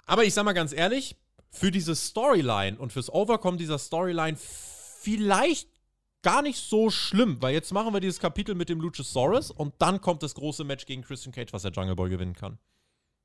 [0.08, 1.18] Aber ich sag mal ganz ehrlich,
[1.52, 5.70] für diese Storyline und fürs Overcome dieser Storyline vielleicht
[6.22, 10.02] gar nicht so schlimm, weil jetzt machen wir dieses Kapitel mit dem Luchasaurus und dann
[10.02, 12.60] kommt das große Match gegen Christian Cage, was der Jungle Boy gewinnen kann.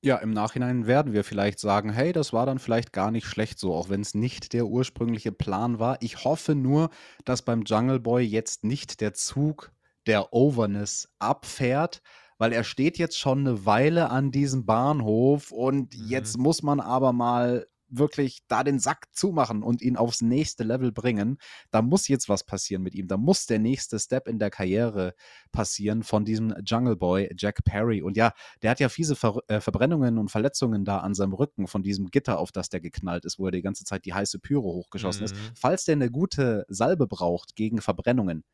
[0.03, 3.59] Ja, im Nachhinein werden wir vielleicht sagen, hey, das war dann vielleicht gar nicht schlecht
[3.59, 6.01] so, auch wenn es nicht der ursprüngliche Plan war.
[6.01, 6.91] Ich hoffe nur,
[7.25, 9.73] dass beim Jungle Boy jetzt nicht der Zug
[10.07, 12.03] der Overness abfährt,
[12.39, 16.07] weil er steht jetzt schon eine Weile an diesem Bahnhof und mhm.
[16.09, 20.93] jetzt muss man aber mal wirklich da den Sack zumachen und ihn aufs nächste Level
[20.93, 21.39] bringen.
[21.71, 23.09] Da muss jetzt was passieren mit ihm.
[23.09, 25.15] Da muss der nächste Step in der Karriere
[25.53, 28.03] passieren von diesem Jungle Boy Jack Perry.
[28.03, 28.33] Und ja,
[28.63, 32.11] der hat ja fiese Ver äh, Verbrennungen und Verletzungen da an seinem Rücken von diesem
[32.11, 35.21] Gitter, auf das der geknallt ist, wo er die ganze Zeit die heiße Pyro hochgeschossen
[35.21, 35.25] mhm.
[35.27, 35.37] ist.
[35.55, 38.45] Falls der eine gute Salbe braucht gegen Verbrennungen,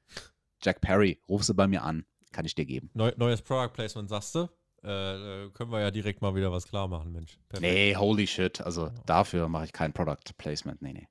[0.62, 2.04] Jack Perry, ruf sie bei mir an.
[2.32, 2.90] Kann ich dir geben.
[2.94, 4.48] Neu, neues Product Placement, sagst du?
[4.82, 7.38] Äh, können wir ja direkt mal wieder was klar machen, Mensch.
[7.48, 7.72] Perfekt.
[7.72, 8.60] Nee, holy shit.
[8.60, 8.94] Also ja.
[9.06, 10.82] dafür mache ich kein Product Placement.
[10.82, 11.08] Nee, nee.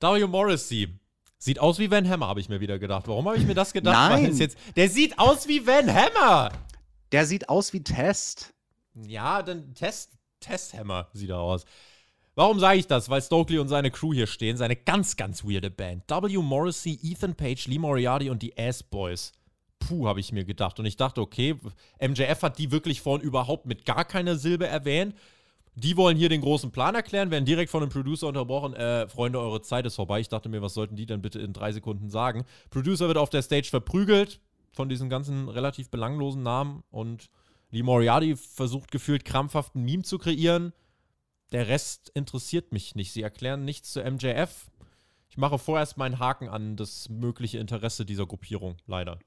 [0.00, 0.98] Dario Morrissey.
[1.38, 3.06] Sieht aus wie Van Hammer, habe ich mir wieder gedacht.
[3.08, 3.94] Warum habe ich mir das gedacht?
[3.94, 4.36] Nein.
[4.36, 6.52] Jetzt, der sieht aus wie Van Hammer.
[7.12, 8.52] Der sieht aus wie Test.
[8.94, 11.64] Ja, dann Test, Test Hammer sieht er aus.
[12.34, 13.10] Warum sage ich das?
[13.10, 14.56] Weil Stokely und seine Crew hier stehen.
[14.56, 16.04] Seine ganz, ganz weirde Band.
[16.08, 16.38] W.
[16.38, 19.32] Morrissey, Ethan Page, Lee Moriarty und die Ass Boys
[19.88, 20.78] puh, habe ich mir gedacht.
[20.78, 21.56] Und ich dachte, okay,
[22.00, 25.14] MJF hat die wirklich vorhin überhaupt mit gar keiner Silbe erwähnt.
[25.74, 28.74] Die wollen hier den großen Plan erklären, werden direkt von dem Producer unterbrochen.
[28.74, 30.20] Äh, Freunde, eure Zeit ist vorbei.
[30.20, 32.44] Ich dachte mir, was sollten die denn bitte in drei Sekunden sagen?
[32.70, 34.40] Producer wird auf der Stage verprügelt
[34.72, 37.30] von diesen ganzen relativ belanglosen Namen und
[37.70, 40.74] Lee Moriarty versucht gefühlt krampfhaft ein Meme zu kreieren.
[41.52, 43.12] Der Rest interessiert mich nicht.
[43.12, 44.70] Sie erklären nichts zu MJF.
[45.30, 49.18] Ich mache vorerst meinen Haken an das mögliche Interesse dieser Gruppierung, leider.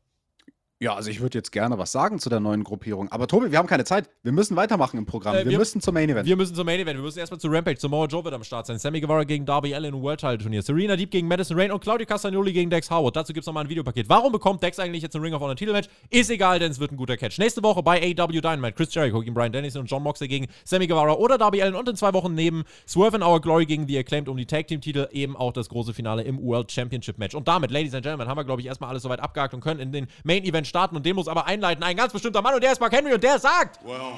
[0.82, 3.10] Ja, also ich würde jetzt gerne was sagen zu der neuen Gruppierung.
[3.10, 4.10] Aber Tobi, wir haben keine Zeit.
[4.24, 5.34] Wir müssen weitermachen im Programm.
[5.34, 6.28] Äh, wir, wir, müssen zum Main Event.
[6.28, 6.98] Wir müssen zum Main Event.
[6.98, 7.80] Wir müssen erstmal zu Rampage.
[7.80, 8.78] Samoa Joe wird am Start sein.
[8.78, 10.62] Sammy Guevara gegen Darby Allin im World Title Turnier.
[10.62, 13.16] Serena Deep gegen Madison Rain und Claudio Castagnoli gegen Dex Howard.
[13.16, 14.10] Dazu gibt es nochmal ein Videopaket.
[14.10, 15.88] Warum bekommt Dex eigentlich jetzt ein Ring of Honor Titelmatch?
[16.10, 17.38] Ist egal, denn es wird ein guter Catch.
[17.38, 18.74] Nächste Woche bei AW Dynamite.
[18.74, 21.76] Chris Jericho gegen Brian Dennison und John Moxley gegen Sammy Guevara oder Darby Allin.
[21.76, 24.68] Und in zwei Wochen neben Swerve in Our Glory gegen The Acclaimed um die Tag
[24.68, 27.34] Team Titel eben auch das große Finale im World Championship Match.
[27.34, 29.80] Und damit, Ladies and Gentlemen, haben wir, glaube ich, erstmal alles soweit abgehakt und können
[29.80, 30.96] in den Main Event starten.
[30.96, 31.84] Und den muss aber einleiten.
[31.84, 34.14] Ein ganz bestimmter Mann und der ist Mark Henry und der sagt: well,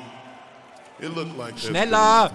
[1.37, 2.31] like Schneller!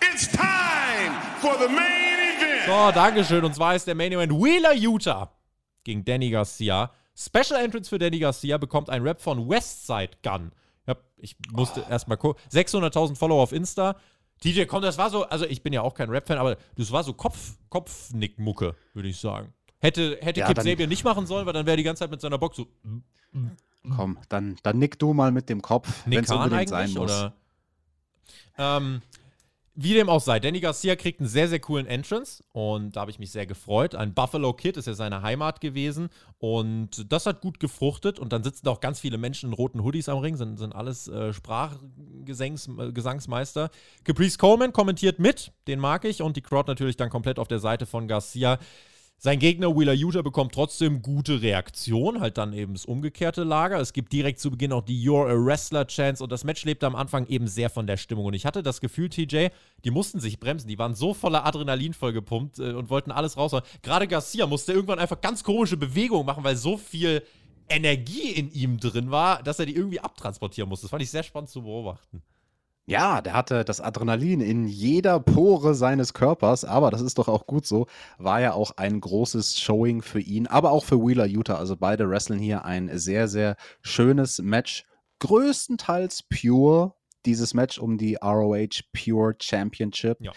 [0.00, 2.66] It's time for the main event!
[2.66, 3.44] So, Dankeschön.
[3.44, 5.30] Und zwar ist der Main Event Wheeler Utah
[5.84, 6.90] gegen Danny Garcia.
[7.14, 10.52] Special Entrance für Danny Garcia bekommt ein Rap von Westside Gun.
[11.18, 11.90] Ich musste oh.
[11.90, 12.42] erstmal gucken.
[12.52, 13.96] 600.000 Follower auf Insta.
[14.44, 17.02] DJ, komm, das war so, also ich bin ja auch kein Rap-Fan, aber das war
[17.02, 19.54] so Kopf, Kopfnick-Mucke, würde ich sagen.
[19.78, 22.10] Hätte, hätte ja, Kip Sabian nicht machen sollen, weil dann wäre er die ganze Zeit
[22.10, 22.66] mit seiner Box so.
[22.82, 23.50] Mm, mm,
[23.94, 26.98] Komm, dann, dann nick du mal mit dem Kopf, wenn es unbedingt sein muss.
[26.98, 27.34] Oder?
[28.58, 29.02] Ähm,
[29.78, 33.10] wie dem auch sei, Danny Garcia kriegt einen sehr, sehr coolen Entrance und da habe
[33.10, 33.94] ich mich sehr gefreut.
[33.94, 36.08] Ein Buffalo Kid ist ja seine Heimat gewesen
[36.38, 40.08] und das hat gut gefruchtet und dann sitzen auch ganz viele Menschen in roten Hoodies
[40.08, 43.68] am Ring, sind, sind alles äh, Sprachgesangsmeister.
[44.04, 47.58] Caprice Coleman kommentiert mit, den mag ich und die Crowd natürlich dann komplett auf der
[47.58, 48.58] Seite von Garcia.
[49.18, 53.80] Sein Gegner Wheeler Utah bekommt trotzdem gute Reaktion, halt dann eben das umgekehrte Lager.
[53.80, 56.86] Es gibt direkt zu Beginn auch die You're a Wrestler Chance und das Match lebte
[56.86, 58.26] am Anfang eben sehr von der Stimmung.
[58.26, 59.46] Und ich hatte das Gefühl, TJ,
[59.84, 60.68] die mussten sich bremsen.
[60.68, 63.64] Die waren so voller Adrenalin vollgepumpt äh, und wollten alles raushauen.
[63.80, 67.22] Gerade Garcia musste irgendwann einfach ganz komische Bewegungen machen, weil so viel
[67.70, 70.84] Energie in ihm drin war, dass er die irgendwie abtransportieren musste.
[70.84, 72.22] Das fand ich sehr spannend zu beobachten.
[72.88, 77.48] Ja, der hatte das Adrenalin in jeder Pore seines Körpers, aber das ist doch auch
[77.48, 77.88] gut so.
[78.16, 81.56] War ja auch ein großes Showing für ihn, aber auch für Wheeler Utah.
[81.56, 84.84] Also beide wresteln hier ein sehr, sehr schönes Match.
[85.18, 86.94] Größtenteils pure,
[87.24, 90.18] dieses Match um die ROH Pure Championship.
[90.20, 90.30] Ja.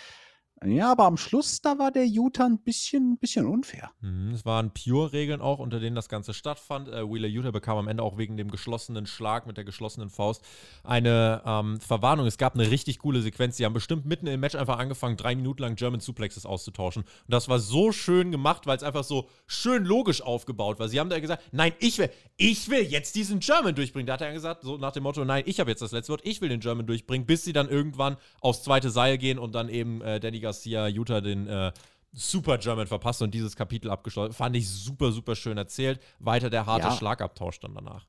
[0.66, 3.92] Ja, aber am Schluss, da war der Utah ein bisschen, bisschen unfair.
[4.02, 6.90] Mhm, es waren Pure-Regeln auch, unter denen das Ganze stattfand.
[6.90, 10.44] Äh, Wheeler Utah bekam am Ende auch wegen dem geschlossenen Schlag mit der geschlossenen Faust
[10.84, 12.26] eine ähm, Verwarnung.
[12.26, 13.56] Es gab eine richtig coole Sequenz.
[13.56, 17.04] Die haben bestimmt mitten im Match einfach angefangen, drei Minuten lang German Suplexes auszutauschen.
[17.04, 20.90] Und das war so schön gemacht, weil es einfach so schön logisch aufgebaut war.
[20.90, 24.08] Sie haben da gesagt, nein, ich will, ich will jetzt diesen German durchbringen.
[24.08, 26.22] Da hat er gesagt, so nach dem Motto, nein, ich habe jetzt das letzte Wort,
[26.26, 29.70] ich will den German durchbringen, bis sie dann irgendwann aufs zweite Seil gehen und dann
[29.70, 31.72] eben äh, Danny Garcia Utah den äh,
[32.12, 34.34] Super German verpasst und dieses Kapitel abgeschlossen.
[34.34, 36.02] Fand ich super, super schön erzählt.
[36.18, 36.94] Weiter der harte Ja.
[36.94, 38.08] Schlagabtausch dann danach.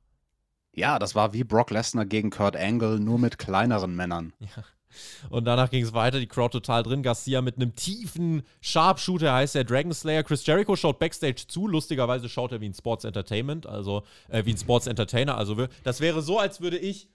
[0.73, 4.33] Ja, das war wie Brock Lesnar gegen Kurt Angle, nur mit kleineren Männern.
[5.29, 7.03] Und danach ging es weiter, die Crowd total drin.
[7.03, 10.23] Garcia mit einem tiefen Sharpshooter heißt der Dragon Slayer.
[10.23, 11.67] Chris Jericho schaut Backstage zu.
[11.67, 15.37] Lustigerweise schaut er wie ein Sports Entertainment, also äh, wie ein Sports Entertainer.
[15.37, 17.07] Also das wäre so, als würde ich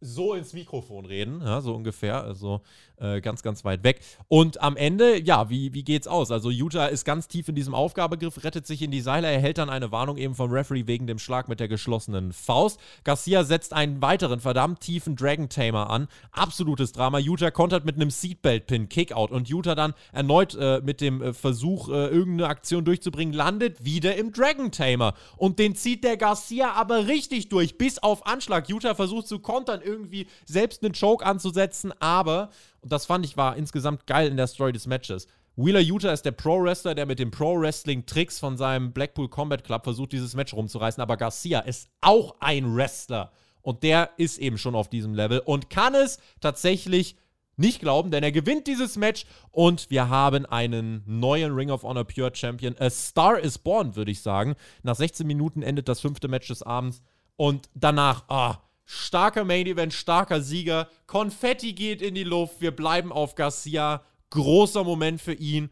[0.00, 2.62] so ins Mikrofon reden, ja, so ungefähr, also
[3.00, 4.00] äh, ganz, ganz weit weg.
[4.28, 6.30] Und am Ende, ja, wie, wie geht's aus?
[6.30, 9.70] Also Utah ist ganz tief in diesem Aufgabegriff, rettet sich in die Seile, erhält dann
[9.70, 12.80] eine Warnung eben vom Referee wegen dem Schlag mit der geschlossenen Faust.
[13.04, 16.08] Garcia setzt einen weiteren verdammt tiefen Dragon Tamer an.
[16.32, 17.18] Absolutes Drama.
[17.18, 21.88] Utah kontert mit einem Seatbelt-Pin, Kickout und Utah dann erneut äh, mit dem äh, Versuch,
[21.88, 25.14] äh, irgendeine Aktion durchzubringen, landet wieder im Dragon Tamer.
[25.36, 28.68] Und den zieht der Garcia aber richtig durch, bis auf Anschlag.
[28.68, 32.50] Utah versucht zu kontern, irgendwie selbst einen Choke anzusetzen, aber,
[32.80, 35.26] und das fand ich war insgesamt geil in der Story des Matches.
[35.56, 40.12] Wheeler Utah ist der Pro-Wrestler, der mit den Pro-Wrestling-Tricks von seinem Blackpool Combat Club versucht,
[40.12, 43.32] dieses Match rumzureißen, aber Garcia ist auch ein Wrestler.
[43.62, 47.16] Und der ist eben schon auf diesem Level und kann es tatsächlich
[47.60, 52.04] nicht glauben, denn er gewinnt dieses Match und wir haben einen neuen Ring of Honor
[52.04, 52.74] Pure Champion.
[52.78, 54.54] A Star is Born, würde ich sagen.
[54.82, 57.02] Nach 16 Minuten endet das fünfte Match des Abends
[57.36, 58.58] und danach, ah,
[58.90, 60.88] starker Main Event, starker Sieger.
[61.06, 62.60] Konfetti geht in die Luft.
[62.60, 64.02] Wir bleiben auf Garcia.
[64.30, 65.70] Großer Moment für ihn.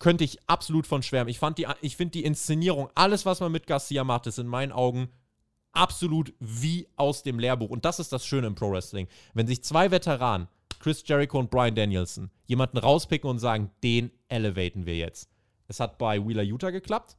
[0.00, 1.30] Könnte ich absolut von schwärmen.
[1.30, 1.40] Ich,
[1.82, 5.08] ich finde die Inszenierung, alles, was man mit Garcia macht, ist in meinen Augen
[5.72, 7.70] absolut wie aus dem Lehrbuch.
[7.70, 9.06] Und das ist das Schöne im Pro Wrestling.
[9.34, 10.48] Wenn sich zwei Veteranen,
[10.80, 15.30] Chris Jericho und Brian Danielson, jemanden rauspicken und sagen, den elevaten wir jetzt.
[15.68, 17.16] Es hat bei Wheeler Utah geklappt.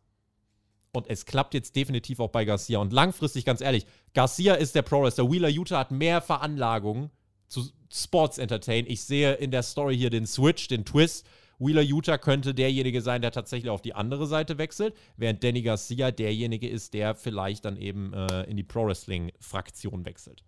[0.94, 2.80] Und es klappt jetzt definitiv auch bei Garcia.
[2.80, 5.32] Und langfristig, ganz ehrlich, Garcia ist der Pro Wrestler.
[5.32, 7.12] Wheeler Utah hat mehr Veranlagungen
[7.48, 8.86] zu Sports Entertain.
[8.88, 11.26] Ich sehe in der Story hier den Switch, den Twist.
[11.60, 16.10] Wheeler Utah könnte derjenige sein, der tatsächlich auf die andere Seite wechselt, während Danny Garcia
[16.10, 20.44] derjenige ist, der vielleicht dann eben äh, in die Pro Wrestling-Fraktion wechselt.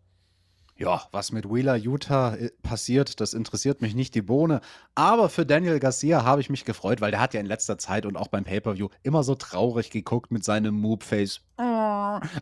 [0.75, 4.61] Ja, was mit Wheeler Utah äh, passiert, das interessiert mich nicht die Bohne.
[4.95, 8.05] Aber für Daniel Garcia habe ich mich gefreut, weil der hat ja in letzter Zeit
[8.05, 11.41] und auch beim Pay-Per-View immer so traurig geguckt mit seinem Move-Face.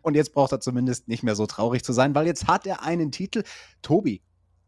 [0.01, 2.83] Und jetzt braucht er zumindest nicht mehr so traurig zu sein, weil jetzt hat er
[2.83, 3.43] einen Titel.
[3.81, 4.21] Tobi,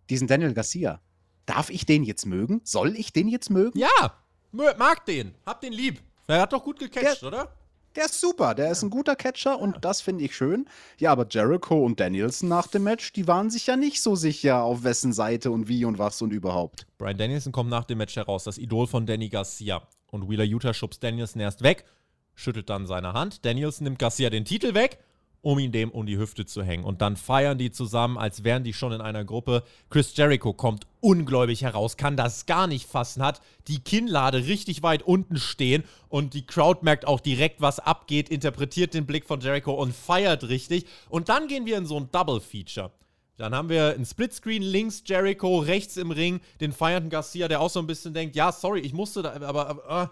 [0.10, 1.00] diesen Daniel Garcia,
[1.46, 2.62] darf ich den jetzt mögen?
[2.66, 3.80] Soll ich den jetzt mögen?
[3.80, 4.14] Ja,
[4.52, 5.36] mag den.
[5.46, 6.02] Hab den lieb.
[6.28, 7.54] Er hat doch gut gecatcht, Der- oder?
[7.96, 10.66] Der ist super, der ist ein guter Catcher und das finde ich schön.
[10.98, 14.64] Ja, aber Jericho und Danielson nach dem Match, die waren sich ja nicht so sicher,
[14.64, 16.88] auf wessen Seite und wie und was und überhaupt.
[16.98, 19.88] Brian Danielson kommt nach dem Match heraus, das Idol von Danny Garcia.
[20.08, 21.86] Und Wheeler Utah schubst Danielson erst weg,
[22.34, 23.46] schüttelt dann seine Hand.
[23.46, 25.00] Danielson nimmt Garcia den Titel weg,
[25.44, 26.86] um ihn dem um die Hüfte zu hängen.
[26.86, 29.64] Und dann feiern die zusammen, als wären die schon in einer Gruppe.
[29.90, 35.04] Chris Jericho kommt ungläubig heraus, kann das gar nicht fassen, hat die Kinnlade richtig weit
[35.04, 39.74] unten stehen und die Crowd merkt auch direkt, was abgeht, interpretiert den Blick von Jericho
[39.74, 40.86] und feiert richtig.
[41.10, 42.92] Und dann gehen wir in so ein Double-Feature.
[43.36, 47.70] Dann haben wir ein Splitscreen, links Jericho, rechts im Ring, den feiernden Garcia, der auch
[47.70, 50.08] so ein bisschen denkt, ja, sorry, ich musste da, aber, aber äh.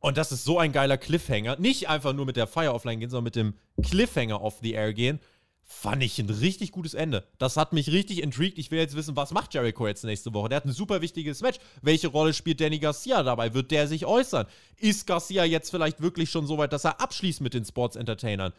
[0.00, 1.56] Und das ist so ein geiler Cliffhanger.
[1.56, 4.92] Nicht einfach nur mit der Fire offline gehen, sondern mit dem Cliffhanger off the air
[4.92, 5.20] gehen.
[5.68, 7.26] Fand ich ein richtig gutes Ende.
[7.38, 8.56] Das hat mich richtig intrigued.
[8.56, 10.48] Ich will jetzt wissen, was macht Jericho jetzt nächste Woche?
[10.48, 11.58] Der hat ein super wichtiges Match.
[11.82, 13.52] Welche Rolle spielt Danny Garcia dabei?
[13.52, 14.46] Wird der sich äußern?
[14.76, 18.52] Ist Garcia jetzt vielleicht wirklich schon so weit, dass er abschließt mit den Sports Entertainern?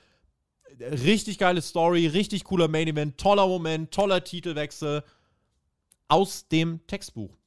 [0.79, 5.01] Richtig geile Story, richtig cooler Main Event, toller Moment, toller Titelwechsel
[6.09, 7.37] aus dem Textbuch.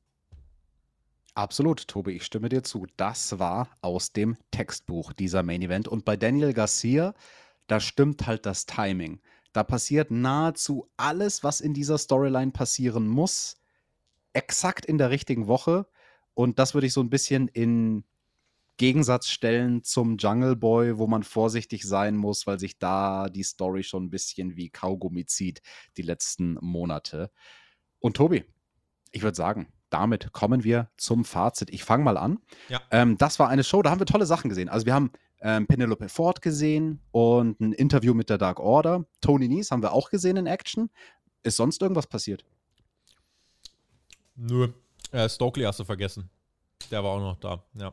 [1.35, 2.87] Absolut, Tobi, ich stimme dir zu.
[2.97, 5.87] Das war aus dem Textbuch dieser Main Event.
[5.87, 7.15] Und bei Daniel Garcia,
[7.67, 9.21] da stimmt halt das Timing.
[9.53, 13.57] Da passiert nahezu alles, was in dieser Storyline passieren muss,
[14.33, 15.87] exakt in der richtigen Woche.
[16.35, 18.05] Und das würde ich so ein bisschen in
[18.77, 23.83] Gegensatz stellen zum Jungle Boy, wo man vorsichtig sein muss, weil sich da die Story
[23.83, 25.61] schon ein bisschen wie Kaugummi zieht,
[25.97, 27.31] die letzten Monate.
[27.99, 28.45] Und Tobi,
[29.13, 31.71] ich würde sagen, damit kommen wir zum Fazit.
[31.71, 32.39] Ich fange mal an.
[32.69, 32.81] Ja.
[32.91, 34.69] Ähm, das war eine Show, da haben wir tolle Sachen gesehen.
[34.69, 35.11] Also wir haben
[35.41, 39.05] ähm, Penelope Ford gesehen und ein Interview mit der Dark Order.
[39.21, 40.91] Tony Nies haben wir auch gesehen in Action.
[41.43, 42.45] Ist sonst irgendwas passiert?
[44.37, 44.69] Nö.
[45.13, 46.31] Äh, Stokely hast du vergessen.
[46.91, 47.93] Der war auch noch da, ja.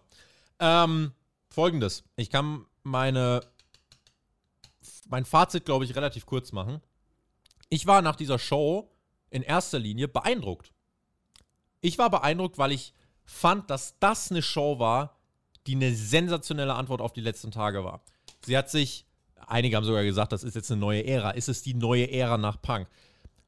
[0.59, 1.11] Ähm,
[1.49, 2.03] Folgendes.
[2.15, 3.41] Ich kann meine
[5.09, 6.81] mein Fazit, glaube ich, relativ kurz machen.
[7.69, 8.91] Ich war nach dieser Show
[9.29, 10.73] in erster Linie beeindruckt.
[11.81, 12.93] Ich war beeindruckt, weil ich
[13.23, 15.17] fand, dass das eine Show war,
[15.67, 18.01] die eine sensationelle Antwort auf die letzten Tage war.
[18.45, 19.05] Sie hat sich,
[19.45, 21.31] einige haben sogar gesagt, das ist jetzt eine neue Ära.
[21.31, 22.87] Ist es die neue Ära nach Punk?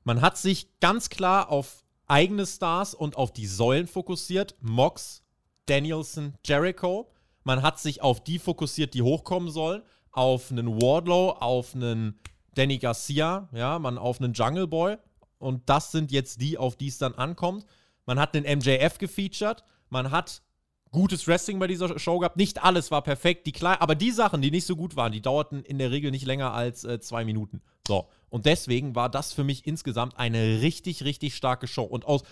[0.04, 4.56] Man hat sich ganz klar auf eigene Stars und auf die Säulen fokussiert.
[4.62, 5.24] Mox,
[5.66, 7.12] Danielson, Jericho.
[7.44, 9.82] Man hat sich auf die fokussiert, die hochkommen sollen.
[10.12, 12.20] Auf einen Wardlow, auf einen
[12.56, 14.98] Danny Garcia, ja, man auf einen Jungle Boy.
[15.38, 17.66] Und das sind jetzt die, auf die es dann ankommt.
[18.10, 19.64] Man hat einen MJF gefeatured.
[19.92, 20.42] Man hat
[20.90, 22.38] gutes Wrestling bei dieser Show gehabt.
[22.38, 25.22] Nicht alles war perfekt, die klein, aber die Sachen, die nicht so gut waren, die
[25.22, 27.62] dauerten in der Regel nicht länger als äh, zwei Minuten.
[27.88, 28.10] So.
[28.30, 31.84] Und deswegen war das für mich insgesamt eine richtig, richtig starke Show.
[31.84, 32.24] Und aus.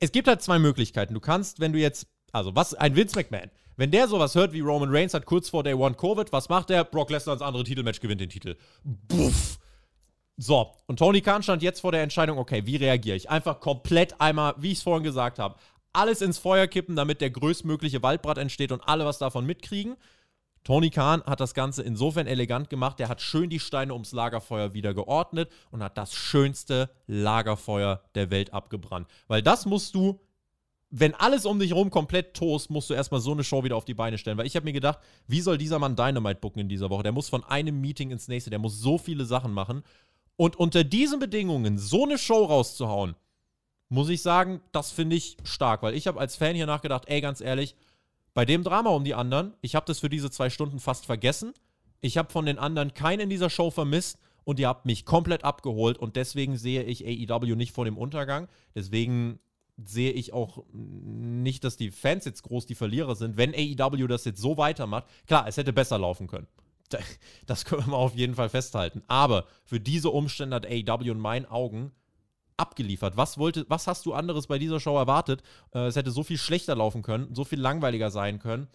[0.00, 1.12] Es gibt halt zwei Möglichkeiten.
[1.12, 2.06] Du kannst, wenn du jetzt.
[2.32, 2.72] Also, was.
[2.72, 3.50] Ein Vince McMahon.
[3.76, 6.70] Wenn der sowas hört wie Roman Reigns hat kurz vor Day One Covid, was macht
[6.70, 6.84] der?
[6.84, 8.56] Brock Lesnar ins andere Titelmatch gewinnt den Titel.
[8.82, 9.58] Buff.
[10.38, 13.30] So, und Tony Khan stand jetzt vor der Entscheidung, okay, wie reagiere ich?
[13.30, 15.56] Einfach komplett einmal, wie ich es vorhin gesagt habe,
[15.94, 19.96] alles ins Feuer kippen, damit der größtmögliche Waldbrand entsteht und alle was davon mitkriegen.
[20.62, 22.98] Tony Khan hat das Ganze insofern elegant gemacht.
[22.98, 28.30] Der hat schön die Steine ums Lagerfeuer wieder geordnet und hat das schönste Lagerfeuer der
[28.30, 29.08] Welt abgebrannt.
[29.28, 30.20] Weil das musst du,
[30.90, 33.84] wenn alles um dich herum komplett toast, musst du erstmal so eine Show wieder auf
[33.84, 34.38] die Beine stellen.
[34.38, 34.98] Weil ich habe mir gedacht,
[35.28, 37.04] wie soll dieser Mann Dynamite booken in dieser Woche?
[37.04, 39.84] Der muss von einem Meeting ins nächste, der muss so viele Sachen machen.
[40.36, 43.16] Und unter diesen Bedingungen so eine Show rauszuhauen,
[43.88, 47.20] muss ich sagen, das finde ich stark, weil ich habe als Fan hier nachgedacht, ey,
[47.20, 47.76] ganz ehrlich,
[48.34, 51.54] bei dem Drama um die anderen, ich habe das für diese zwei Stunden fast vergessen.
[52.00, 55.42] Ich habe von den anderen keinen in dieser Show vermisst und ihr habt mich komplett
[55.42, 58.48] abgeholt und deswegen sehe ich AEW nicht vor dem Untergang.
[58.74, 59.38] Deswegen
[59.82, 64.24] sehe ich auch nicht, dass die Fans jetzt groß die Verlierer sind, wenn AEW das
[64.24, 65.06] jetzt so weitermacht.
[65.26, 66.46] Klar, es hätte besser laufen können.
[67.46, 69.02] Das können wir auf jeden Fall festhalten.
[69.06, 71.92] Aber für diese Umstände hat AEW in meinen Augen
[72.56, 73.16] abgeliefert.
[73.16, 75.42] Was, wollte, was hast du anderes bei dieser Show erwartet?
[75.74, 78.68] Äh, es hätte so viel schlechter laufen können, so viel langweiliger sein können.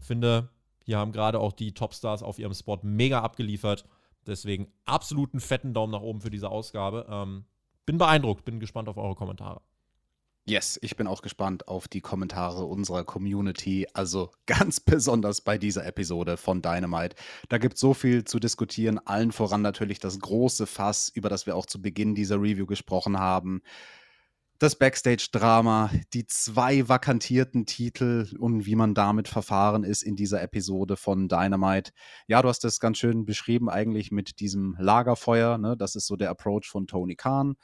[0.00, 0.48] Ich finde,
[0.84, 3.84] hier haben gerade auch die Topstars auf ihrem Spot mega abgeliefert.
[4.26, 7.06] Deswegen absoluten fetten Daumen nach oben für diese Ausgabe.
[7.10, 7.44] Ähm,
[7.86, 9.60] bin beeindruckt, bin gespannt auf eure Kommentare.
[10.46, 15.86] Yes, ich bin auch gespannt auf die Kommentare unserer Community, also ganz besonders bei dieser
[15.86, 17.16] Episode von Dynamite.
[17.48, 21.46] Da gibt es so viel zu diskutieren, allen voran natürlich das große Fass, über das
[21.46, 23.62] wir auch zu Beginn dieser Review gesprochen haben.
[24.58, 30.98] Das Backstage-Drama, die zwei vakantierten Titel und wie man damit verfahren ist in dieser Episode
[30.98, 31.92] von Dynamite.
[32.26, 35.56] Ja, du hast das ganz schön beschrieben, eigentlich mit diesem Lagerfeuer.
[35.56, 35.74] Ne?
[35.78, 37.56] Das ist so der Approach von Tony Khan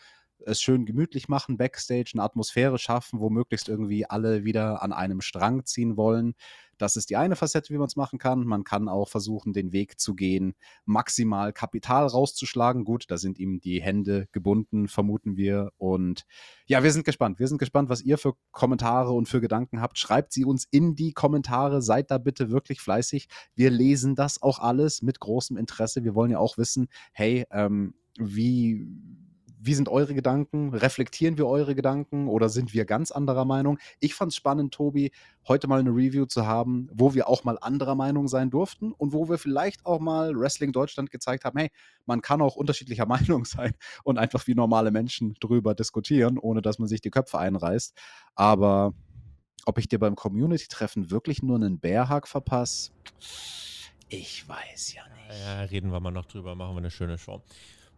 [0.46, 5.20] es schön gemütlich machen, Backstage, eine Atmosphäre schaffen, wo möglichst irgendwie alle wieder an einem
[5.20, 6.34] Strang ziehen wollen.
[6.80, 8.46] Das ist die eine Facette, wie man es machen kann.
[8.46, 10.54] Man kann auch versuchen, den Weg zu gehen,
[10.86, 12.84] maximal Kapital rauszuschlagen.
[12.84, 15.72] Gut, da sind ihm die Hände gebunden, vermuten wir.
[15.76, 16.24] Und
[16.66, 17.38] ja, wir sind gespannt.
[17.38, 19.98] Wir sind gespannt, was ihr für Kommentare und für Gedanken habt.
[19.98, 21.82] Schreibt sie uns in die Kommentare.
[21.82, 23.28] Seid da bitte wirklich fleißig.
[23.54, 26.02] Wir lesen das auch alles mit großem Interesse.
[26.02, 28.86] Wir wollen ja auch wissen, hey, ähm, wie
[29.62, 30.74] wie sind eure Gedanken?
[30.74, 33.78] Reflektieren wir eure Gedanken oder sind wir ganz anderer Meinung?
[34.00, 35.12] Ich fand es spannend, Tobi,
[35.46, 39.12] heute mal eine Review zu haben, wo wir auch mal anderer Meinung sein durften und
[39.12, 41.70] wo wir vielleicht auch mal Wrestling Deutschland gezeigt haben, hey,
[42.06, 46.78] man kann auch unterschiedlicher Meinung sein und einfach wie normale Menschen drüber diskutieren, ohne dass
[46.78, 47.94] man sich die Köpfe einreißt.
[48.34, 48.94] Aber
[49.66, 52.92] ob ich dir beim Community-Treffen wirklich nur einen Bärhack verpasse,
[54.08, 55.40] ich weiß ja nicht.
[55.44, 57.42] Ja, reden wir mal noch drüber, machen wir eine schöne Show.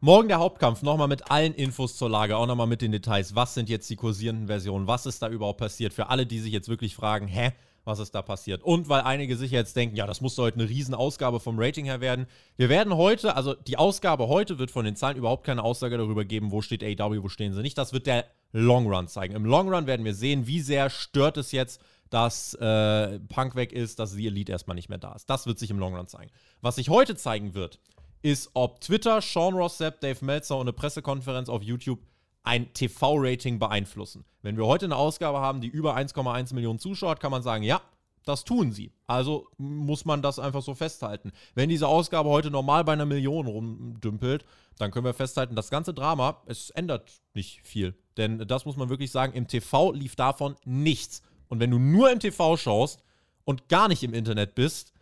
[0.04, 3.36] Morgen der Hauptkampf, nochmal mit allen Infos zur Lage, auch nochmal mit den Details.
[3.36, 4.88] Was sind jetzt die kursierenden Versionen?
[4.88, 5.92] Was ist da überhaupt passiert?
[5.94, 7.52] Für alle, die sich jetzt wirklich fragen, hä,
[7.84, 8.64] was es da passiert.
[8.64, 12.00] Und weil einige sich jetzt denken, ja, das muss heute eine Riesenausgabe vom Rating her
[12.00, 12.26] werden.
[12.56, 16.24] Wir werden heute, also die Ausgabe heute wird von den Zahlen überhaupt keine Aussage darüber
[16.24, 17.78] geben, wo steht AW, wo stehen sie nicht.
[17.78, 19.36] Das wird der Long Run zeigen.
[19.36, 21.80] Im Long Run werden wir sehen, wie sehr stört es jetzt,
[22.10, 25.30] dass äh, Punk weg ist, dass die Elite erstmal nicht mehr da ist.
[25.30, 26.32] Das wird sich im Long Run zeigen.
[26.60, 27.78] Was sich heute zeigen wird,
[28.22, 32.00] ist, ob Twitter, Sean Ross Sapp, Dave Meltzer und eine Pressekonferenz auf YouTube
[32.44, 34.24] ein TV-Rating beeinflussen.
[34.42, 37.62] Wenn wir heute eine Ausgabe haben, die über 1,1 Millionen Zuschauer hat, kann man sagen,
[37.62, 37.80] ja,
[38.24, 38.92] das tun sie.
[39.06, 41.32] Also muss man das einfach so festhalten.
[41.54, 44.44] Wenn diese Ausgabe heute normal bei einer Million rumdümpelt,
[44.78, 47.94] dann können wir festhalten, das ganze Drama, es ändert nicht viel.
[48.16, 51.22] Denn das muss man wirklich sagen, im TV lief davon nichts.
[51.48, 53.02] Und wenn du nur im TV schaust
[53.44, 54.92] und gar nicht im Internet bist,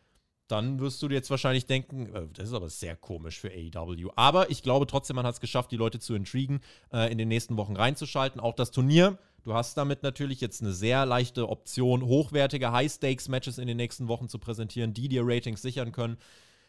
[0.50, 4.10] dann wirst du dir jetzt wahrscheinlich denken, äh, das ist aber sehr komisch für AEW.
[4.16, 6.60] Aber ich glaube trotzdem, man hat es geschafft, die Leute zu intrigen,
[6.92, 8.40] äh, in den nächsten Wochen reinzuschalten.
[8.40, 9.18] Auch das Turnier.
[9.42, 14.28] Du hast damit natürlich jetzt eine sehr leichte Option, hochwertige High-Stakes-Matches in den nächsten Wochen
[14.28, 16.18] zu präsentieren, die dir Ratings sichern können.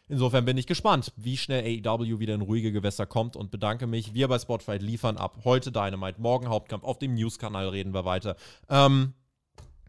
[0.08, 4.14] Insofern bin ich gespannt, wie schnell AEW wieder in ruhige Gewässer kommt und bedanke mich.
[4.14, 5.38] Wir bei Spotfight liefern ab.
[5.44, 6.84] Heute Dynamite, morgen Hauptkampf.
[6.84, 8.36] Auf dem News-Kanal reden wir weiter.
[8.68, 9.14] Ähm,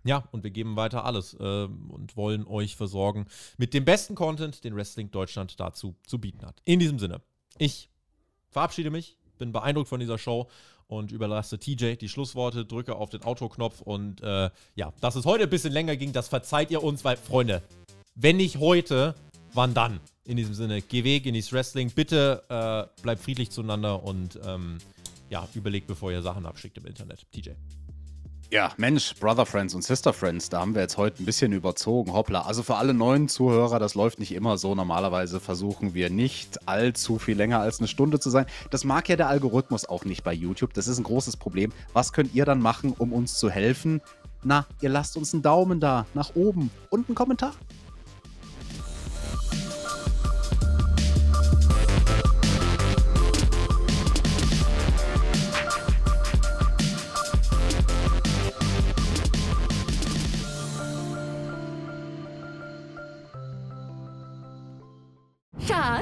[0.04, 3.26] ja, und wir geben weiter alles äh, und wollen euch versorgen
[3.58, 6.62] mit dem besten Content, den Wrestling Deutschland dazu zu bieten hat.
[6.66, 7.22] In diesem Sinne,
[7.58, 7.90] ich
[8.50, 10.50] verabschiede mich, bin beeindruckt von dieser Show
[10.88, 15.44] und überlasse TJ die Schlussworte, drücke auf den Autoknopf und äh, ja, dass es heute
[15.44, 17.62] ein bisschen länger ging, das verzeiht ihr uns, weil, Freunde,
[18.16, 19.16] wenn nicht heute,
[19.54, 20.00] wann dann?
[20.26, 24.78] In diesem Sinne, geh weg, genieß Wrestling, bitte äh, bleibt friedlich zueinander und ähm,
[25.30, 27.26] ja, überlegt, bevor ihr Sachen abschickt im Internet.
[27.32, 27.52] TJ.
[28.54, 32.14] Ja, Mensch, Brother Friends und Sister Friends, da haben wir jetzt heute ein bisschen überzogen.
[32.14, 32.44] Hoppla.
[32.44, 34.76] Also für alle neuen Zuhörer, das läuft nicht immer so.
[34.76, 38.46] Normalerweise versuchen wir nicht allzu viel länger als eine Stunde zu sein.
[38.70, 40.76] Das mag ja der Algorithmus auch nicht bei YouTube.
[40.76, 41.74] Das ist ein großes Problem.
[41.94, 44.02] Was könnt ihr dann machen, um uns zu helfen?
[44.44, 47.54] Na, ihr lasst uns einen Daumen da, nach oben und einen Kommentar.